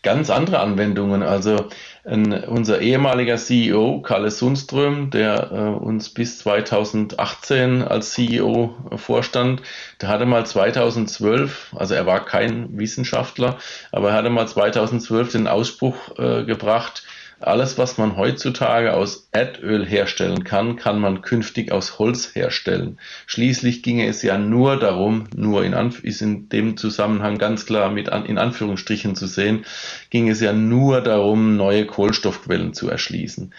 Ganz 0.03 0.29
andere 0.29 0.59
Anwendungen, 0.59 1.23
also 1.23 1.69
ein, 2.03 2.43
unser 2.43 2.81
ehemaliger 2.81 3.37
CEO, 3.37 4.01
Kalle 4.01 4.31
Sundström, 4.31 5.09
der 5.09 5.51
äh, 5.51 5.55
uns 5.55 6.09
bis 6.09 6.39
2018 6.39 7.81
als 7.81 8.11
CEO 8.11 8.75
vorstand, 8.97 9.61
der 10.01 10.09
hatte 10.09 10.25
mal 10.25 10.45
2012, 10.45 11.73
also 11.77 11.93
er 11.93 12.05
war 12.05 12.25
kein 12.25 12.77
Wissenschaftler, 12.77 13.57
aber 13.93 14.09
er 14.09 14.15
hatte 14.15 14.29
mal 14.29 14.45
2012 14.45 15.31
den 15.31 15.47
Ausspruch 15.47 15.95
äh, 16.17 16.43
gebracht, 16.43 17.03
alles, 17.47 17.77
was 17.77 17.97
man 17.97 18.17
heutzutage 18.17 18.93
aus 18.93 19.27
Erdöl 19.31 19.85
herstellen 19.85 20.43
kann, 20.43 20.75
kann 20.75 20.99
man 20.99 21.21
künftig 21.21 21.71
aus 21.71 21.99
Holz 21.99 22.35
herstellen. 22.35 22.97
Schließlich 23.25 23.83
ginge 23.83 24.07
es 24.07 24.21
ja 24.21 24.37
nur 24.37 24.77
darum, 24.77 25.25
nur 25.35 25.63
in 25.63 25.73
Anf 25.73 26.03
ist 26.03 26.21
in 26.21 26.49
dem 26.49 26.77
Zusammenhang 26.77 27.37
ganz 27.37 27.65
klar 27.65 27.91
mit 27.91 28.09
an, 28.09 28.25
in 28.25 28.37
Anführungsstrichen 28.37 29.15
zu 29.15 29.27
sehen, 29.27 29.65
ging 30.09 30.29
es 30.29 30.39
ja 30.41 30.53
nur 30.53 31.01
darum, 31.01 31.55
neue 31.55 31.85
Kohlenstoffquellen 31.85 32.73
zu 32.73 32.89
erschließen. 32.89 33.53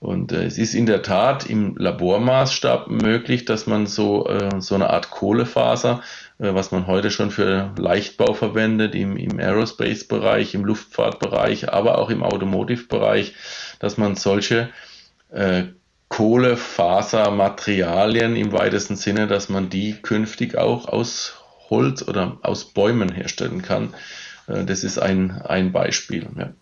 Und 0.00 0.32
äh, 0.32 0.44
es 0.44 0.58
ist 0.58 0.74
in 0.74 0.86
der 0.86 1.02
Tat 1.02 1.50
im 1.50 1.76
Labormaßstab 1.76 2.88
möglich, 2.88 3.44
dass 3.44 3.66
man 3.66 3.86
so, 3.86 4.28
äh, 4.28 4.60
so 4.60 4.76
eine 4.76 4.90
Art 4.90 5.10
Kohlefaser, 5.10 6.02
äh, 6.38 6.54
was 6.54 6.70
man 6.70 6.86
heute 6.86 7.10
schon 7.10 7.32
für 7.32 7.72
Leichtbau 7.76 8.32
verwendet, 8.32 8.94
im, 8.94 9.16
im 9.16 9.40
Aerospace-Bereich, 9.40 10.54
im 10.54 10.64
Luftfahrtbereich, 10.64 11.72
aber 11.72 11.98
auch 11.98 12.10
im 12.10 12.22
Automotive-Bereich, 12.22 13.34
dass 13.80 13.96
man 13.96 14.14
solche 14.14 14.68
äh, 15.30 15.64
Kohlefasermaterialien 16.08 18.36
im 18.36 18.52
weitesten 18.52 18.94
Sinne, 18.94 19.26
dass 19.26 19.48
man 19.48 19.68
die 19.68 19.94
künftig 20.00 20.56
auch 20.56 20.86
aus 20.86 21.42
Holz 21.70 22.06
oder 22.06 22.38
aus 22.42 22.66
Bäumen 22.66 23.10
herstellen 23.10 23.62
kann. 23.62 23.94
Äh, 24.46 24.64
das 24.64 24.84
ist 24.84 24.98
ein, 24.98 25.42
ein 25.42 25.72
Beispiel. 25.72 26.28
Ja. 26.38 26.52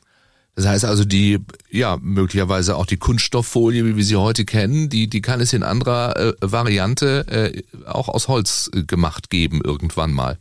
Das 0.57 0.67
heißt 0.67 0.87
also, 0.87 1.05
die, 1.05 1.39
ja, 1.71 1.99
möglicherweise 2.01 2.77
auch 2.77 2.87
die 2.87 2.97
Kunststofffolie, 2.97 3.85
wie 3.85 3.97
wir 3.97 4.05
sie 4.05 4.17
heute 4.17 4.47
kennen, 4.47 4.89
die, 4.89 5.07
die 5.07 5.21
kann 5.21 5.43
es 5.43 5.53
in 5.53 5.63
anderer 5.63 6.17
äh, 6.17 6.33
Variante 6.41 7.27
äh, 7.29 7.63
auch 7.87 8.09
aus 8.09 8.27
Holz 8.27 8.71
äh, 8.75 8.83
gemacht 8.83 9.29
geben, 9.29 9.61
irgendwann 9.63 10.13
mal. 10.13 10.39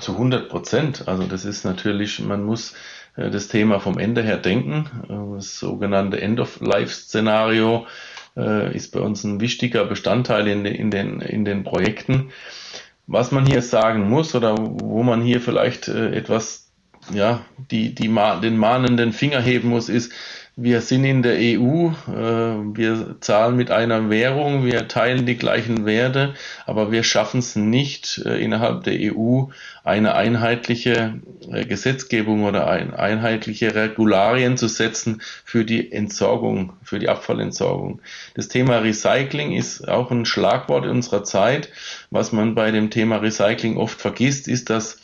Zu 0.00 0.12
100 0.12 0.48
Prozent. 0.48 1.06
Also 1.06 1.24
das 1.24 1.44
ist 1.44 1.64
natürlich, 1.64 2.18
man 2.18 2.42
muss 2.42 2.74
äh, 3.14 3.30
das 3.30 3.46
Thema 3.46 3.78
vom 3.78 3.96
Ende 3.96 4.22
her 4.22 4.38
denken. 4.38 4.90
Äh, 5.08 5.36
das 5.36 5.60
sogenannte 5.60 6.20
End-of-Life-Szenario 6.20 7.86
äh, 8.36 8.74
ist 8.74 8.90
bei 8.90 8.98
uns 8.98 9.22
ein 9.22 9.40
wichtiger 9.40 9.84
Bestandteil 9.84 10.48
in, 10.48 10.64
in, 10.64 10.90
den, 10.90 11.20
in 11.20 11.44
den 11.44 11.62
Projekten. 11.62 12.32
Was 13.06 13.30
man 13.30 13.46
hier 13.46 13.62
sagen 13.62 14.08
muss 14.08 14.34
oder 14.34 14.56
wo 14.58 15.04
man 15.04 15.22
hier 15.22 15.40
vielleicht 15.40 15.88
etwas 15.88 16.69
ja, 17.12 17.40
die, 17.70 17.94
die 17.94 18.08
den 18.42 18.56
mahnenden 18.56 19.12
Finger 19.12 19.40
heben 19.40 19.68
muss, 19.68 19.88
ist, 19.88 20.12
wir 20.62 20.82
sind 20.82 21.04
in 21.04 21.22
der 21.22 21.36
EU, 21.36 21.88
äh, 22.08 22.76
wir 22.76 23.16
zahlen 23.20 23.56
mit 23.56 23.70
einer 23.70 24.10
Währung, 24.10 24.66
wir 24.66 24.88
teilen 24.88 25.24
die 25.24 25.36
gleichen 25.36 25.86
Werte, 25.86 26.34
aber 26.66 26.92
wir 26.92 27.02
schaffen 27.02 27.38
es 27.38 27.56
nicht, 27.56 28.20
äh, 28.26 28.36
innerhalb 28.42 28.84
der 28.84 29.14
EU 29.14 29.44
eine 29.84 30.14
einheitliche 30.14 31.20
äh, 31.50 31.64
Gesetzgebung 31.64 32.44
oder 32.44 32.68
ein, 32.68 32.92
einheitliche 32.92 33.74
Regularien 33.74 34.58
zu 34.58 34.68
setzen 34.68 35.22
für 35.44 35.64
die 35.64 35.92
Entsorgung, 35.92 36.74
für 36.82 36.98
die 36.98 37.08
Abfallentsorgung. 37.08 38.02
Das 38.34 38.48
Thema 38.48 38.78
Recycling 38.78 39.52
ist 39.52 39.88
auch 39.88 40.10
ein 40.10 40.26
Schlagwort 40.26 40.84
unserer 40.84 41.24
Zeit. 41.24 41.70
Was 42.10 42.32
man 42.32 42.54
bei 42.54 42.70
dem 42.70 42.90
Thema 42.90 43.16
Recycling 43.16 43.78
oft 43.78 43.98
vergisst, 44.00 44.46
ist, 44.48 44.68
dass 44.68 44.99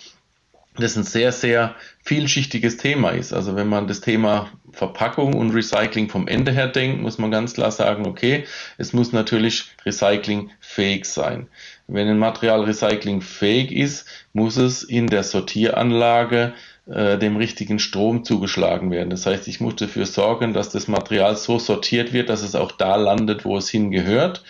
das 0.77 0.97
ein 0.97 1.05
sehr, 1.05 1.33
sehr 1.33 1.75
vielschichtiges 2.05 2.77
Thema 2.77 3.11
ist. 3.11 3.33
Also 3.33 3.57
wenn 3.57 3.69
man 3.69 3.87
das 3.87 4.01
Thema 4.01 4.51
Verpackung 4.73 5.35
und 5.35 5.53
Recycling 5.53 6.09
vom 6.09 6.29
Ende 6.29 6.53
her 6.53 6.69
denkt, 6.69 7.03
muss 7.03 7.19
man 7.19 7.31
ganz 7.31 7.55
klar 7.55 7.71
sagen, 7.71 8.07
okay, 8.07 8.45
es 8.79 8.93
muss 8.93 9.13
natürlich 9.13 9.65
recyclingfähig 9.85 11.05
sein. 11.05 11.49
Wenn 11.89 12.09
ein 12.09 12.19
Material 12.19 12.63
recyclingfähig 12.65 13.73
ist, 13.73 14.07
muss 14.33 14.57
es 14.57 14.83
in 14.83 15.07
der 15.07 15.23
Sortieranlage 15.23 16.55
äh, 16.87 17.19
dem 17.19 17.37
richtigen 17.37 17.79
Strom 17.79 18.25
zugeschlagen 18.25 18.91
werden. 18.91 19.11
Das 19.11 19.27
heißt, 19.27 19.49
ich 19.49 19.61
muss 19.61 19.77
dafür 19.77 20.07
sorgen, 20.07 20.53
dass 20.53 20.71
das 20.71 20.89
Material 20.89 21.37
so 21.37 21.59
sortiert 21.59 22.13
wird, 22.13 22.29
dass 22.29 22.43
es 22.43 22.55
auch 22.55 22.73
da 22.73 22.97
landet, 22.97 23.45
wo 23.45 23.57
es 23.57 23.69
hingehört. 23.69 24.45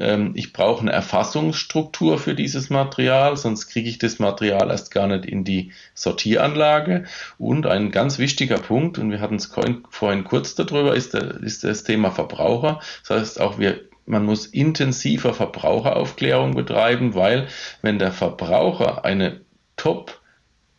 Ähm, 0.00 0.32
ich 0.34 0.52
brauche 0.52 0.80
eine 0.80 0.92
Erfassungsstruktur 0.92 2.18
für 2.18 2.34
dieses 2.34 2.70
Material, 2.70 3.36
sonst 3.36 3.68
kriege 3.68 3.88
ich 3.88 3.98
das 3.98 4.18
Material 4.18 4.70
erst 4.70 4.90
gar 4.90 5.06
nicht 5.06 5.26
in 5.26 5.44
die 5.44 5.72
Sortieranlage. 5.94 7.04
Und 7.38 7.66
ein 7.66 7.90
ganz 7.90 8.18
wichtiger 8.18 8.58
Punkt, 8.58 8.98
und 8.98 9.10
wir 9.10 9.20
hatten 9.20 9.36
es 9.36 9.52
vorhin 9.90 10.24
kurz 10.24 10.54
darüber, 10.54 10.96
ist, 10.96 11.14
der, 11.14 11.40
ist 11.42 11.64
das 11.64 11.84
Thema 11.84 12.10
Verbraucher. 12.10 12.80
Das 13.06 13.18
heißt, 13.18 13.40
auch 13.40 13.58
wir 13.58 13.80
man 14.06 14.24
muss 14.24 14.46
intensiver 14.46 15.32
Verbraucheraufklärung 15.34 16.54
betreiben, 16.54 17.14
weil 17.14 17.46
wenn 17.80 18.00
der 18.00 18.10
Verbraucher 18.10 19.04
eine 19.04 19.42
top 19.76 20.20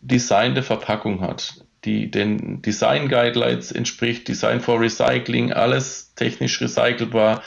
designte 0.01 0.63
Verpackung 0.63 1.21
hat, 1.21 1.63
die 1.86 2.12
den 2.12 2.62
Design 2.62 3.07
Guidelines 3.07 3.71
entspricht, 3.71 4.27
Design 4.27 4.60
for 4.60 4.79
Recycling, 4.79 5.53
alles 5.53 6.13
technisch 6.15 6.62
recycelbar, 6.62 7.41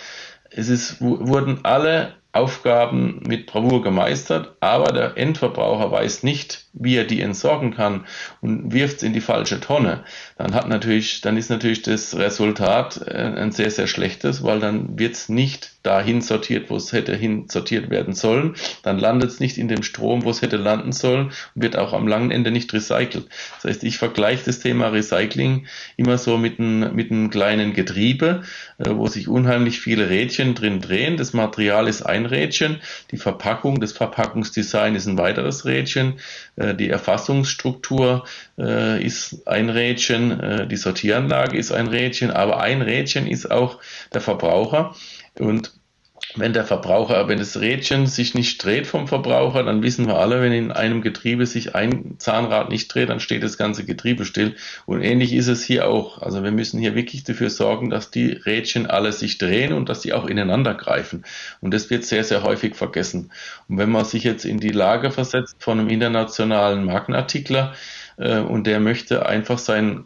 es 0.57 0.69
ist, 0.69 1.01
wurden 1.01 1.61
alle 1.65 2.15
Aufgaben 2.33 3.21
mit 3.27 3.47
Bravour 3.47 3.83
gemeistert, 3.83 4.57
aber 4.61 4.93
der 4.93 5.17
Endverbraucher 5.17 5.91
weiß 5.91 6.23
nicht, 6.23 6.64
wie 6.75 6.97
er 6.97 7.05
die 7.05 7.21
entsorgen 7.21 7.73
kann 7.73 8.05
und 8.41 8.73
wirft 8.73 8.99
es 8.99 9.03
in 9.05 9.13
die 9.13 9.21
falsche 9.21 9.61
Tonne. 9.61 10.05
Dann 10.37 10.55
hat 10.55 10.69
natürlich, 10.69 11.21
dann 11.21 11.37
ist 11.37 11.49
natürlich 11.49 11.83
das 11.83 12.17
Resultat 12.17 13.01
äh, 13.07 13.13
ein 13.13 13.53
sehr, 13.53 13.71
sehr 13.71 13.87
schlechtes, 13.87 14.43
weil 14.43 14.61
dann 14.61 14.99
wird 14.99 15.15
es 15.15 15.29
nicht 15.29 15.73
dahin 15.85 16.23
sortiert, 16.23 16.71
wo 16.71 16.77
es 16.77 16.93
hätte 16.93 17.15
hin 17.15 17.45
sortiert 17.49 17.91
werden 17.91 18.15
sollen. 18.15 18.55
Dann 18.83 18.99
landet 18.99 19.31
es 19.31 19.41
nicht 19.41 19.59
in 19.59 19.69
dem 19.69 19.83
Strom, 19.83 20.25
wo 20.25 20.31
es 20.31 20.43
hätte 20.43 20.57
landen 20.57 20.93
sollen 20.93 21.27
und 21.55 21.63
wird 21.63 21.77
auch 21.77 21.93
am 21.93 22.09
langen 22.09 22.31
Ende 22.31 22.51
nicht 22.51 22.73
recycelt. 22.73 23.29
Das 23.63 23.71
heißt, 23.71 23.85
ich 23.85 23.99
vergleiche 23.99 24.45
das 24.47 24.61
Thema 24.61 24.89
Recycling 24.89 25.67
immer 25.97 26.19
so 26.19 26.39
mit 26.39 26.59
einem, 26.59 26.95
mit 26.95 27.11
einem 27.11 27.31
kleinen 27.31 27.75
Getriebe, 27.75 28.43
äh, 28.79 28.91
wo 28.91 29.07
sich 29.07 29.29
unheimlich 29.29 29.81
viele 29.81 30.09
Rädchen 30.09 30.55
drin 30.55 30.81
drehen. 30.81 31.17
Das 31.19 31.35
Material 31.35 31.87
ist 31.87 32.03
ein 32.03 32.27
Rädchen, 32.27 32.81
die 33.11 33.19
Verpackung, 33.19 33.79
das 33.79 33.93
Verpackungsdesign 33.93 34.95
ist 34.95 35.07
ein 35.07 35.19
weiteres 35.19 35.67
Rädchen, 35.67 36.15
äh, 36.57 36.64
die 36.73 36.89
Erfassungsstruktur 36.89 38.25
äh, 38.59 39.05
ist 39.05 39.47
ein 39.47 39.69
Rädchen, 39.69 40.69
die 40.69 40.77
Sortieranlage 40.77 41.59
ist 41.59 41.73
ein 41.73 41.89
Rädchen, 41.89 42.31
aber 42.31 42.61
ein 42.61 42.81
Rädchen 42.81 43.27
ist 43.27 43.51
auch 43.51 43.81
der 44.13 44.21
Verbraucher. 44.21 44.95
Und 45.39 45.73
wenn 46.37 46.53
der 46.53 46.65
Verbraucher, 46.65 47.29
wenn 47.29 47.39
das 47.39 47.61
Rädchen 47.61 48.07
sich 48.07 48.35
nicht 48.35 48.63
dreht 48.63 48.87
vom 48.87 49.07
Verbraucher, 49.07 49.63
dann 49.63 49.83
wissen 49.83 50.07
wir 50.07 50.19
alle, 50.19 50.41
wenn 50.43 50.53
in 50.53 50.73
einem 50.73 51.01
Getriebe 51.01 51.47
sich 51.47 51.75
ein 51.77 52.17
Zahnrad 52.19 52.71
nicht 52.71 52.93
dreht, 52.93 53.09
dann 53.09 53.21
steht 53.21 53.43
das 53.45 53.57
ganze 53.57 53.85
Getriebe 53.85 54.25
still. 54.25 54.57
Und 54.85 55.01
ähnlich 55.01 55.33
ist 55.33 55.47
es 55.47 55.65
hier 55.65 55.89
auch. 55.89 56.21
Also 56.23 56.43
wir 56.43 56.51
müssen 56.51 56.81
hier 56.81 56.97
wirklich 56.97 57.23
dafür 57.23 57.51
sorgen, 57.51 57.91
dass 57.91 58.11
die 58.11 58.33
Rädchen 58.33 58.87
alle 58.87 59.13
sich 59.13 59.39
drehen 59.39 59.73
und 59.73 59.89
dass 59.89 60.03
sie 60.03 60.13
auch 60.13 60.27
ineinander 60.27 60.75
greifen. 60.75 61.25
Und 61.61 61.73
das 61.73 61.89
wird 61.91 62.05
sehr, 62.05 62.25
sehr 62.25 62.43
häufig 62.43 62.75
vergessen. 62.75 63.31
Und 63.69 63.79
wenn 63.79 63.91
man 63.91 64.05
sich 64.05 64.25
jetzt 64.25 64.45
in 64.45 64.59
die 64.59 64.71
Lage 64.71 65.13
versetzt 65.13 65.57
von 65.61 65.79
einem 65.79 65.89
internationalen 65.89 66.85
Markenartikler, 66.85 67.75
äh, 68.17 68.39
und 68.39 68.67
der 68.67 68.81
möchte 68.81 69.27
einfach 69.27 69.59
sein 69.59 70.05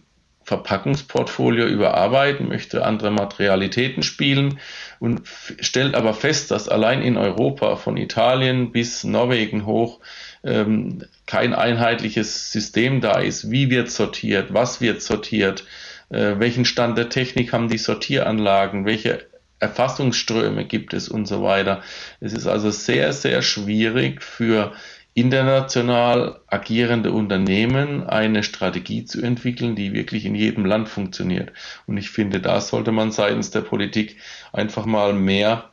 Verpackungsportfolio 0.49 1.67
überarbeiten, 1.67 2.49
möchte 2.49 2.83
andere 2.83 3.11
Materialitäten 3.11 4.03
spielen 4.03 4.59
und 4.99 5.21
stellt 5.61 5.95
aber 5.95 6.15
fest, 6.15 6.51
dass 6.51 6.71
allein 6.71 7.03
in 7.03 7.19
Europa 7.19 7.77
von 7.77 7.99
Italien 7.99 8.73
bis 8.73 9.05
Norwegen 9.05 9.67
hoch 9.67 10.01
ähm, 10.43 11.05
kein 11.27 11.53
einheitliches 11.53 12.51
System 12.51 13.03
da 13.03 13.19
ist. 13.19 13.51
Wie 13.51 13.69
wird 13.69 13.91
sortiert? 13.91 14.55
Was 14.55 14.81
wird 14.81 15.03
sortiert? 15.03 15.67
Äh, 16.09 16.39
welchen 16.39 16.65
Stand 16.65 16.97
der 16.97 17.11
Technik 17.11 17.53
haben 17.53 17.69
die 17.69 17.77
Sortieranlagen? 17.77 18.87
Welche 18.87 19.27
Erfassungsströme 19.61 20.65
gibt 20.65 20.95
es 20.95 21.11
und 21.11 21.27
so 21.27 21.43
weiter? 21.43 21.83
Es 22.21 22.33
ist 22.33 22.47
also 22.47 22.71
sehr, 22.71 23.13
sehr 23.13 23.43
schwierig 23.43 24.23
für 24.23 24.73
international 25.21 26.41
agierende 26.47 27.13
Unternehmen 27.13 28.05
eine 28.07 28.43
Strategie 28.43 29.05
zu 29.05 29.23
entwickeln, 29.23 29.75
die 29.75 29.93
wirklich 29.93 30.25
in 30.25 30.35
jedem 30.35 30.65
Land 30.65 30.89
funktioniert. 30.89 31.53
Und 31.87 31.97
ich 31.97 32.11
finde, 32.11 32.41
da 32.41 32.61
sollte 32.61 32.93
man 32.93 33.11
seitens 33.11 33.51
der 33.51 33.63
Politik 33.63 34.17
einfach 34.53 34.87
mal 34.87 35.13
mehr 35.13 35.71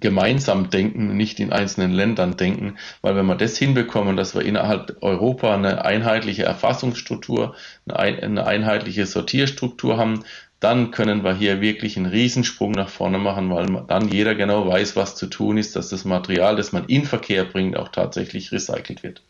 gemeinsam 0.00 0.70
denken, 0.70 1.16
nicht 1.16 1.40
in 1.40 1.52
einzelnen 1.52 1.92
Ländern 1.92 2.36
denken, 2.36 2.76
weil 3.02 3.16
wenn 3.16 3.26
wir 3.26 3.34
das 3.34 3.58
hinbekommen, 3.58 4.16
dass 4.16 4.34
wir 4.34 4.42
innerhalb 4.42 4.96
Europa 5.00 5.54
eine 5.54 5.84
einheitliche 5.84 6.44
Erfassungsstruktur, 6.44 7.56
eine 7.88 8.46
einheitliche 8.46 9.06
Sortierstruktur 9.06 9.98
haben, 9.98 10.24
dann 10.60 10.90
können 10.90 11.22
wir 11.22 11.34
hier 11.34 11.60
wirklich 11.60 11.96
einen 11.96 12.06
Riesensprung 12.06 12.72
nach 12.72 12.88
vorne 12.88 13.18
machen, 13.18 13.50
weil 13.50 13.84
dann 13.86 14.08
jeder 14.08 14.34
genau 14.34 14.66
weiß, 14.66 14.96
was 14.96 15.14
zu 15.14 15.26
tun 15.26 15.56
ist, 15.56 15.76
dass 15.76 15.90
das 15.90 16.04
Material, 16.04 16.56
das 16.56 16.72
man 16.72 16.86
in 16.86 17.04
Verkehr 17.04 17.44
bringt, 17.44 17.76
auch 17.76 17.88
tatsächlich 17.88 18.50
recycelt 18.52 19.02
wird. 19.02 19.22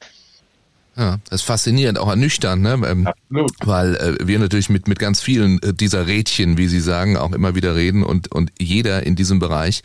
Ja, 0.98 1.20
das 1.30 1.42
ist 1.42 1.46
faszinierend, 1.46 1.96
auch 1.96 2.08
ernüchternd, 2.08 2.60
ne? 2.60 2.72
Ähm, 2.84 3.06
Absolut. 3.06 3.52
Weil 3.60 3.94
äh, 3.94 4.26
wir 4.26 4.40
natürlich 4.40 4.68
mit, 4.68 4.88
mit 4.88 4.98
ganz 4.98 5.20
vielen 5.20 5.62
äh, 5.62 5.72
dieser 5.72 6.08
Rädchen, 6.08 6.58
wie 6.58 6.66
Sie 6.66 6.80
sagen, 6.80 7.16
auch 7.16 7.30
immer 7.30 7.54
wieder 7.54 7.76
reden 7.76 8.02
und, 8.02 8.32
und 8.32 8.50
jeder 8.58 9.06
in 9.06 9.14
diesem 9.14 9.38
Bereich 9.38 9.82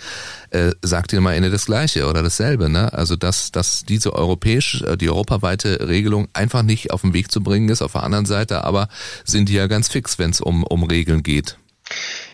äh, 0.49 0.71
sagt 0.81 1.13
Ihnen 1.13 1.27
am 1.27 1.31
Ende 1.31 1.51
das 1.51 1.67
Gleiche 1.67 2.07
oder 2.07 2.23
dasselbe, 2.23 2.67
ne? 2.67 2.91
Also 2.93 3.15
dass, 3.15 3.51
dass 3.51 3.85
diese 3.85 4.13
europäische, 4.13 4.87
äh, 4.87 4.97
die 4.97 5.07
europaweite 5.07 5.87
Regelung 5.87 6.29
einfach 6.33 6.63
nicht 6.63 6.89
auf 6.89 7.01
den 7.01 7.13
Weg 7.13 7.31
zu 7.31 7.43
bringen 7.43 7.69
ist. 7.69 7.83
Auf 7.83 7.91
der 7.91 8.01
anderen 8.01 8.25
Seite 8.25 8.63
aber 8.63 8.87
sind 9.23 9.49
die 9.49 9.53
ja 9.53 9.67
ganz 9.67 9.89
fix, 9.89 10.17
wenn 10.17 10.31
es 10.31 10.41
um, 10.41 10.63
um 10.63 10.83
Regeln 10.83 11.21
geht. 11.21 11.57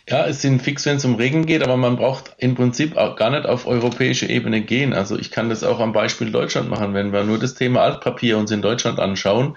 Ja, 0.09 0.25
es 0.25 0.41
sind 0.41 0.63
fix, 0.63 0.87
wenn 0.87 0.97
es 0.97 1.05
um 1.05 1.15
Regeln 1.15 1.45
geht, 1.45 1.61
aber 1.61 1.77
man 1.77 1.95
braucht 1.95 2.33
im 2.39 2.55
Prinzip 2.55 2.97
auch 2.97 3.15
gar 3.15 3.29
nicht 3.29 3.45
auf 3.45 3.67
europäische 3.67 4.25
Ebene 4.25 4.61
gehen. 4.61 4.91
Also 4.91 5.19
ich 5.19 5.29
kann 5.29 5.49
das 5.49 5.63
auch 5.63 5.79
am 5.79 5.93
Beispiel 5.93 6.31
Deutschland 6.31 6.67
machen. 6.67 6.95
Wenn 6.95 7.13
wir 7.13 7.23
nur 7.23 7.37
das 7.37 7.53
Thema 7.53 7.81
Altpapier 7.81 8.39
uns 8.39 8.49
in 8.49 8.63
Deutschland 8.63 8.99
anschauen, 8.99 9.55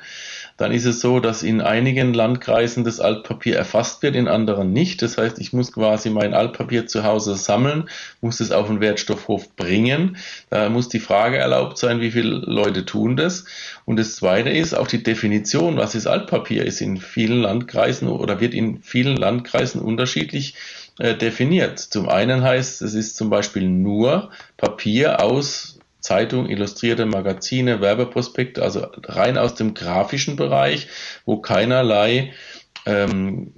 dann 0.59 0.71
ist 0.71 0.85
es 0.85 1.01
so, 1.01 1.21
dass 1.21 1.43
in 1.43 1.63
einigen 1.63 2.13
Landkreisen 2.13 2.85
das 2.85 3.01
Altpapier 3.01 3.57
erfasst 3.57 4.03
wird, 4.03 4.15
in 4.15 4.29
anderen 4.29 4.75
nicht. 4.75 5.01
Das 5.01 5.17
heißt, 5.17 5.39
ich 5.39 5.55
muss 5.55 5.73
quasi 5.73 6.11
mein 6.11 6.35
Altpapier 6.35 6.87
zu 6.87 7.03
Hause 7.03 7.35
sammeln, 7.37 7.89
muss 8.21 8.41
es 8.41 8.53
auf 8.53 8.67
den 8.67 8.81
Wertstoffhof 8.81 9.57
bringen. 9.57 10.19
Da 10.51 10.69
muss 10.69 10.91
die 10.91 11.01
Frage 11.01 11.39
erlaubt 11.39 11.79
sein, 11.79 12.03
wie 12.03 12.11
viele 12.11 12.29
Leute 12.29 12.85
tun 12.85 13.17
das. 13.17 13.47
Und 13.85 13.99
das 13.99 14.17
Zweite 14.17 14.51
ist 14.51 14.75
auch 14.75 14.87
die 14.87 15.03
Definition, 15.03 15.77
was 15.77 15.95
ist 15.95 16.07
Altpapier, 16.07 16.65
ist 16.65 16.81
in 16.81 16.99
vielen 16.99 17.41
Landkreisen 17.41 18.09
oder 18.09 18.41
wird 18.41 18.55
in 18.55 18.83
vielen 18.83 19.17
Landkreisen 19.17 19.81
unterschiedlich 19.81 20.55
äh, 20.99 21.17
definiert. 21.17 21.79
Zum 21.79 22.09
einen 22.09 22.43
heißt, 22.43 22.83
es 22.83 22.95
ist 22.95 23.17
zum 23.17 23.31
Beispiel 23.31 23.69
nur 23.69 24.31
Papier 24.57 25.23
aus 25.23 25.79
Zeitung, 26.01 26.49
illustrierte 26.49 27.07
Magazine, 27.07 27.81
Werbeprospekte, 27.81 28.63
also 28.63 28.87
rein 29.05 29.39
aus 29.39 29.55
dem 29.55 29.73
grafischen 29.73 30.37
Bereich, 30.37 30.89
wo 31.25 31.39
keinerlei 31.41 32.33
ähm, 32.87 33.53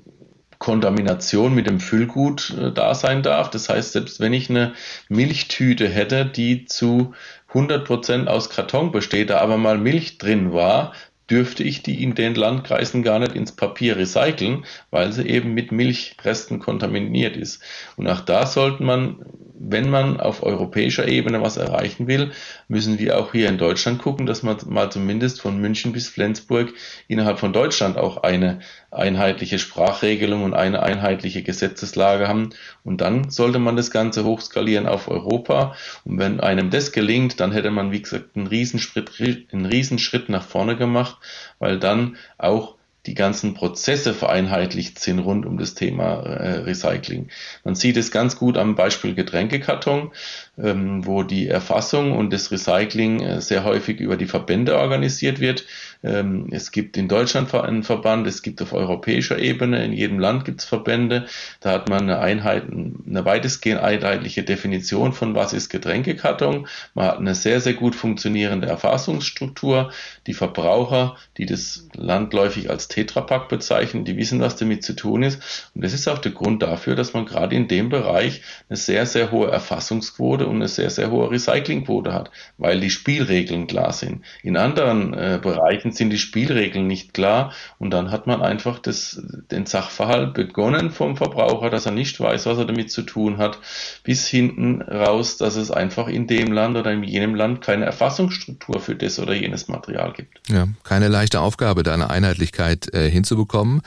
Kontamination 0.58 1.54
mit 1.54 1.66
dem 1.66 1.80
Füllgut 1.80 2.54
äh, 2.58 2.72
da 2.72 2.94
sein 2.94 3.22
darf. 3.22 3.50
Das 3.50 3.68
heißt, 3.68 3.92
selbst 3.92 4.20
wenn 4.20 4.32
ich 4.32 4.48
eine 4.48 4.74
Milchtüte 5.08 5.88
hätte, 5.88 6.24
die 6.24 6.66
zu 6.66 7.14
100% 7.54 8.26
aus 8.26 8.50
Karton 8.50 8.92
besteht, 8.92 9.30
da 9.30 9.38
aber 9.38 9.56
mal 9.56 9.78
Milch 9.78 10.18
drin 10.18 10.52
war, 10.52 10.92
dürfte 11.30 11.62
ich 11.62 11.82
die 11.82 12.02
in 12.02 12.14
den 12.14 12.34
Landkreisen 12.34 13.02
gar 13.02 13.18
nicht 13.18 13.32
ins 13.32 13.52
Papier 13.52 13.96
recyceln, 13.96 14.64
weil 14.90 15.12
sie 15.12 15.26
eben 15.26 15.54
mit 15.54 15.72
Milchresten 15.72 16.58
kontaminiert 16.58 17.36
ist. 17.36 17.62
Und 17.96 18.08
auch 18.08 18.20
da 18.20 18.46
sollte 18.46 18.82
man 18.82 19.24
wenn 19.56 19.88
man 19.88 20.18
auf 20.18 20.42
europäischer 20.42 21.06
Ebene 21.06 21.40
was 21.40 21.56
erreichen 21.56 22.08
will, 22.08 22.32
müssen 22.66 22.98
wir 22.98 23.18
auch 23.18 23.32
hier 23.32 23.48
in 23.48 23.56
Deutschland 23.58 24.00
gucken, 24.02 24.26
dass 24.26 24.42
man 24.42 24.56
mal 24.66 24.90
zumindest 24.90 25.40
von 25.40 25.60
München 25.60 25.92
bis 25.92 26.08
Flensburg 26.08 26.72
innerhalb 27.06 27.38
von 27.38 27.52
Deutschland 27.52 27.96
auch 27.96 28.24
eine 28.24 28.60
einheitliche 28.90 29.58
Sprachregelung 29.58 30.42
und 30.42 30.54
eine 30.54 30.82
einheitliche 30.82 31.42
Gesetzeslage 31.42 32.26
haben. 32.26 32.50
Und 32.82 33.00
dann 33.00 33.30
sollte 33.30 33.60
man 33.60 33.76
das 33.76 33.90
Ganze 33.92 34.24
hochskalieren 34.24 34.86
auf 34.86 35.08
Europa. 35.08 35.76
Und 36.04 36.18
wenn 36.18 36.40
einem 36.40 36.70
das 36.70 36.90
gelingt, 36.90 37.38
dann 37.38 37.52
hätte 37.52 37.70
man, 37.70 37.92
wie 37.92 38.02
gesagt, 38.02 38.36
einen 38.36 38.48
Riesenschritt, 38.48 39.12
einen 39.52 39.66
Riesenschritt 39.66 40.28
nach 40.28 40.44
vorne 40.44 40.76
gemacht, 40.76 41.16
weil 41.60 41.78
dann 41.78 42.16
auch 42.38 42.74
die 43.06 43.14
ganzen 43.14 43.54
Prozesse 43.54 44.14
vereinheitlicht 44.14 44.98
sind 44.98 45.18
rund 45.18 45.44
um 45.44 45.58
das 45.58 45.74
Thema 45.74 46.22
äh, 46.22 46.60
Recycling. 46.60 47.28
Man 47.62 47.74
sieht 47.74 47.96
es 47.96 48.10
ganz 48.10 48.36
gut 48.36 48.56
am 48.56 48.76
Beispiel 48.76 49.14
Getränkekarton, 49.14 50.10
ähm, 50.58 51.06
wo 51.06 51.22
die 51.22 51.48
Erfassung 51.48 52.12
und 52.12 52.32
das 52.32 52.50
Recycling 52.50 53.20
äh, 53.20 53.40
sehr 53.40 53.64
häufig 53.64 54.00
über 54.00 54.16
die 54.16 54.26
Verbände 54.26 54.78
organisiert 54.78 55.40
wird. 55.40 55.66
Ähm, 56.04 56.48
es 56.50 56.70
gibt 56.70 56.96
in 56.96 57.08
Deutschland 57.08 57.52
einen 57.54 57.82
Verband, 57.82 58.26
es 58.26 58.42
gibt 58.42 58.60
auf 58.60 58.74
europäischer 58.74 59.38
Ebene, 59.38 59.82
in 59.84 59.92
jedem 59.92 60.18
Land 60.18 60.44
gibt 60.44 60.60
es 60.60 60.66
Verbände. 60.66 61.26
Da 61.60 61.72
hat 61.72 61.88
man 61.88 62.02
eine 62.02 62.18
Einheit, 62.18 62.64
eine 62.70 63.24
weitestgehend 63.24 63.80
einheitliche 63.80 64.42
Definition 64.42 65.14
von 65.14 65.34
was 65.34 65.54
ist 65.54 65.70
Getränkekarton. 65.70 66.68
Man 66.94 67.06
hat 67.06 67.18
eine 67.18 67.34
sehr, 67.34 67.60
sehr 67.60 67.74
gut 67.74 67.94
funktionierende 67.94 68.66
Erfassungsstruktur. 68.66 69.92
Die 70.26 70.34
Verbraucher, 70.34 71.16
die 71.38 71.46
das 71.46 71.88
landläufig 71.94 72.68
als 72.68 72.88
Tetrapack 72.88 73.48
bezeichnen, 73.48 74.04
die 74.04 74.16
wissen, 74.18 74.40
was 74.40 74.56
damit 74.56 74.84
zu 74.84 74.94
tun 74.94 75.22
ist. 75.22 75.70
Und 75.74 75.82
das 75.84 75.94
ist 75.94 76.06
auch 76.06 76.18
der 76.18 76.32
Grund 76.32 76.62
dafür, 76.62 76.96
dass 76.96 77.14
man 77.14 77.24
gerade 77.24 77.56
in 77.56 77.68
dem 77.68 77.88
Bereich 77.88 78.42
eine 78.68 78.76
sehr, 78.76 79.06
sehr 79.06 79.30
hohe 79.30 79.50
Erfassungsquote 79.50 80.46
und 80.46 80.56
eine 80.56 80.68
sehr, 80.68 80.90
sehr 80.90 81.10
hohe 81.10 81.30
Recyclingquote 81.30 82.12
hat, 82.12 82.30
weil 82.58 82.80
die 82.80 82.90
Spielregeln 82.90 83.66
klar 83.66 83.92
sind. 83.92 84.22
In 84.42 84.58
anderen 84.58 85.14
äh, 85.14 85.38
Bereichen 85.40 85.93
sind 85.96 86.10
die 86.10 86.18
Spielregeln 86.18 86.86
nicht 86.86 87.14
klar 87.14 87.52
und 87.78 87.90
dann 87.90 88.10
hat 88.10 88.26
man 88.26 88.42
einfach 88.42 88.78
das, 88.78 89.22
den 89.50 89.66
Sachverhalt 89.66 90.34
begonnen 90.34 90.90
vom 90.90 91.16
Verbraucher, 91.16 91.70
dass 91.70 91.86
er 91.86 91.92
nicht 91.92 92.20
weiß, 92.20 92.46
was 92.46 92.58
er 92.58 92.64
damit 92.64 92.90
zu 92.90 93.02
tun 93.02 93.38
hat, 93.38 93.58
bis 94.02 94.26
hinten 94.26 94.82
raus, 94.82 95.36
dass 95.36 95.56
es 95.56 95.70
einfach 95.70 96.08
in 96.08 96.26
dem 96.26 96.52
Land 96.52 96.76
oder 96.76 96.92
in 96.92 97.02
jenem 97.02 97.34
Land 97.34 97.60
keine 97.60 97.84
Erfassungsstruktur 97.84 98.80
für 98.80 98.94
das 98.94 99.18
oder 99.18 99.34
jenes 99.34 99.68
Material 99.68 100.12
gibt. 100.12 100.40
Ja, 100.48 100.68
keine 100.82 101.08
leichte 101.08 101.40
Aufgabe, 101.40 101.82
da 101.82 101.94
eine 101.94 102.10
Einheitlichkeit 102.10 102.92
äh, 102.92 103.10
hinzubekommen. 103.10 103.82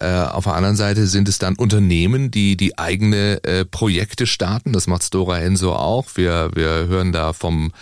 Äh, 0.00 0.10
auf 0.10 0.44
der 0.44 0.54
anderen 0.54 0.76
Seite 0.76 1.06
sind 1.06 1.28
es 1.28 1.38
dann 1.38 1.56
Unternehmen, 1.56 2.30
die 2.30 2.56
die 2.56 2.78
eigene 2.78 3.42
äh, 3.44 3.64
Projekte 3.64 4.26
starten. 4.26 4.72
Das 4.72 4.86
macht 4.86 5.02
Stora 5.02 5.38
Enso 5.40 5.72
auch. 5.74 6.08
Wir, 6.14 6.50
wir 6.54 6.86
hören 6.88 7.12
da 7.12 7.32
vom 7.32 7.72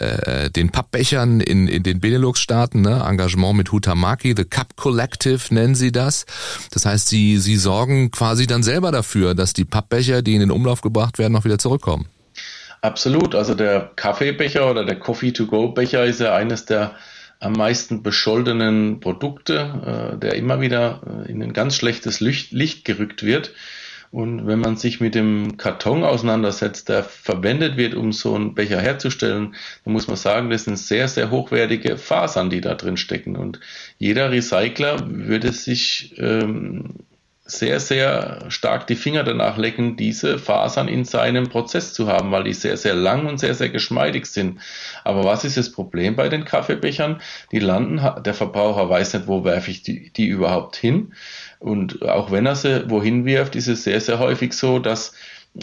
äh, 0.00 0.50
den 0.50 0.70
Pappbechern 0.70 1.40
in, 1.40 1.68
in 1.68 1.82
den 1.82 2.00
Benelux-Staaten, 2.00 2.80
ne? 2.80 3.04
Engagement 3.06 3.56
mit 3.56 3.72
Hutamaki, 3.72 4.34
The 4.36 4.44
Cup 4.44 4.76
Collective 4.76 5.54
nennen 5.54 5.74
sie 5.74 5.92
das. 5.92 6.26
Das 6.70 6.86
heißt, 6.86 7.08
sie, 7.08 7.38
sie 7.38 7.56
sorgen 7.56 8.10
quasi 8.10 8.46
dann 8.46 8.62
selber 8.62 8.92
dafür, 8.92 9.34
dass 9.34 9.52
die 9.52 9.64
Pappbecher, 9.64 10.22
die 10.22 10.34
in 10.34 10.40
den 10.40 10.50
Umlauf 10.50 10.80
gebracht 10.80 11.18
werden, 11.18 11.32
noch 11.32 11.44
wieder 11.44 11.58
zurückkommen. 11.58 12.06
Absolut. 12.82 13.34
Also 13.34 13.54
der 13.54 13.90
Kaffeebecher 13.96 14.70
oder 14.70 14.84
der 14.84 14.98
Coffee-to-go-Becher 14.98 16.04
ist 16.04 16.20
ja 16.20 16.34
eines 16.34 16.64
der 16.64 16.96
am 17.40 17.52
meisten 17.52 18.02
bescholtenen 18.02 19.00
Produkte, 19.00 20.12
äh, 20.14 20.18
der 20.18 20.34
immer 20.34 20.60
wieder 20.60 21.00
äh, 21.26 21.30
in 21.30 21.42
ein 21.42 21.52
ganz 21.54 21.74
schlechtes 21.74 22.20
Licht, 22.20 22.52
Licht 22.52 22.84
gerückt 22.84 23.22
wird. 23.22 23.52
Und 24.10 24.46
wenn 24.48 24.58
man 24.58 24.76
sich 24.76 25.00
mit 25.00 25.14
dem 25.14 25.56
Karton 25.56 26.02
auseinandersetzt, 26.02 26.88
der 26.88 27.04
verwendet 27.04 27.76
wird, 27.76 27.94
um 27.94 28.12
so 28.12 28.34
einen 28.34 28.54
Becher 28.54 28.80
herzustellen, 28.80 29.54
dann 29.84 29.92
muss 29.92 30.08
man 30.08 30.16
sagen, 30.16 30.50
das 30.50 30.64
sind 30.64 30.78
sehr, 30.78 31.06
sehr 31.06 31.30
hochwertige 31.30 31.96
Fasern, 31.96 32.50
die 32.50 32.60
da 32.60 32.74
drin 32.74 32.96
stecken. 32.96 33.36
Und 33.36 33.60
jeder 33.98 34.32
Recycler 34.32 34.98
würde 35.06 35.52
sich 35.52 36.14
ähm, 36.18 36.94
sehr, 37.50 37.80
sehr 37.80 38.46
stark 38.48 38.86
die 38.86 38.94
Finger 38.94 39.24
danach 39.24 39.56
lecken, 39.56 39.96
diese 39.96 40.38
Fasern 40.38 40.88
in 40.88 41.04
seinem 41.04 41.48
Prozess 41.48 41.92
zu 41.92 42.06
haben, 42.06 42.30
weil 42.30 42.44
die 42.44 42.52
sehr, 42.52 42.76
sehr 42.76 42.94
lang 42.94 43.26
und 43.26 43.38
sehr, 43.38 43.54
sehr 43.54 43.68
geschmeidig 43.68 44.26
sind. 44.26 44.60
Aber 45.04 45.24
was 45.24 45.44
ist 45.44 45.56
das 45.56 45.70
Problem 45.70 46.16
bei 46.16 46.28
den 46.28 46.44
Kaffeebechern? 46.44 47.20
Die 47.52 47.58
landen, 47.58 48.00
der 48.22 48.34
Verbraucher 48.34 48.88
weiß 48.88 49.14
nicht, 49.14 49.26
wo 49.26 49.44
werfe 49.44 49.70
ich 49.70 49.82
die, 49.82 50.10
die 50.10 50.26
überhaupt 50.26 50.76
hin. 50.76 51.12
Und 51.60 52.02
auch 52.08 52.32
wenn 52.32 52.46
er 52.46 52.56
sie 52.56 52.90
wohin 52.90 53.24
wirft, 53.26 53.54
ist 53.54 53.68
es 53.68 53.84
sehr, 53.84 54.00
sehr 54.00 54.18
häufig 54.18 54.54
so, 54.54 54.78
dass 54.78 55.14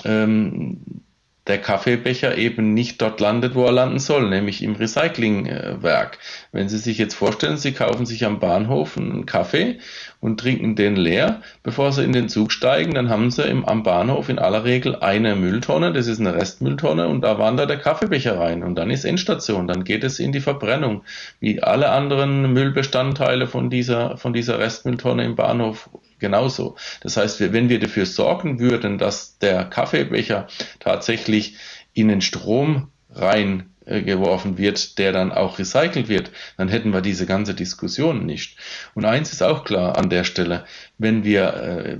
ähm, 0.05 1.01
der 1.47 1.57
Kaffeebecher 1.57 2.37
eben 2.37 2.73
nicht 2.73 3.01
dort 3.01 3.19
landet, 3.19 3.55
wo 3.55 3.65
er 3.65 3.71
landen 3.71 3.99
soll, 3.99 4.29
nämlich 4.29 4.61
im 4.61 4.75
Recyclingwerk. 4.75 6.19
Wenn 6.51 6.69
Sie 6.69 6.77
sich 6.77 6.97
jetzt 6.97 7.15
vorstellen, 7.15 7.57
Sie 7.57 7.71
kaufen 7.71 8.05
sich 8.05 8.25
am 8.25 8.39
Bahnhof 8.39 8.97
einen 8.97 9.25
Kaffee 9.25 9.79
und 10.19 10.39
trinken 10.39 10.75
den 10.75 10.95
leer, 10.95 11.41
bevor 11.63 11.91
Sie 11.91 12.03
in 12.03 12.13
den 12.13 12.29
Zug 12.29 12.51
steigen, 12.51 12.93
dann 12.93 13.09
haben 13.09 13.29
Sie 13.29 13.43
im, 13.43 13.65
am 13.65 13.83
Bahnhof 13.83 14.29
in 14.29 14.39
aller 14.39 14.63
Regel 14.63 14.95
eine 14.95 15.35
Mülltonne, 15.35 15.93
das 15.93 16.07
ist 16.07 16.19
eine 16.19 16.33
Restmülltonne 16.33 17.07
und 17.07 17.21
da 17.21 17.37
wandert 17.37 17.69
der 17.69 17.77
Kaffeebecher 17.77 18.39
rein 18.39 18.63
und 18.63 18.75
dann 18.75 18.89
ist 18.89 19.05
Endstation, 19.05 19.67
dann 19.67 19.83
geht 19.83 20.03
es 20.03 20.19
in 20.19 20.31
die 20.31 20.39
Verbrennung, 20.39 21.03
wie 21.39 21.61
alle 21.61 21.89
anderen 21.89 22.51
Müllbestandteile 22.53 23.47
von 23.47 23.69
dieser, 23.69 24.17
von 24.17 24.33
dieser 24.33 24.59
Restmülltonne 24.59 25.23
im 25.23 25.35
Bahnhof 25.35 25.89
genauso. 26.19 26.75
Das 27.01 27.17
heißt, 27.17 27.53
wenn 27.53 27.69
wir 27.69 27.79
dafür 27.79 28.05
sorgen 28.05 28.59
würden, 28.59 28.97
dass 28.97 29.37
der 29.37 29.65
Kaffeebecher 29.65 30.47
tatsächlich 30.79 31.55
in 31.93 32.07
den 32.07 32.21
Strom 32.21 32.89
rein 33.13 33.69
geworfen 33.87 34.57
wird, 34.57 34.97
der 34.97 35.11
dann 35.11 35.31
auch 35.31 35.59
recycelt 35.59 36.09
wird, 36.09 36.31
dann 36.57 36.69
hätten 36.69 36.93
wir 36.93 37.01
diese 37.01 37.25
ganze 37.25 37.53
Diskussion 37.53 38.25
nicht. 38.25 38.57
Und 38.93 39.05
eins 39.05 39.31
ist 39.31 39.43
auch 39.43 39.63
klar 39.63 39.97
an 39.97 40.09
der 40.09 40.23
Stelle, 40.23 40.65
wenn 40.97 41.23
wir, 41.23 41.53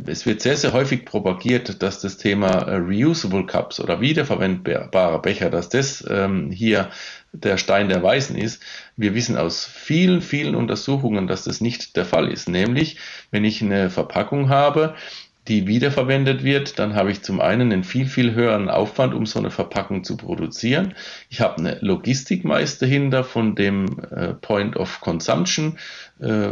äh, 0.06 0.12
es 0.12 0.26
wird 0.26 0.42
sehr, 0.42 0.58
sehr 0.58 0.74
häufig 0.74 1.06
propagiert, 1.06 1.82
dass 1.82 2.02
das 2.02 2.18
Thema 2.18 2.50
äh, 2.50 2.76
Reusable 2.76 3.46
Cups 3.46 3.80
oder 3.80 4.02
wiederverwendbare 4.02 5.22
Becher, 5.22 5.50
dass 5.50 5.70
das 5.70 6.06
ähm, 6.10 6.52
hier 6.52 6.90
der 7.34 7.58
Stein 7.58 7.90
der 7.90 8.02
Weisen 8.04 8.38
ist. 8.38 8.64
Wir 8.96 9.14
wissen 9.14 9.38
aus 9.38 9.66
vielen, 9.66 10.22
vielen 10.22 10.56
Untersuchungen, 10.56 11.28
dass 11.28 11.44
das 11.44 11.62
nicht 11.62 11.96
der 11.96 12.06
Fall 12.06 12.32
ist. 12.32 12.50
Nämlich, 12.50 12.98
wenn 13.32 13.46
ich 13.46 13.62
eine 13.62 13.90
Verpackung 13.90 14.50
habe, 14.50 14.96
die 15.48 15.68
wiederverwendet 15.68 16.44
wird, 16.44 16.80
dann 16.80 16.96
habe 16.96 17.12
ich 17.12 17.24
zum 17.24 17.40
einen 17.40 17.72
einen 17.72 17.84
viel, 17.84 18.08
viel 18.08 18.34
höheren 18.34 18.70
Aufwand, 18.70 19.14
um 19.14 19.26
so 19.26 19.40
eine 19.40 19.52
Verpackung 19.52 20.04
zu 20.04 20.18
produzieren. 20.18 20.94
Ich 21.30 21.42
habe 21.42 21.58
eine 21.58 21.78
Logistik 21.82 22.44
meist 22.44 22.82
dahinter 22.82 23.24
von 23.24 23.56
dem 23.56 24.00
äh, 24.12 24.34
Point 24.34 24.76
of 24.76 25.00
Consumption 25.00 25.78
äh, 26.20 26.50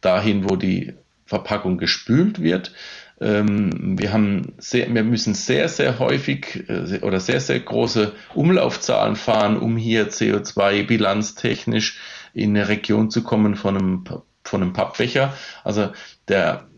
dahin, 0.00 0.48
wo 0.48 0.56
die 0.56 0.94
Verpackung 1.26 1.78
gespült 1.78 2.42
wird. 2.42 2.72
Ähm, 3.20 3.98
wir, 3.98 4.12
haben 4.12 4.54
sehr, 4.58 4.92
wir 4.92 5.04
müssen 5.04 5.34
sehr, 5.34 5.68
sehr 5.68 5.98
häufig 5.98 6.64
äh, 6.68 7.00
oder 7.02 7.20
sehr, 7.20 7.40
sehr 7.40 7.60
große 7.60 8.12
Umlaufzahlen 8.34 9.16
fahren, 9.16 9.58
um 9.58 9.76
hier 9.76 10.08
CO2-bilanztechnisch 10.08 11.98
in 12.32 12.56
eine 12.56 12.68
Region 12.68 13.10
zu 13.10 13.22
kommen 13.22 13.56
von 13.56 13.76
einem, 13.76 14.04
von 14.44 14.62
einem 14.62 14.72
Pappbecher. 14.72 15.34
Also 15.62 15.90
der 16.28 16.69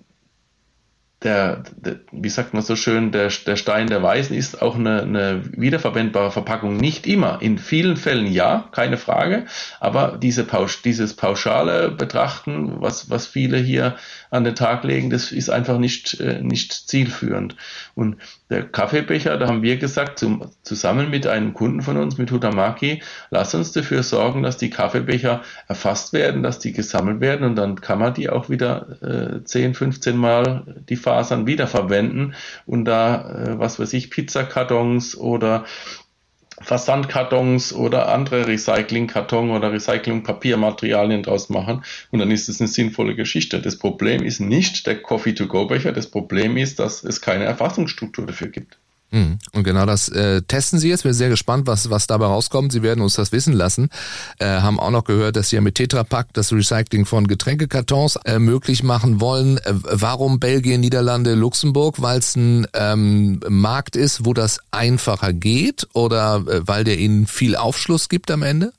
der, 1.25 1.63
der, 1.77 1.97
wie 2.11 2.29
sagt 2.29 2.55
man 2.55 2.63
so 2.63 2.77
schön, 2.77 3.13
der, 3.13 3.31
der 3.47 3.57
Stein 3.57 3.87
der 3.87 4.03
Weisen 4.03 4.37
ist 4.37 4.61
auch 4.63 4.77
eine, 4.77 5.03
eine 5.03 5.43
wiederverwendbare 5.57 6.31
Verpackung. 6.31 6.77
Nicht 6.77 7.07
immer. 7.07 7.41
In 7.41 7.59
vielen 7.59 7.97
Fällen 7.97 8.27
ja, 8.27 8.69
keine 8.73 8.97
Frage. 8.97 9.47
Aber 9.81 10.19
diese 10.21 10.45
Pausch, 10.45 10.83
dieses 10.83 11.15
pauschale 11.15 11.91
Betrachten, 11.91 12.81
was, 12.81 13.11
was 13.11 13.27
viele 13.27 13.59
hier 13.59 13.97
an 14.33 14.45
den 14.45 14.55
Tag 14.55 14.83
legen, 14.83 15.11
das 15.11 15.31
ist 15.31 15.51
einfach 15.51 15.77
nicht, 15.77 16.19
äh, 16.19 16.41
nicht 16.43 16.73
zielführend. 16.73 17.55
Und 17.95 18.17
der 18.49 18.63
Kaffeebecher, 18.63 19.37
da 19.37 19.47
haben 19.47 19.63
wir 19.63 19.77
gesagt, 19.77 20.19
zum, 20.19 20.47
zusammen 20.63 21.11
mit 21.11 21.27
einem 21.27 21.53
Kunden 21.53 21.83
von 21.83 21.99
uns, 21.99 22.17
mit 22.17 22.33
Hutamaki, 22.33 23.03
lass 23.31 23.55
uns 23.55 23.73
dafür 23.73 24.03
sorgen, 24.03 24.43
dass 24.43 24.57
die 24.57 24.71
Kaffeebecher 24.71 25.43
erfasst 25.69 26.15
werden, 26.15 26.43
dass 26.43 26.59
die 26.59 26.73
gesammelt 26.73 27.21
werden 27.21 27.45
und 27.45 27.57
dann 27.57 27.83
kann 27.83 27.99
man 27.99 28.15
die 28.15 28.31
auch 28.31 28.49
wieder 28.49 29.03
äh, 29.03 29.45
10, 29.45 29.75
15 29.75 30.17
Mal 30.17 30.83
die 30.89 30.97
Fasern 30.97 31.47
wiederverwenden 31.47 32.35
und 32.65 32.87
da, 32.87 33.31
äh, 33.35 33.59
was 33.59 33.79
weiß 33.79 33.93
ich, 33.93 34.11
Pizzakartons 34.11 35.15
oder 35.15 35.67
Versandkartons 36.63 37.73
oder 37.73 38.09
andere 38.09 38.47
Recyclingkarton 38.47 39.51
oder 39.51 39.73
Recyclingpapiermaterialien 39.73 41.23
draus 41.23 41.49
machen 41.49 41.85
und 42.11 42.19
dann 42.19 42.31
ist 42.31 42.49
es 42.49 42.61
eine 42.61 42.69
sinnvolle 42.69 43.15
Geschichte. 43.15 43.61
Das 43.61 43.79
Problem 43.79 44.23
ist 44.23 44.41
nicht 44.41 44.87
der 44.87 45.03
Coffee-to-go-Becher, 45.03 45.93
das 45.93 46.07
Problem 46.11 46.57
ist, 46.57 46.79
dass 46.79 47.05
es 47.05 47.21
keine 47.21 47.45
Erfassungsstruktur 47.45 48.27
dafür 48.27 48.49
gibt. 48.49 48.79
Mhm. 49.13 49.39
Und 49.53 49.65
genau 49.65 49.85
das 49.85 50.09
äh, 50.09 50.41
testen 50.43 50.79
Sie 50.79 50.89
jetzt. 50.89 51.05
Wir 51.05 51.13
sind 51.13 51.19
sehr 51.19 51.29
gespannt, 51.29 51.67
was, 51.67 51.91
was 51.91 52.07
dabei 52.07 52.27
rauskommt. 52.27 52.73
Sie 52.73 52.83
werden 52.83 53.03
uns 53.03 53.15
das 53.15 53.31
wissen 53.31 53.53
lassen. 53.53 53.91
Äh, 54.39 54.47
haben 54.47 54.81
auch 54.81 54.91
noch 54.91 55.05
gehört, 55.05 55.37
dass 55.37 55.51
Sie 55.51 55.57
ja 55.57 55.63
mit 55.63 55.75
Tetra 55.75 56.03
Pak 56.03 56.33
das 56.33 56.53
Recycling 56.53 57.05
von 57.05 57.27
Getränkekartons 57.27 58.17
äh, 58.25 58.39
möglich 58.39 58.83
machen 58.83 59.21
wollen. 59.21 59.59
Äh, 59.59 59.75
warum 59.75 60.41
Belgien, 60.41 60.81
Niederlande, 60.81 61.35
Luxemburg? 61.35 62.01
Weil 62.01 62.21
es 62.21 62.35
ein 62.37 62.67
ähm, 62.73 63.41
Markt 63.49 63.97
ist, 63.97 64.25
wo 64.25 64.33
das 64.33 64.61
einfacher 64.71 65.35
geht 65.35 65.87
oder 65.93 66.45
äh, 66.49 66.67
weil 66.67 66.85
der 66.85 66.99
Ihnen 66.99 67.27
viel 67.27 67.55
Aufschluss 67.55 68.09
gibt 68.09 68.31
am 68.31 68.43
Ende? 68.43 68.73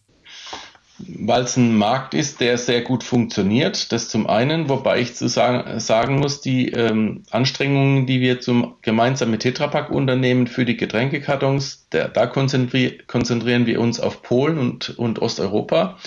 Weil 1.08 1.44
es 1.44 1.58
ein 1.58 1.76
Markt 1.76 2.14
ist, 2.14 2.42
der 2.42 2.58
sehr 2.58 2.82
gut 2.82 3.04
funktioniert. 3.04 3.92
Das 3.92 4.10
zum 4.10 4.28
einen, 4.28 4.70
wobei 4.70 5.00
ich 5.00 5.16
zu 5.16 5.28
sagen, 5.28 5.80
sagen 5.80 6.20
muss, 6.20 6.42
die 6.42 6.70
ähm, 6.70 7.24
Anstrengungen, 7.32 8.06
die 8.06 8.22
wir 8.22 8.42
zum 8.42 8.76
gemeinsam 8.82 9.32
mit 9.32 9.42
Tetrapack 9.42 9.90
unternehmen 9.90 10.48
für 10.48 10.66
die 10.66 10.78
Getränkekartons, 10.78 11.88
der, 11.92 12.08
da 12.08 12.28
konzentri 12.28 13.00
konzentrieren 13.08 13.66
wir 13.66 13.80
uns 13.80 14.00
auf 14.00 14.22
Polen 14.22 14.58
und, 14.58 14.98
und 14.98 15.20
Osteuropa. 15.20 15.98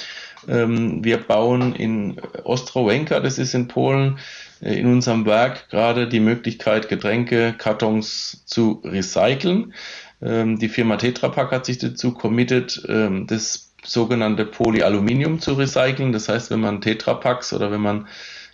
Ähm, 0.49 1.05
wir 1.05 1.19
bauen 1.19 1.75
in 1.75 2.21
Ostrowenka, 2.45 3.21
das 3.21 3.39
ist 3.39 3.55
in 3.55 3.69
Polen, 3.69 4.19
äh, 4.61 4.79
in 4.79 4.87
unserem 4.87 5.27
Werk 5.27 5.69
gerade 5.71 6.09
die 6.09 6.21
Möglichkeit, 6.21 6.89
Getränkekartons 6.89 8.45
zu 8.47 8.83
recyceln. 8.85 9.73
Ähm, 10.23 10.59
die 10.59 10.69
Firma 10.69 10.97
Tetrapack 10.97 11.51
hat 11.51 11.67
sich 11.67 11.79
dazu 11.79 12.13
committed, 12.13 12.83
ähm, 12.89 13.27
das 13.27 13.66
sogenannte 13.87 14.45
Polyaluminium 14.45 15.41
zu 15.41 15.55
recyceln. 15.55 16.13
Das 16.13 16.29
heißt, 16.29 16.51
wenn 16.51 16.61
man 16.61 16.81
Tetrapacks 16.81 17.53
oder 17.53 17.71
wenn 17.71 17.81
man 17.81 18.07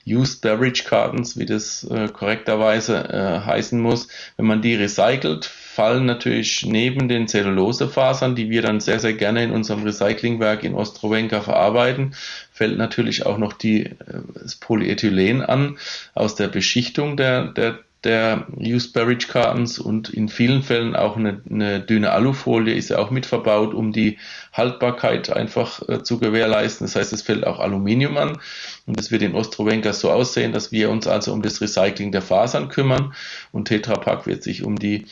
Used 0.06 0.40
Beverage 0.40 0.84
Cartons, 0.84 1.38
wie 1.38 1.46
das 1.46 1.84
äh, 1.84 2.08
korrekterweise 2.08 3.08
äh, 3.08 3.46
heißen 3.46 3.80
muss, 3.80 4.08
wenn 4.36 4.46
man 4.46 4.60
die 4.60 4.74
recycelt, 4.74 5.44
fallen 5.44 6.06
natürlich 6.06 6.66
neben 6.66 7.08
den 7.08 7.28
Zellulosefasern, 7.28 8.34
die 8.34 8.50
wir 8.50 8.62
dann 8.62 8.80
sehr, 8.80 8.98
sehr 8.98 9.12
gerne 9.12 9.44
in 9.44 9.52
unserem 9.52 9.84
Recyclingwerk 9.84 10.64
in 10.64 10.74
Ostrowenka 10.74 11.40
verarbeiten, 11.40 12.14
fällt 12.52 12.78
natürlich 12.78 13.26
auch 13.26 13.38
noch 13.38 13.52
die, 13.52 13.86
äh, 13.86 13.94
das 14.34 14.56
Polyethylen 14.56 15.40
an 15.40 15.78
aus 16.14 16.34
der 16.34 16.48
Beschichtung 16.48 17.16
der, 17.16 17.46
der 17.52 17.78
der 18.04 18.46
Used 18.58 18.92
Beverage 18.92 19.28
Cartons 19.28 19.78
und 19.78 20.10
in 20.10 20.28
vielen 20.28 20.62
Fällen 20.62 20.96
auch 20.96 21.16
eine, 21.16 21.40
eine 21.48 21.80
dünne 21.80 22.10
Alufolie 22.10 22.74
ist 22.74 22.90
ja 22.90 22.98
auch 22.98 23.10
mit 23.10 23.26
verbaut, 23.26 23.74
um 23.74 23.92
die 23.92 24.18
Haltbarkeit 24.52 25.30
einfach 25.30 25.88
äh, 25.88 26.02
zu 26.02 26.18
gewährleisten. 26.18 26.86
Das 26.86 26.96
heißt, 26.96 27.12
es 27.12 27.22
fällt 27.22 27.46
auch 27.46 27.60
Aluminium 27.60 28.16
an 28.16 28.38
und 28.86 28.98
es 28.98 29.10
wird 29.10 29.22
in 29.22 29.34
Ostrowenka 29.34 29.92
so 29.92 30.10
aussehen, 30.10 30.52
dass 30.52 30.72
wir 30.72 30.90
uns 30.90 31.06
also 31.06 31.32
um 31.32 31.42
das 31.42 31.60
Recycling 31.60 32.10
der 32.10 32.22
Fasern 32.22 32.68
kümmern 32.68 33.14
und 33.52 33.68
Tetra 33.68 33.94
Pak 33.94 34.26
wird 34.26 34.42
sich 34.42 34.64
um 34.64 34.78
die 34.78 35.06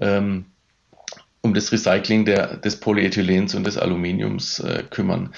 ähm, 0.00 0.44
um 1.46 1.54
das 1.54 1.72
Recycling 1.72 2.24
der, 2.24 2.56
des 2.58 2.78
Polyethylens 2.78 3.54
und 3.54 3.66
des 3.66 3.78
Aluminiums 3.78 4.58
äh, 4.60 4.82
kümmern. 4.90 5.32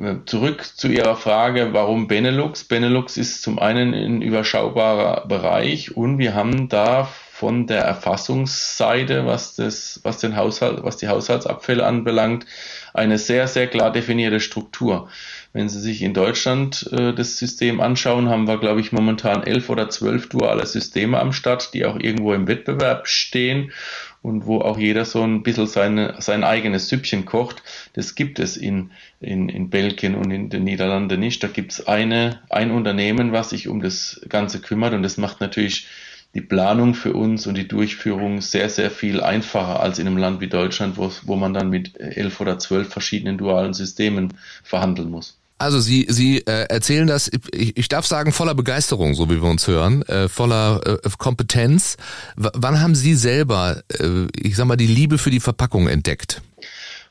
Äh, 0.00 0.16
zurück 0.24 0.64
zu 0.64 0.88
Ihrer 0.88 1.16
Frage, 1.16 1.72
warum 1.72 2.08
Benelux? 2.08 2.64
Benelux 2.64 3.16
ist 3.16 3.42
zum 3.42 3.58
einen 3.58 3.92
ein 3.92 4.22
überschaubarer 4.22 5.26
Bereich 5.26 5.96
und 5.96 6.18
wir 6.18 6.34
haben 6.34 6.68
da 6.68 7.08
von 7.38 7.68
der 7.68 7.82
Erfassungsseite, 7.82 9.24
was 9.24 9.54
das, 9.54 10.00
was 10.02 10.18
den 10.18 10.34
Haushalt, 10.34 10.82
was 10.82 10.96
die 10.96 11.06
Haushaltsabfälle 11.06 11.86
anbelangt, 11.86 12.46
eine 12.94 13.16
sehr, 13.16 13.46
sehr 13.46 13.68
klar 13.68 13.92
definierte 13.92 14.40
Struktur. 14.40 15.08
Wenn 15.52 15.68
Sie 15.68 15.80
sich 15.80 16.02
in 16.02 16.14
Deutschland 16.14 16.90
äh, 16.92 17.12
das 17.12 17.38
System 17.38 17.80
anschauen, 17.80 18.28
haben 18.28 18.48
wir, 18.48 18.58
glaube 18.58 18.80
ich, 18.80 18.90
momentan 18.90 19.44
elf 19.44 19.70
oder 19.70 19.88
zwölf 19.88 20.28
duale 20.28 20.66
Systeme 20.66 21.20
am 21.20 21.32
Start, 21.32 21.74
die 21.74 21.86
auch 21.86 21.98
irgendwo 21.98 22.32
im 22.34 22.48
Wettbewerb 22.48 23.06
stehen 23.06 23.70
und 24.22 24.46
wo 24.46 24.60
auch 24.60 24.78
jeder 24.78 25.04
so 25.04 25.22
ein 25.22 25.42
bisschen 25.42 25.66
seine, 25.66 26.16
sein 26.18 26.44
eigenes 26.44 26.88
Süppchen 26.88 27.24
kocht. 27.24 27.62
Das 27.94 28.14
gibt 28.14 28.38
es 28.38 28.56
in, 28.56 28.90
in, 29.20 29.48
in 29.48 29.70
Belgien 29.70 30.14
und 30.14 30.30
in 30.30 30.50
den 30.50 30.64
Niederlanden 30.64 31.20
nicht. 31.20 31.42
Da 31.42 31.48
gibt 31.48 31.72
es 31.72 31.86
eine, 31.86 32.40
ein 32.50 32.70
Unternehmen, 32.70 33.32
was 33.32 33.50
sich 33.50 33.68
um 33.68 33.80
das 33.80 34.20
Ganze 34.28 34.60
kümmert 34.60 34.94
und 34.94 35.02
das 35.02 35.16
macht 35.16 35.40
natürlich 35.40 35.86
die 36.34 36.40
Planung 36.42 36.94
für 36.94 37.14
uns 37.14 37.46
und 37.46 37.56
die 37.56 37.68
Durchführung 37.68 38.40
sehr, 38.40 38.68
sehr 38.68 38.90
viel 38.90 39.22
einfacher 39.22 39.80
als 39.80 39.98
in 39.98 40.06
einem 40.06 40.18
Land 40.18 40.40
wie 40.40 40.48
Deutschland, 40.48 40.98
wo, 40.98 41.10
wo 41.22 41.36
man 41.36 41.54
dann 41.54 41.70
mit 41.70 41.98
elf 41.98 42.40
oder 42.40 42.58
zwölf 42.58 42.90
verschiedenen 42.90 43.38
dualen 43.38 43.72
Systemen 43.72 44.34
verhandeln 44.62 45.10
muss. 45.10 45.37
Also 45.58 45.80
Sie, 45.80 46.06
Sie 46.08 46.38
äh, 46.38 46.66
erzählen 46.68 47.06
das, 47.06 47.30
ich, 47.52 47.76
ich 47.76 47.88
darf 47.88 48.06
sagen, 48.06 48.32
voller 48.32 48.54
Begeisterung, 48.54 49.14
so 49.14 49.28
wie 49.28 49.42
wir 49.42 49.48
uns 49.48 49.66
hören, 49.66 50.02
äh, 50.02 50.28
voller 50.28 50.80
äh, 50.86 51.08
Kompetenz. 51.18 51.96
W 52.36 52.48
wann 52.54 52.80
haben 52.80 52.94
Sie 52.94 53.14
selber, 53.14 53.82
äh, 53.98 54.26
ich 54.40 54.56
sag 54.56 54.66
mal, 54.66 54.76
die 54.76 54.86
Liebe 54.86 55.18
für 55.18 55.30
die 55.30 55.40
Verpackung 55.40 55.88
entdeckt? 55.88 56.42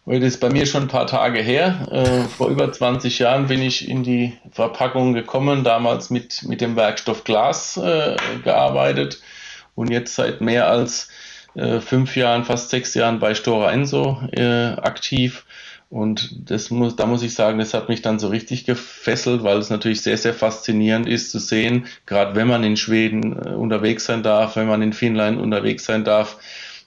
Das 0.05 0.23
ist 0.23 0.39
bei 0.39 0.49
mir 0.49 0.65
schon 0.65 0.83
ein 0.83 0.88
paar 0.88 1.07
Tage 1.07 1.41
her. 1.41 1.89
Äh, 1.91 2.29
vor 2.29 2.47
über 2.47 2.71
20 2.71 3.19
Jahren 3.19 3.47
bin 3.47 3.62
ich 3.62 3.89
in 3.89 4.03
die 4.03 4.38
Verpackung 4.53 5.13
gekommen, 5.13 5.65
damals 5.65 6.10
mit, 6.10 6.43
mit 6.47 6.62
dem 6.62 6.77
Werkstoff 6.77 7.25
Glas 7.25 7.75
äh, 7.75 8.15
gearbeitet 8.41 9.19
und 9.75 9.91
jetzt 9.91 10.15
seit 10.15 10.39
mehr 10.39 10.69
als 10.69 11.10
äh, 11.55 11.81
fünf 11.81 12.15
Jahren, 12.15 12.45
fast 12.45 12.69
sechs 12.69 12.93
Jahren 12.93 13.19
bei 13.19 13.36
Stora 13.36 13.73
Enso 13.73 14.21
äh, 14.31 14.67
aktiv 14.77 15.43
und 15.89 16.50
das 16.50 16.69
muss, 16.69 16.95
da 16.97 17.06
muss 17.06 17.23
ich 17.23 17.34
sagen, 17.34 17.60
das 17.60 17.73
hat 17.73 17.88
mich 17.88 18.02
dann 18.02 18.19
so 18.19 18.28
richtig 18.28 18.65
gefesselt, 18.65 19.43
weil 19.43 19.58
es 19.58 19.69
natürlich 19.69 20.02
sehr, 20.02 20.17
sehr 20.17 20.34
faszinierend 20.34 21.08
ist 21.08 21.32
zu 21.32 21.39
sehen, 21.39 21.86
gerade 22.06 22.36
wenn 22.36 22.47
man 22.47 22.63
in 22.63 22.76
Schweden 22.76 23.34
äh, 23.34 23.50
unterwegs 23.52 24.06
sein 24.06 24.21
darf, 24.21 24.58
wenn 24.58 24.67
man 24.67 24.82
in 24.82 24.91
Finnland 24.91 25.39
unterwegs 25.39 25.86
sein 25.86 26.04
darf, 26.04 26.38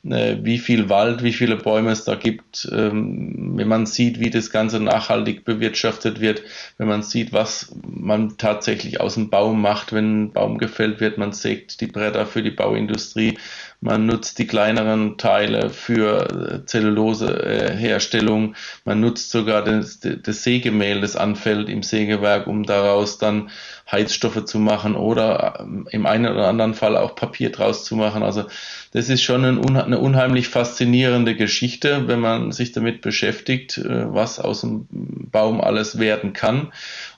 äh, 0.04 0.36
wie 0.42 0.58
viel 0.58 0.88
Wald, 0.88 1.22
wie 1.22 1.32
viele 1.32 1.56
Bäume 1.56 1.92
es 1.92 2.04
da 2.04 2.14
gibt, 2.14 2.68
ähm, 2.72 3.52
wenn 3.56 3.68
man 3.68 3.86
sieht, 3.86 4.20
wie 4.20 4.30
das 4.30 4.50
Ganze 4.50 4.80
nachhaltig 4.80 5.44
bewirtschaftet 5.44 6.20
wird, 6.20 6.42
wenn 6.76 6.88
man 6.88 7.02
sieht, 7.02 7.32
was 7.32 7.74
man 7.86 8.36
tatsächlich 8.36 9.00
aus 9.00 9.14
dem 9.14 9.30
Baum 9.30 9.62
macht, 9.62 9.92
wenn 9.92 10.24
ein 10.24 10.32
Baum 10.32 10.58
gefällt 10.58 11.00
wird, 11.00 11.18
man 11.18 11.32
sägt 11.32 11.80
die 11.80 11.86
Bretter 11.86 12.26
für 12.26 12.42
die 12.42 12.50
Bauindustrie, 12.50 13.38
man 13.80 14.04
nutzt 14.04 14.38
die 14.38 14.46
kleineren 14.46 15.16
Teile 15.16 15.70
für 15.70 16.62
Zelluloseherstellung, 16.66 18.54
man 18.84 19.00
nutzt 19.00 19.30
sogar 19.30 19.64
das, 19.64 20.00
das 20.00 20.42
Sägemehl, 20.42 21.00
das 21.00 21.16
anfällt 21.16 21.68
im 21.70 21.82
Sägewerk, 21.82 22.46
um 22.46 22.64
daraus 22.64 23.18
dann 23.18 23.50
Heizstoffe 23.90 24.44
zu 24.44 24.58
machen 24.58 24.94
oder 24.94 25.60
ähm, 25.60 25.88
im 25.90 26.06
einen 26.06 26.30
oder 26.32 26.46
anderen 26.46 26.74
Fall 26.74 26.96
auch 26.96 27.16
Papier 27.16 27.50
draus 27.50 27.84
zu 27.84 27.96
machen. 27.96 28.22
Also 28.22 28.44
das 28.92 29.08
ist 29.08 29.22
schon 29.22 29.44
eine 29.44 29.98
unheimlich 29.98 30.48
faszinierende 30.48 31.34
Geschichte, 31.34 32.06
wenn 32.06 32.20
man 32.20 32.52
sich 32.52 32.72
damit 32.72 33.00
beschäftigt, 33.00 33.78
äh, 33.78 34.12
was 34.12 34.38
aus 34.38 34.61
dem 34.61 34.86
Baum 34.90 35.61
alles 35.61 35.98
werden 35.98 36.32
kann 36.32 36.72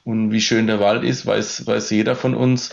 und 0.04 0.32
wie 0.32 0.40
schön 0.40 0.66
der 0.66 0.80
Wald 0.80 1.04
ist, 1.04 1.26
weiß, 1.26 1.66
weiß 1.66 1.90
jeder 1.90 2.16
von 2.16 2.34
uns 2.34 2.70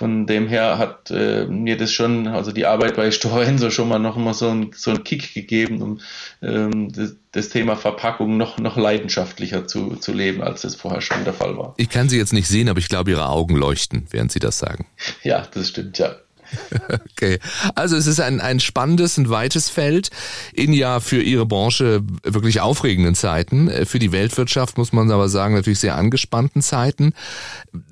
von 0.00 0.26
dem 0.26 0.48
her 0.48 0.78
hat 0.78 1.10
äh, 1.10 1.44
mir 1.44 1.76
das 1.76 1.92
schon, 1.92 2.26
also 2.26 2.52
die 2.52 2.64
Arbeit 2.64 2.96
bei 2.96 3.10
Storenso 3.10 3.68
schon 3.68 3.86
mal 3.86 3.98
noch 3.98 4.16
mal 4.16 4.32
so 4.32 4.48
einen 4.48 4.70
so 4.74 4.92
einen 4.92 5.04
Kick 5.04 5.34
gegeben, 5.34 5.82
um 5.82 6.00
ähm, 6.40 6.90
das, 6.90 7.16
das 7.32 7.50
Thema 7.50 7.76
Verpackung 7.76 8.38
noch, 8.38 8.56
noch 8.56 8.78
leidenschaftlicher 8.78 9.66
zu, 9.66 9.96
zu 9.96 10.14
leben, 10.14 10.40
als 10.40 10.64
es 10.64 10.74
vorher 10.74 11.02
schon 11.02 11.24
der 11.24 11.34
Fall 11.34 11.58
war. 11.58 11.74
Ich 11.76 11.90
kann 11.90 12.08
Sie 12.08 12.16
jetzt 12.16 12.32
nicht 12.32 12.48
sehen, 12.48 12.70
aber 12.70 12.78
ich 12.78 12.88
glaube, 12.88 13.10
Ihre 13.10 13.28
Augen 13.28 13.54
leuchten, 13.56 14.06
während 14.10 14.32
Sie 14.32 14.38
das 14.38 14.58
sagen. 14.58 14.86
Ja, 15.22 15.46
das 15.52 15.68
stimmt, 15.68 15.98
ja. 15.98 16.16
Okay, 17.12 17.38
also 17.74 17.96
es 17.96 18.06
ist 18.06 18.20
ein, 18.20 18.40
ein 18.40 18.60
spannendes, 18.60 19.18
ein 19.18 19.28
weites 19.28 19.68
Feld 19.68 20.10
in 20.52 20.72
ja 20.72 21.00
für 21.00 21.22
Ihre 21.22 21.44
Branche 21.44 22.02
wirklich 22.22 22.60
aufregenden 22.60 23.14
Zeiten. 23.14 23.70
Für 23.84 23.98
die 23.98 24.12
Weltwirtschaft 24.12 24.78
muss 24.78 24.92
man 24.92 25.10
aber 25.10 25.28
sagen, 25.28 25.54
natürlich 25.54 25.80
sehr 25.80 25.96
angespannten 25.96 26.62
Zeiten. 26.62 27.12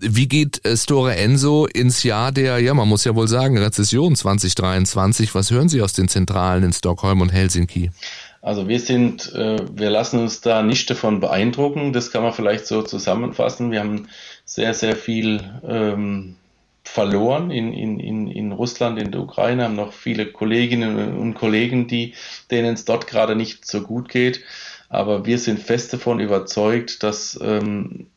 Wie 0.01 0.29
geht 0.29 0.65
äh, 0.65 0.77
Store 0.77 1.15
Enso 1.15 1.67
ins 1.67 2.03
Jahr 2.03 2.33
der, 2.33 2.59
ja 2.59 2.75
man 2.75 2.89
muss 2.89 3.05
ja 3.05 3.15
wohl 3.15 3.29
sagen, 3.29 3.59
Rezession 3.59 4.17
2023? 4.17 5.35
Was 5.35 5.51
hören 5.51 5.69
Sie 5.69 5.83
aus 5.83 5.93
den 5.93 6.09
Zentralen 6.09 6.65
in 6.65 6.73
Stockholm 6.73 7.21
und 7.21 7.31
Helsinki? 7.31 7.91
Also 8.41 8.69
wir 8.69 8.81
sind, 8.81 9.35
äh, 9.35 9.59
wir 9.73 9.91
lassen 9.91 10.21
uns 10.21 10.41
da 10.41 10.63
nicht 10.63 10.89
davon 10.89 11.21
beeindrucken. 11.21 11.93
Das 11.93 12.11
kann 12.11 12.23
man 12.23 12.33
vielleicht 12.33 12.67
so 12.67 12.83
zusammenfassen. 12.83 13.71
Wir 13.71 13.81
haben 13.81 14.09
sehr, 14.45 14.75
sehr 14.75 14.97
viel 14.97 15.43
ähm, 15.69 16.37
verloren 16.99 17.53
in, 17.53 17.73
in, 17.73 18.01
in, 18.01 18.27
in 18.27 18.51
Russland, 18.51 18.99
in 18.99 19.13
der 19.13 19.21
Ukraine, 19.21 19.63
haben 19.63 19.77
noch 19.77 19.93
viele 19.93 20.27
Kolleginnen 20.27 21.17
und 21.17 21.35
Kollegen, 21.35 21.87
die, 21.87 22.15
denen 22.51 22.75
es 22.75 22.85
dort 22.85 23.07
gerade 23.07 23.37
nicht 23.37 23.65
so 23.65 23.83
gut 23.83 24.09
geht. 24.09 24.43
Aber 24.89 25.25
wir 25.25 25.39
sind 25.39 25.61
fest 25.61 25.93
davon 25.93 26.19
überzeugt, 26.19 27.05
dass 27.05 27.39
ähm, 27.41 28.09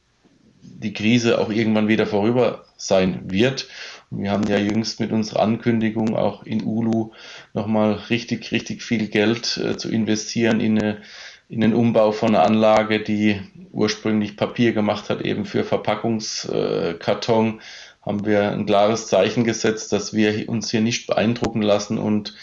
die 0.63 0.93
Krise 0.93 1.39
auch 1.39 1.51
irgendwann 1.51 1.89
wieder 1.89 2.07
vorüber 2.07 2.65
sein 2.75 3.19
wird. 3.25 3.67
Wir 4.09 4.31
haben 4.31 4.47
ja 4.47 4.57
jüngst 4.57 4.99
mit 4.99 5.11
unserer 5.11 5.41
Ankündigung 5.41 6.15
auch 6.15 6.41
in 6.43 6.63
Ulu 6.63 7.11
nochmal 7.53 7.93
richtig, 8.09 8.51
richtig 8.51 8.81
viel 8.81 9.09
Geld 9.09 9.57
äh, 9.57 9.77
zu 9.77 9.91
investieren 9.91 10.59
in, 10.59 10.79
eine, 10.79 11.01
in 11.49 11.61
den 11.61 11.75
Umbau 11.75 12.13
von 12.13 12.29
einer 12.29 12.45
Anlage, 12.45 12.99
die 13.03 13.41
ursprünglich 13.71 14.37
Papier 14.37 14.73
gemacht 14.73 15.11
hat, 15.11 15.21
eben 15.21 15.45
für 15.45 15.63
Verpackungskarton. 15.63 17.59
Äh, 17.59 17.61
haben 18.01 18.25
wir 18.25 18.51
ein 18.51 18.65
klares 18.65 19.07
Zeichen 19.07 19.43
gesetzt, 19.43 19.91
dass 19.91 20.13
wir 20.13 20.49
uns 20.49 20.71
hier 20.71 20.81
nicht 20.81 21.07
beeindrucken 21.07 21.61
lassen 21.61 21.97
und 21.97 22.33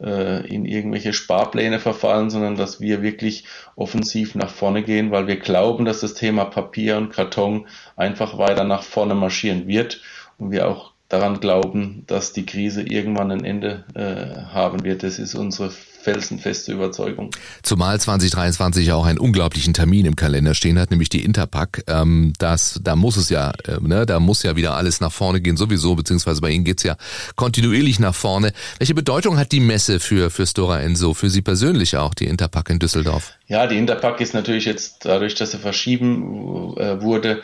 äh, 0.00 0.46
in 0.46 0.64
irgendwelche 0.64 1.12
Sparpläne 1.12 1.78
verfallen, 1.78 2.30
sondern 2.30 2.56
dass 2.56 2.80
wir 2.80 3.02
wirklich 3.02 3.44
offensiv 3.76 4.34
nach 4.34 4.50
vorne 4.50 4.82
gehen, 4.82 5.10
weil 5.10 5.26
wir 5.26 5.36
glauben, 5.36 5.84
dass 5.84 6.00
das 6.00 6.14
Thema 6.14 6.46
Papier 6.46 6.96
und 6.96 7.10
Karton 7.10 7.68
einfach 7.96 8.38
weiter 8.38 8.64
nach 8.64 8.82
vorne 8.82 9.14
marschieren 9.14 9.68
wird 9.68 10.02
und 10.38 10.50
wir 10.50 10.68
auch 10.68 10.93
daran 11.14 11.38
glauben, 11.38 12.02
dass 12.06 12.32
die 12.32 12.44
Krise 12.44 12.82
irgendwann 12.82 13.30
ein 13.30 13.44
Ende 13.44 13.84
äh, 13.94 14.52
haben 14.52 14.82
wird. 14.82 15.04
Das 15.04 15.18
ist 15.18 15.34
unsere 15.34 15.70
felsenfeste 15.70 16.72
Überzeugung. 16.72 17.30
Zumal 17.62 17.98
2023 17.98 18.92
auch 18.92 19.06
einen 19.06 19.18
unglaublichen 19.18 19.72
Termin 19.72 20.04
im 20.06 20.16
Kalender 20.16 20.54
stehen 20.54 20.78
hat, 20.78 20.90
nämlich 20.90 21.08
die 21.08 21.24
Interpack. 21.24 21.84
Ähm, 21.86 22.32
das, 22.38 22.80
da 22.82 22.96
muss 22.96 23.16
es 23.16 23.30
ja, 23.30 23.52
äh, 23.66 23.78
ne, 23.80 24.04
da 24.04 24.20
muss 24.20 24.42
ja 24.42 24.56
wieder 24.56 24.76
alles 24.76 25.00
nach 25.00 25.12
vorne 25.12 25.40
gehen, 25.40 25.56
sowieso, 25.56 25.94
beziehungsweise 25.94 26.40
bei 26.40 26.50
Ihnen 26.50 26.64
geht's 26.64 26.82
ja 26.82 26.96
kontinuierlich 27.36 28.00
nach 28.00 28.14
vorne. 28.14 28.52
Welche 28.78 28.94
Bedeutung 28.94 29.38
hat 29.38 29.52
die 29.52 29.60
Messe 29.60 30.00
für, 30.00 30.30
für 30.30 30.46
Stora 30.46 30.80
Enso, 30.80 31.14
für 31.14 31.30
Sie 31.30 31.42
persönlich 31.42 31.96
auch, 31.96 32.12
die 32.12 32.26
Interpack 32.26 32.70
in 32.70 32.80
Düsseldorf? 32.80 33.32
Ja, 33.46 33.66
die 33.66 33.78
Interpack 33.78 34.20
ist 34.20 34.34
natürlich 34.34 34.64
jetzt 34.64 35.04
dadurch, 35.04 35.34
dass 35.36 35.52
sie 35.52 35.58
verschieben 35.58 36.76
äh, 36.76 37.00
wurde, 37.00 37.42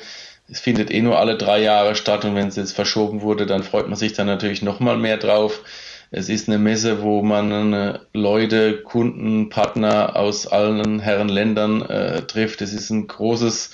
es 0.51 0.61
findet 0.61 0.91
eh 0.91 1.01
nur 1.01 1.19
alle 1.19 1.37
drei 1.37 1.63
Jahre 1.63 1.95
statt 1.95 2.25
und 2.25 2.35
wenn 2.35 2.49
es 2.49 2.57
jetzt 2.57 2.73
verschoben 2.73 3.23
wurde, 3.23 3.47
dann 3.47 3.63
freut 3.63 3.89
man 3.89 3.97
sich 3.97 4.15
dann 4.15 4.27
natürlich 4.27 4.63
noch 4.63 4.81
mal 4.81 4.97
mehr 4.97 5.17
drauf. 5.17 5.63
Es 6.11 6.29
ist 6.29 6.49
eine 6.49 6.59
Messe, 6.59 7.03
wo 7.03 7.23
man 7.23 8.01
Leute, 8.13 8.83
Kunden, 8.83 9.49
Partner 9.49 10.17
aus 10.17 10.49
allen 10.49 10.99
Herren 10.99 11.29
Ländern 11.29 11.83
äh, 11.83 12.23
trifft. 12.23 12.63
Es 12.63 12.73
ist 12.73 12.91
ein 12.91 13.07
großes, 13.07 13.71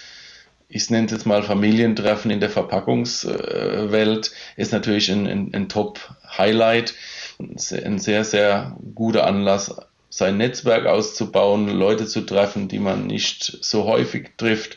ich 0.69 0.91
nenne 0.91 1.07
es 1.07 1.13
jetzt 1.13 1.25
mal 1.25 1.43
Familientreffen 1.43 2.31
in 2.31 2.41
der 2.41 2.51
Verpackungswelt. 2.51 4.31
Äh, 4.57 4.61
ist 4.61 4.73
natürlich 4.73 5.11
ein, 5.11 5.27
ein, 5.27 5.55
ein 5.55 5.69
Top-Highlight, 5.71 6.93
ein 7.39 7.99
sehr, 7.99 8.25
sehr 8.25 8.77
guter 8.95 9.27
Anlass, 9.27 9.75
sein 10.11 10.37
Netzwerk 10.37 10.85
auszubauen, 10.85 11.69
Leute 11.69 12.05
zu 12.05 12.21
treffen, 12.21 12.69
die 12.69 12.79
man 12.81 13.07
nicht 13.07 13.59
so 13.63 13.85
häufig 13.85 14.33
trifft 14.37 14.77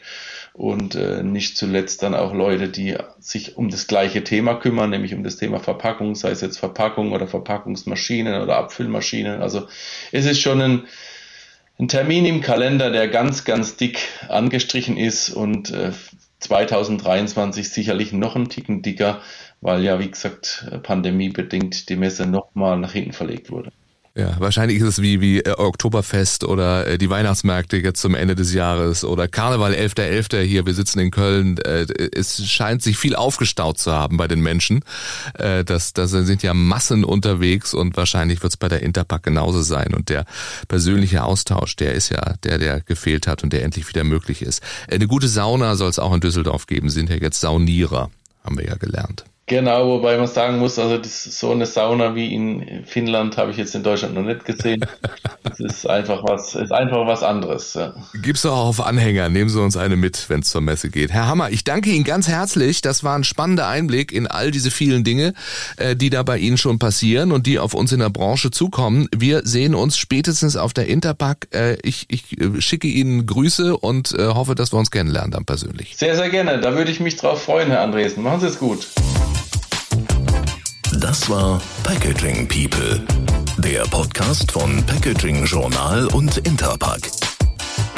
und 0.53 0.95
äh, 0.95 1.23
nicht 1.23 1.57
zuletzt 1.57 2.03
dann 2.03 2.15
auch 2.15 2.33
Leute, 2.33 2.69
die 2.69 2.97
sich 3.19 3.57
um 3.57 3.69
das 3.69 3.87
gleiche 3.87 4.23
Thema 4.23 4.55
kümmern, 4.55 4.89
nämlich 4.89 5.13
um 5.13 5.23
das 5.23 5.37
Thema 5.37 5.59
Verpackung, 5.59 6.15
sei 6.15 6.31
es 6.31 6.41
jetzt 6.41 6.57
Verpackung 6.57 7.11
oder 7.11 7.27
Verpackungsmaschinen 7.27 8.41
oder 8.41 8.57
Abfüllmaschinen. 8.57 9.41
Also 9.41 9.67
es 10.11 10.25
ist 10.25 10.41
schon 10.41 10.61
ein, 10.61 10.87
ein 11.79 11.87
Termin 11.87 12.25
im 12.25 12.41
Kalender, 12.41 12.91
der 12.91 13.07
ganz, 13.07 13.45
ganz 13.45 13.77
dick 13.77 13.99
angestrichen 14.27 14.97
ist 14.97 15.29
und 15.29 15.71
äh, 15.71 15.91
2023 16.39 17.69
sicherlich 17.69 18.13
noch 18.13 18.35
ein 18.35 18.49
Ticken 18.49 18.81
dicker, 18.81 19.21
weil 19.61 19.83
ja, 19.83 19.99
wie 19.99 20.09
gesagt, 20.09 20.67
pandemiebedingt 20.83 21.89
die 21.89 21.97
Messe 21.97 22.25
nochmal 22.25 22.77
nach 22.79 22.93
hinten 22.93 23.13
verlegt 23.13 23.51
wurde. 23.51 23.71
Ja, 24.19 24.35
wahrscheinlich 24.37 24.79
ist 24.79 24.83
es 24.83 25.01
wie, 25.01 25.21
wie 25.21 25.39
äh, 25.39 25.51
Oktoberfest 25.51 26.43
oder 26.43 26.85
äh, 26.85 26.97
die 26.97 27.09
Weihnachtsmärkte 27.09 27.77
jetzt 27.77 28.01
zum 28.01 28.15
Ende 28.15 28.35
des 28.35 28.53
Jahres 28.53 29.05
oder 29.05 29.29
Karneval 29.29 29.71
11.11. 29.73 30.39
.11. 30.39 30.41
hier, 30.41 30.65
wir 30.65 30.73
sitzen 30.73 30.99
in 30.99 31.09
Köln. 31.09 31.57
Äh, 31.59 31.85
es 32.11 32.45
scheint 32.45 32.81
sich 32.81 32.97
viel 32.97 33.15
aufgestaut 33.15 33.77
zu 33.77 33.93
haben 33.93 34.17
bei 34.17 34.27
den 34.27 34.41
Menschen. 34.41 34.81
Äh, 35.35 35.63
das, 35.63 35.93
das 35.93 36.11
sind 36.11 36.43
ja 36.43 36.53
Massen 36.53 37.05
unterwegs 37.05 37.73
und 37.73 37.95
wahrscheinlich 37.95 38.43
wird 38.43 38.51
es 38.51 38.57
bei 38.57 38.67
der 38.67 38.81
Interpack 38.81 39.23
genauso 39.23 39.61
sein. 39.61 39.93
Und 39.93 40.09
der 40.09 40.25
persönliche 40.67 41.23
Austausch, 41.23 41.77
der 41.77 41.93
ist 41.93 42.09
ja 42.09 42.33
der, 42.43 42.57
der 42.57 42.81
gefehlt 42.81 43.25
hat 43.25 43.43
und 43.43 43.53
der 43.53 43.63
endlich 43.63 43.87
wieder 43.87 44.03
möglich 44.03 44.41
ist. 44.41 44.61
Äh, 44.87 44.95
eine 44.95 45.07
gute 45.07 45.29
Sauna 45.29 45.77
soll 45.77 45.89
es 45.89 45.99
auch 45.99 46.13
in 46.13 46.19
Düsseldorf 46.19 46.67
geben, 46.67 46.89
sind 46.89 47.09
ja 47.09 47.15
jetzt 47.15 47.39
Saunierer, 47.39 48.11
haben 48.43 48.57
wir 48.57 48.65
ja 48.65 48.75
gelernt. 48.75 49.23
Genau, 49.49 49.87
wobei 49.87 50.15
man 50.15 50.27
sagen 50.27 50.59
muss, 50.59 50.77
also 50.77 50.99
das, 50.99 51.23
so 51.23 51.51
eine 51.51 51.65
Sauna 51.65 52.13
wie 52.13 52.35
in 52.35 52.85
Finnland 52.85 53.35
habe 53.35 53.49
ich 53.49 53.57
jetzt 53.57 53.73
in 53.73 53.81
Deutschland 53.81 54.13
noch 54.13 54.21
nicht 54.21 54.45
gesehen. 54.45 54.85
Das 55.41 55.59
ist 55.59 55.89
einfach 55.89 56.23
was, 56.23 56.53
ist 56.53 56.71
einfach 56.71 57.07
was 57.07 57.23
anderes. 57.23 57.73
Ja. 57.73 57.95
Gibt's 58.21 58.45
auch 58.45 58.67
auf 58.67 58.85
Anhänger. 58.85 59.27
Nehmen 59.29 59.49
Sie 59.49 59.59
uns 59.59 59.75
eine 59.75 59.95
mit, 59.95 60.29
wenn 60.29 60.41
es 60.41 60.51
zur 60.51 60.61
Messe 60.61 60.91
geht. 60.91 61.11
Herr 61.11 61.27
Hammer, 61.27 61.49
ich 61.49 61.63
danke 61.63 61.89
Ihnen 61.89 62.03
ganz 62.03 62.27
herzlich. 62.27 62.81
Das 62.81 63.03
war 63.03 63.17
ein 63.17 63.23
spannender 63.23 63.67
Einblick 63.67 64.11
in 64.11 64.27
all 64.27 64.51
diese 64.51 64.69
vielen 64.69 65.03
Dinge, 65.03 65.33
äh, 65.77 65.95
die 65.95 66.11
da 66.11 66.21
bei 66.21 66.37
Ihnen 66.37 66.59
schon 66.59 66.77
passieren 66.77 67.31
und 67.31 67.47
die 67.47 67.57
auf 67.57 67.73
uns 67.73 67.91
in 67.91 68.01
der 68.01 68.11
Branche 68.11 68.51
zukommen. 68.51 69.07
Wir 69.15 69.41
sehen 69.45 69.73
uns 69.73 69.97
spätestens 69.97 70.57
auf 70.57 70.73
der 70.73 70.85
Interpack. 70.85 71.47
Äh, 71.55 71.77
ich, 71.81 72.05
ich 72.09 72.39
äh, 72.39 72.61
schicke 72.61 72.87
Ihnen 72.87 73.25
Grüße 73.25 73.75
und 73.75 74.11
hoffe, 74.11 74.53
dass 74.53 74.71
wir 74.71 74.77
uns 74.77 74.91
kennenlernen 74.91 75.31
dann 75.31 75.45
persönlich. 75.45 75.97
Sehr, 75.97 76.15
sehr 76.15 76.29
gerne. 76.29 76.59
Da 76.59 76.75
würde 76.75 76.91
ich 76.91 76.99
mich 76.99 77.15
drauf 77.15 77.41
freuen, 77.41 77.69
Herr 77.69 77.81
Andresen. 77.81 78.21
Machen 78.21 78.41
Sie 78.41 78.47
es 78.47 78.59
gut. 78.59 78.87
Das 80.93 81.29
war 81.29 81.61
Packaging 81.83 82.47
People, 82.47 83.01
der 83.57 83.81
Podcast 83.83 84.51
von 84.51 84.83
Packaging 84.85 85.45
Journal 85.45 86.07
und 86.07 86.37
Interpack. 86.39 87.11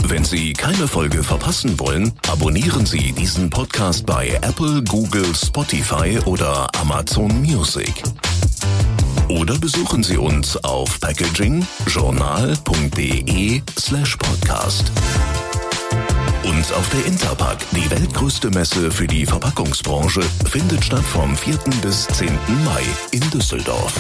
Wenn 0.04 0.24
Sie 0.24 0.54
keine 0.54 0.88
Folge 0.88 1.24
verpassen 1.24 1.80
wollen, 1.80 2.12
abonnieren 2.30 2.86
Sie 2.86 3.12
diesen 3.14 3.50
Podcast 3.50 4.06
bei 4.06 4.38
Apple, 4.42 4.84
Google, 4.84 5.34
Spotify 5.36 6.20
oder 6.26 6.70
Amazon 6.80 7.42
Music. 7.42 8.04
Oder 9.30 9.58
besuchen 9.58 10.04
Sie 10.04 10.18
uns 10.18 10.56
auf 10.58 11.00
packagingjournal.de 11.00 13.62
slash 13.80 14.18
podcast. 14.18 14.92
Und 16.44 16.74
auf 16.74 16.90
der 16.90 17.06
Interpack, 17.06 17.60
die 17.72 17.90
weltgrößte 17.92 18.50
Messe 18.50 18.92
für 18.92 19.06
die 19.06 19.26
Verpackungsbranche, 19.26 20.22
findet 20.50 20.84
statt 20.84 21.04
vom 21.04 21.36
4. 21.36 21.58
bis 21.84 22.08
10. 22.08 22.28
Mai 22.66 22.84
in 23.12 23.22
Düsseldorf. 23.30 23.94